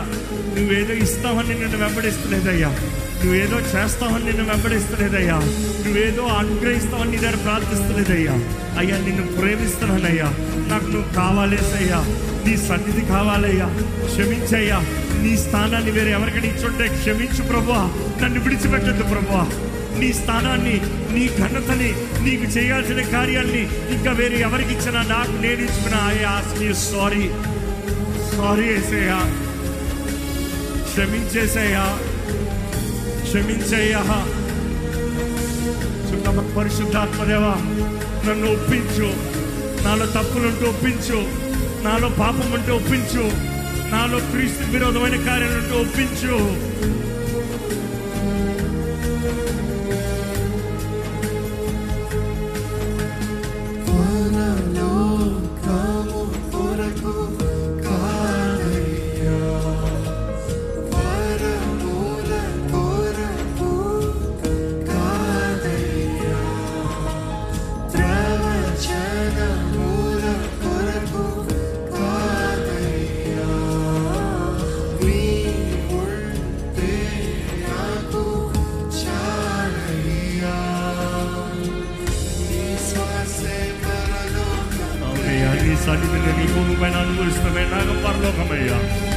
[0.54, 2.70] నువ్వేదో ఇస్తావని నిన్ను వెంబడిస్తలేదయ్యా.
[3.22, 5.38] నువ్వేదో చేస్తావని నిన్ను వెంబడిస్తలేదయ్యా.
[5.84, 8.36] నువ్వేదో అనుగ్రహిస్తావని నీ దగ్గర ప్రార్థిస్తలేదయ్యా.
[8.80, 10.28] అయ్యా నిన్ను ప్రేమిస్తున్నానయ్యా
[10.68, 12.00] నాకు నువ్వు కావాలేసయ్యా
[12.46, 13.68] నీ సన్నిధి కావాలయ్యా
[14.06, 14.80] క్షమించయ్యా.
[15.24, 17.82] నీ స్థానాన్ని వేరే ఎవరికైనా ఇచ్చుంటే క్షమించు ప్రభువా.
[18.22, 19.48] నన్ను విడిచిపెట్టద్దు ప్రభువా.
[20.00, 20.82] నీ స్థానాన్ని
[21.14, 26.74] నీ ఘనతని నీకు చేయాల్సిన కార్యాల్ని ఇంకా వేరే ఎవరికి ఇచ్చినా నాకు నేను ఇచ్చిన I ask you
[26.74, 27.32] sorry.
[28.38, 29.20] Sorry ఏసయ్యా.
[30.84, 32.00] క్షమించేసయ్యా.
[33.24, 34.26] క్షమించయ్యా.
[36.58, 37.56] పరిశుద్ధాత్మదేవా
[38.30, 39.14] నన్ను ఒప్పించు.
[39.88, 41.28] నాలో తప్పులుంటూ ఒప్పించు.
[41.84, 43.32] నాలో పాపం ఉంటే ఒప్పించు.
[43.92, 46.70] నాలో క్రీస్తు విరోధమైన కార్యాలుంటూ ఒప్పించు.
[86.80, 89.09] సన్నిధిని నీ భూమి పైన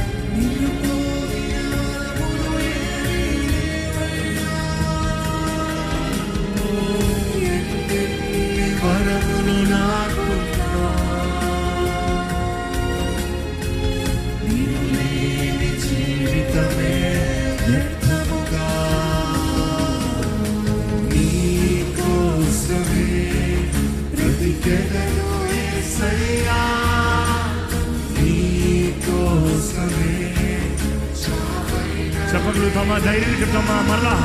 [32.75, 34.15] వేళగా ధైర్యం ఎవరు మరలా.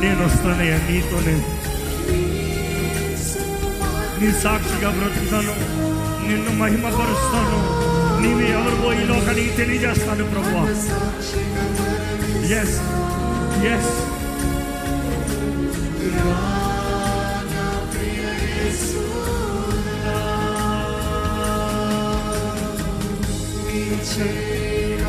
[0.00, 1.36] నేను వస్తానయ్యా నీతోనే.
[4.20, 5.54] నీ సాక్షిగా బ్రతుకుతాను
[6.28, 7.85] నిన్ను మహిమపరుస్తాను.
[8.26, 10.62] నీవు ఎవరికో ఈ లోకానికి తెలియజేస్తాను ప్రభు
[12.56, 12.76] ఎస్
[13.72, 13.94] ఎస్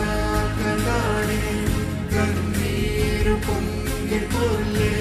[0.10, 1.42] చేరాకలాడే
[2.14, 4.94] కన్నీరు పొంగిపోలే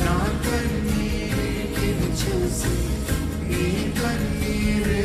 [0.00, 2.74] నా కన్నీటిని చూసి
[3.48, 3.66] నీ
[3.98, 5.04] కన్నీరే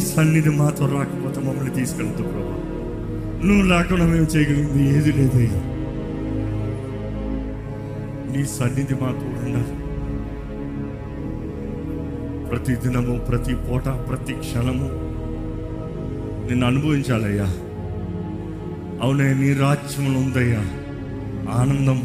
[0.00, 2.56] సన్నిధి మాతో రాకపోతే మమ్మల్ని తీసుకెళ్తూ ప్రభా.
[3.44, 5.62] నువ్వు లేకుండా మేము చేయగలిగింది ఏది లేదయ్యా.
[8.36, 9.80] నీ సన్నిధి మాతో ఉండాలి.
[12.48, 15.10] ప్రతి దినము ప్రతి పూట ప్రతి క్షణము
[16.48, 17.44] నిన్ను అనుభవించాలయ్యా.
[19.02, 20.60] అవునయ్యా నీ రాజ్యంలో ఉందయ్యా.
[21.52, 22.02] ఆనందం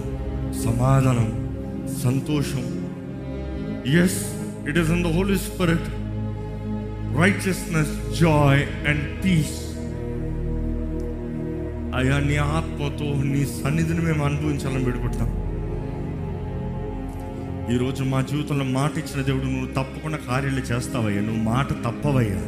[0.63, 1.45] సమాధానం
[2.03, 2.85] సంతోషం.
[4.03, 4.25] Yes
[4.69, 5.94] it is in the Holy Spirit
[7.19, 9.61] righteousness joy and peace
[11.95, 15.45] అయ్యా నీ ఆత్మతో నీ సన్నిధిని మేము అనుభవించాలని పెడుకుంటాం
[17.75, 21.21] ఈరోజు మా జీవితంలో మాట ఇచ్చిన దేవుడు నువ్వు తప్పకుండా కార్యాలు చేస్తావయ్యా.
[21.21, 22.41] నువ్వు మాట తప్పవయ్యా.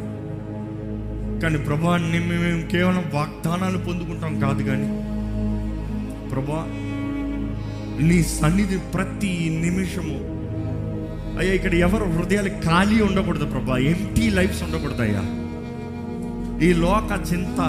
[1.39, 4.87] కానీ ప్రభా మేము కేవలం వాగ్దానాలు పొందుకుంటాం కాదు కానీ
[6.29, 6.65] ప్రభా
[8.07, 10.36] నీ సన్నిధి ప్రతి నిమిషము
[11.37, 13.77] అయ్యా ఇక్కడ ఎవరు హృదయాలు ఖాళీ ఉండకూడదు ప్రభా.
[13.77, 15.23] ఎంటీ లైఫ్స్ ఉండకూడదు అయ్యా.
[16.65, 17.59] ఈ లోక చింత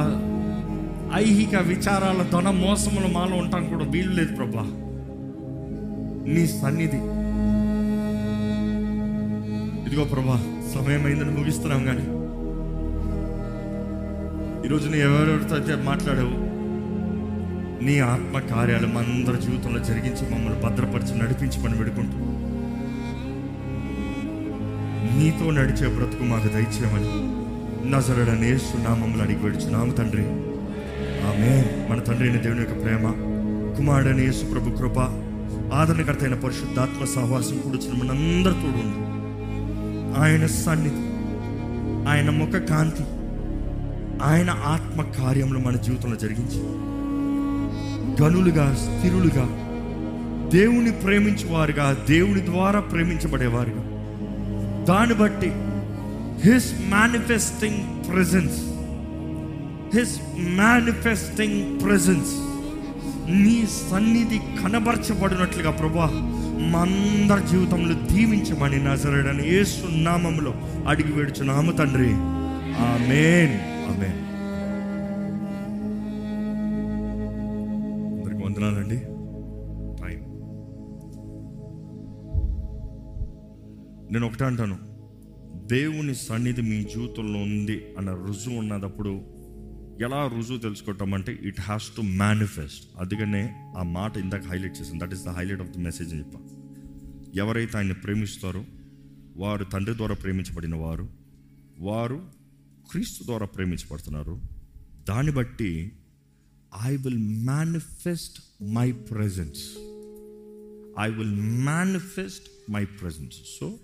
[1.14, 3.84] ఐహిక విచారాల ధన మోసములు మాలో ఉంటాం కూడా.
[3.84, 4.64] వీలు లేదు ప్రభా.
[6.34, 7.00] నీ సన్నిధి.
[9.86, 10.38] ఇదిగో ప్రభా
[10.74, 12.06] సమయం అయిందని ముగిస్తున్నాం కానీ
[14.66, 16.36] ఈరోజు నీ ఎవరెవరితో అయితే మాట్లాడావు
[17.86, 22.37] నీ ఆత్మ కార్యాలు మా అందరి జీవితంలో జరిగించి మమ్మల్ని భద్రపరిచి నడిపించి పని పెడుకుంటూ
[25.16, 27.12] నీతో నడిచే బ్రతుకు మాకు దయచేయమని
[27.90, 30.22] నజరడనే సునామములు అడిగి పెడుచున్నాము తండ్రి.
[31.28, 33.10] ఆమె మన తండ్రి అయిన దేవుని యొక్క ప్రేమ
[33.76, 34.98] కుమారుడని యేసు ప్రభు కృప
[35.72, 38.98] ఆదరణకర్త అయిన పరిశుద్ధాత్మ సహవాసం కూడుచున్న మనందరి తోడు ఉంది.
[40.20, 41.04] ఆయన సన్నిధి
[42.08, 43.04] ఆయన ముఖ కాంతి
[44.22, 46.60] ఆయన ఆత్మ కార్యములు మన జీవితంలో జరిగించి
[48.22, 49.44] గనులుగా స్థిరులుగా
[50.48, 53.97] దేవుని ప్రేమించేవారుగా దేవుని ద్వారా ప్రేమించబడేవారుగా
[54.88, 55.52] దాన్ని బట్టి
[56.52, 58.56] his manifesting presence
[59.96, 62.30] his manifesting presence
[63.30, 66.10] నీ సన్నిధి కనబరచబడినట్లుగా ప్రభా
[66.60, 70.54] మా అందరి జీవితంలో దీవించమని నజరడని ఏసునామంలో నామములో
[70.88, 72.12] అడిగి వేడుచున్నాము తండ్రి.
[72.80, 73.54] ఆమెన్.
[73.90, 74.17] ఆమెన్.
[84.18, 84.76] నేను ఒకటే అంటాను.
[85.66, 89.10] దేవుని సన్నిధి మీ జీవితంలో ఉంది అన్న రుజువు ఉన్నదప్పుడు
[90.02, 95.14] ఎలా రుజువు తెలుసుకోవటం అంటే ఇట్ హ్యాస్ టు మేనిఫెస్ట్ అందుకనే ఆ మాట ఇందాక హైలైట్ చేసింది that
[95.14, 96.40] is the highlight of the message అని చెప్పా.
[97.34, 98.64] ఎవరైతే ఆయన ప్రేమిస్తారో
[99.36, 101.08] వారు తండ్రి ద్వారా ప్రేమించబడిన వారు
[101.78, 102.18] వారు
[102.90, 104.40] క్రీస్తు ద్వారా ప్రేమించబడుతున్నారు
[105.08, 105.92] దాన్ని బట్టి
[106.84, 109.62] I will manifest my presence
[111.00, 113.78] I will manifest my presence so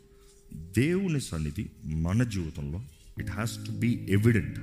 [0.57, 2.81] దేవుని సన్నిధి మన జీవితంలో
[3.19, 4.59] it has to be evident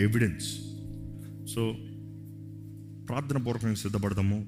[0.00, 0.48] evidence
[1.54, 1.72] so
[3.08, 4.46] ప్రార్థన పూర్వకంగా సిద్ధపడదాము.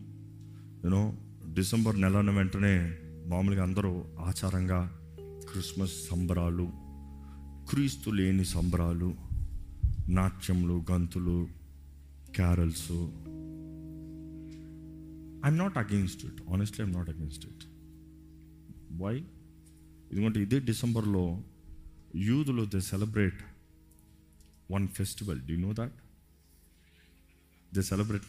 [0.85, 1.17] యూనో
[1.55, 6.71] డిసెంబర్ నెలన వెంటనే మామూలుగా అందరూ ఆచారంగా క్రిస్మస్ సంబరాలు
[7.71, 9.15] క్రీస్తు లేని సంబరాలు
[10.09, 11.49] నాట్యములు గంతులు
[12.35, 12.93] carols.
[15.47, 17.65] I'm not against it honestly I'm not against it
[19.03, 19.25] why
[20.13, 21.43] ఎందుకంటే ఇదే డిసెంబర్లో
[22.17, 23.41] యూదులు they celebrate
[24.71, 25.41] one festival.
[25.47, 25.93] Do know that
[27.75, 28.23] they celebrate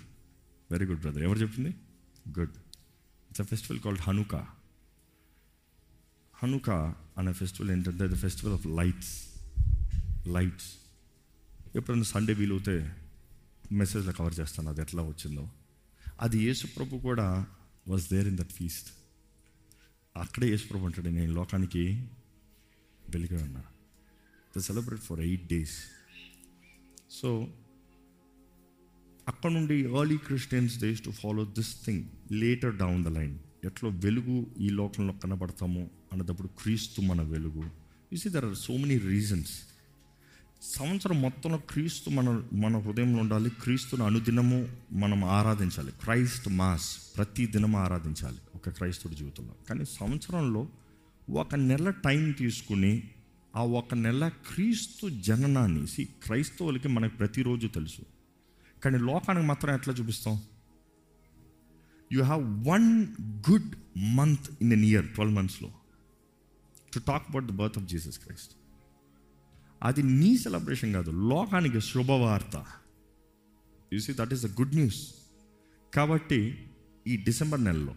[0.71, 1.69] very good brother ఎవరు చెప్పింది?
[2.39, 2.49] Good
[3.29, 4.47] it's a festival called Hanukkah
[6.33, 9.29] Hanukkah అనే ఫెస్టివల్ ఏంటంటే the festival of lights
[10.27, 10.71] lights
[11.75, 12.95] ఎప్పుడైనా Sunday వీలవుతే
[13.71, 14.69] మెసేజ్లో కవర్ చేస్తాను.
[14.69, 15.49] అది ఎట్లా వచ్చిందో.
[16.21, 17.47] అది యేసుప్రభు కూడా
[17.87, 18.98] was there in that feast
[20.17, 22.07] అక్కడే యేసుప్రభు అంటాడు నేను లోకానికి
[23.09, 23.63] వెలిగా ఉన్నా.
[24.57, 25.83] They celebrate for eight days
[27.11, 27.47] so
[29.27, 34.55] అక్కడ నుండి early Christians days to follow this thing later down the line ఎట్లా వెలుగు
[34.59, 37.71] ఈ లోకంలో కనబడతాము అన్నప్పుడు క్రీస్తు మన వెలుగు.
[38.13, 39.68] You see there are so many reasons
[40.61, 43.49] సంవత్సరం మొత్తంలో క్రీస్తు మన మన హృదయంలో ఉండాలి.
[43.49, 45.91] క్రీస్తును అనుదినము మనం ఆరాధించాలి.
[45.91, 49.55] క్రైస్ట్ మాస్ ప్రతి దినము ఆరాధించాలి ఒక క్రైస్తుడి జీవితంలో.
[49.69, 50.67] కానీ సంవత్సరంలో
[51.29, 53.03] ఒక నెల టైం తీసుకుని
[53.55, 58.01] ఆ ఒక నెల క్రీస్తు జననాన్ని సి క్రైస్తవులకి మనకు ప్రతిరోజు తెలుసు.
[58.83, 60.41] కానీ లోకానికి మాత్రం ఎట్లా చూపిస్తాం?
[62.13, 63.07] You have one
[63.49, 65.69] good month in an year twelve మంత్స్లో
[66.93, 68.58] to talk about the birth of Jesus Christ
[69.83, 72.65] అది నీ సెలబ్రేషన్ కాదు లోకానికి శుభవార్త.
[73.93, 75.15] You see that is the good news
[75.93, 76.69] కాబట్టి
[77.07, 77.95] ఈ డిసెంబర్ నెలలో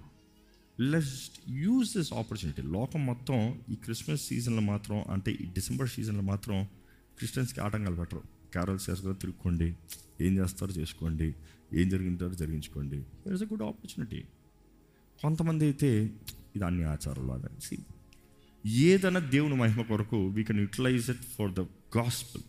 [0.81, 6.69] లెస్ట్ యూజ్ దిస్ ఆపర్చునిటీ లోకం మొత్తం ఈ క్రిస్మస్ సీజన్లో మాత్రం అంటే ఈ డిసెంబర్ సీజన్లో మాత్రం
[7.19, 8.23] క్రిస్టియన్స్కి ఆటంకాలు పెట్టరు.
[8.53, 9.77] క్యారల్స్ చేసుకుని తిరుక్కోండి
[10.21, 11.35] ఏం చేస్తారో చేసుకోండి
[11.73, 12.97] ఏం జరిగింటారో జరిగించుకోండి.
[12.97, 14.21] ఇట్స్ అ గుడ్ ఆపర్చునిటీ
[15.23, 16.11] కొంతమంది అయితే
[16.57, 17.77] ఇది అన్ని ఆచారాలు అదే
[18.67, 21.61] ఏదైనా దేవుని మహిమ కొరకు we can utilise it for the
[21.97, 22.43] gospel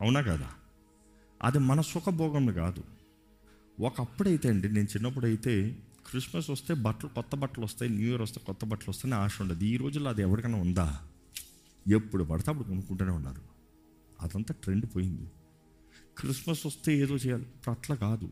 [0.00, 0.50] అవునా కదా?
[1.42, 2.84] అది మన సుఖభోగం కాదు.
[3.80, 5.78] ఒకప్పుడైతే అండి నేను చిన్నప్పుడైతే
[6.10, 9.64] క్రిస్మస్ వస్తే బట్టలు కొత్త బట్టలు వస్తాయి న్యూ ఇయర్ వస్తే కొత్త బట్టలు వస్తాయని ఆశ ఉండదు.
[9.64, 11.00] ఈ రోజుల్లో అది ఎవరికైనా ఉందా?
[11.88, 13.42] ఎప్పుడు పడితే అప్పుడు కొనుక్కుంటూనే ఉన్నారు.
[14.20, 15.30] అదంతా ట్రెండ్ పోయింది.
[16.18, 17.46] క్రిస్మస్ వస్తే ఏదో చేయాలి.
[17.70, 18.30] అట్లా కాదు.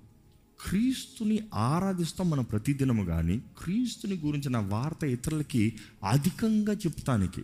[0.61, 7.41] క్రీస్తుని ఆరాధిస్తాం మనం ప్రతిదినము కానీ క్రీస్తుని గురించిన వార్త ఇతరులకి అధికంగా చెప్తానికి.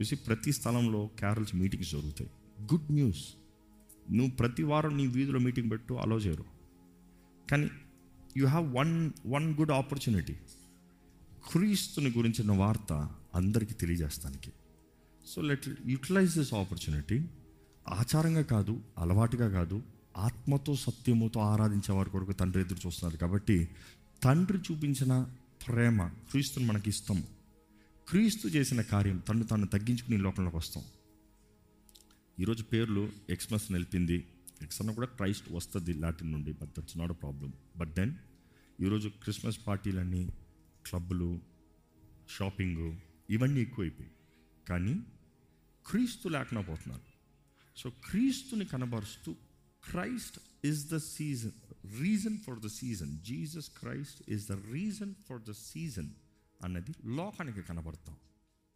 [0.00, 2.30] చూసి ప్రతి స్థలంలో క్యారల్స్ మీటింగ్స్ జరుగుతాయి.
[2.62, 3.24] గుడ్ న్యూస్
[4.10, 6.44] నువ్వు ప్రతి వారం నీ వీధిలో మీటింగ్ పెట్టు అలో చేయరు.
[7.50, 7.70] కానీ
[8.36, 10.32] you have one one good opportunity
[11.52, 14.52] క్రీస్తుని గురించిన వార్త అందరికీ తెలియజేస్తానికి.
[15.26, 17.24] So let utilize this opportunity
[17.88, 19.82] ఆచారంగా కాదు అలవాటుగా కాదు
[20.18, 23.20] ఆత్మతో సత్యముతో ఆరాధించే వారి కొరకు తండ్రి ఎదురు చూస్తున్నారు.
[23.20, 23.68] కాబట్టి
[24.22, 25.26] తండ్రి చూపించిన
[25.66, 27.24] ప్రేమ క్రీస్తుని మనకి ఇస్తాం
[28.08, 30.84] క్రీస్తు చేసిన కార్యం తను తాను తగ్గించుకుని ఈ లోకంలోకి వస్తాం.
[32.40, 34.26] ఈరోజు పేర్లు ఎక్స్మస్ నిలిపింది.
[34.62, 38.14] ఎక్స్ కూడా క్రైస్ట్ వస్తుంది లాటిన్ నుండి but that's not a problem but then
[38.80, 40.28] ఈరోజు క్రిస్మస్ పార్టీలన్నీ
[40.86, 41.40] క్లబ్బులు
[42.30, 42.96] షాపింగు
[43.30, 44.14] ఇవన్నీ ఎక్కువైపోయాయి.
[44.68, 45.00] కానీ
[45.86, 47.02] క్రీస్తు లేకుండా పోతున్నారు
[47.76, 49.36] సో క్రీస్తుని కనబరుస్తూ
[49.90, 51.52] Christ is the season
[52.00, 56.10] reason for the season Jesus Christ is the reason for the season
[56.64, 58.16] అన్నది లోకానికి కనబడతాం.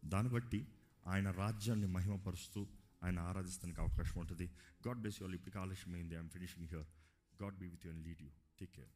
[0.04, 0.66] దాన్ని బట్టి
[1.06, 2.66] ఆయన రాజ్యాన్ని మహిమపరుస్తూ
[3.04, 4.50] ఆయన ఆరాధిస్తానికి అవకాశం ఉంటుంది.
[4.88, 6.86] గాడ్ బ్లెస్ యూ ఆల్ ఆలస్యమైంది I'm finishing here
[7.42, 8.28] God be with you and lead you
[8.60, 8.88] take care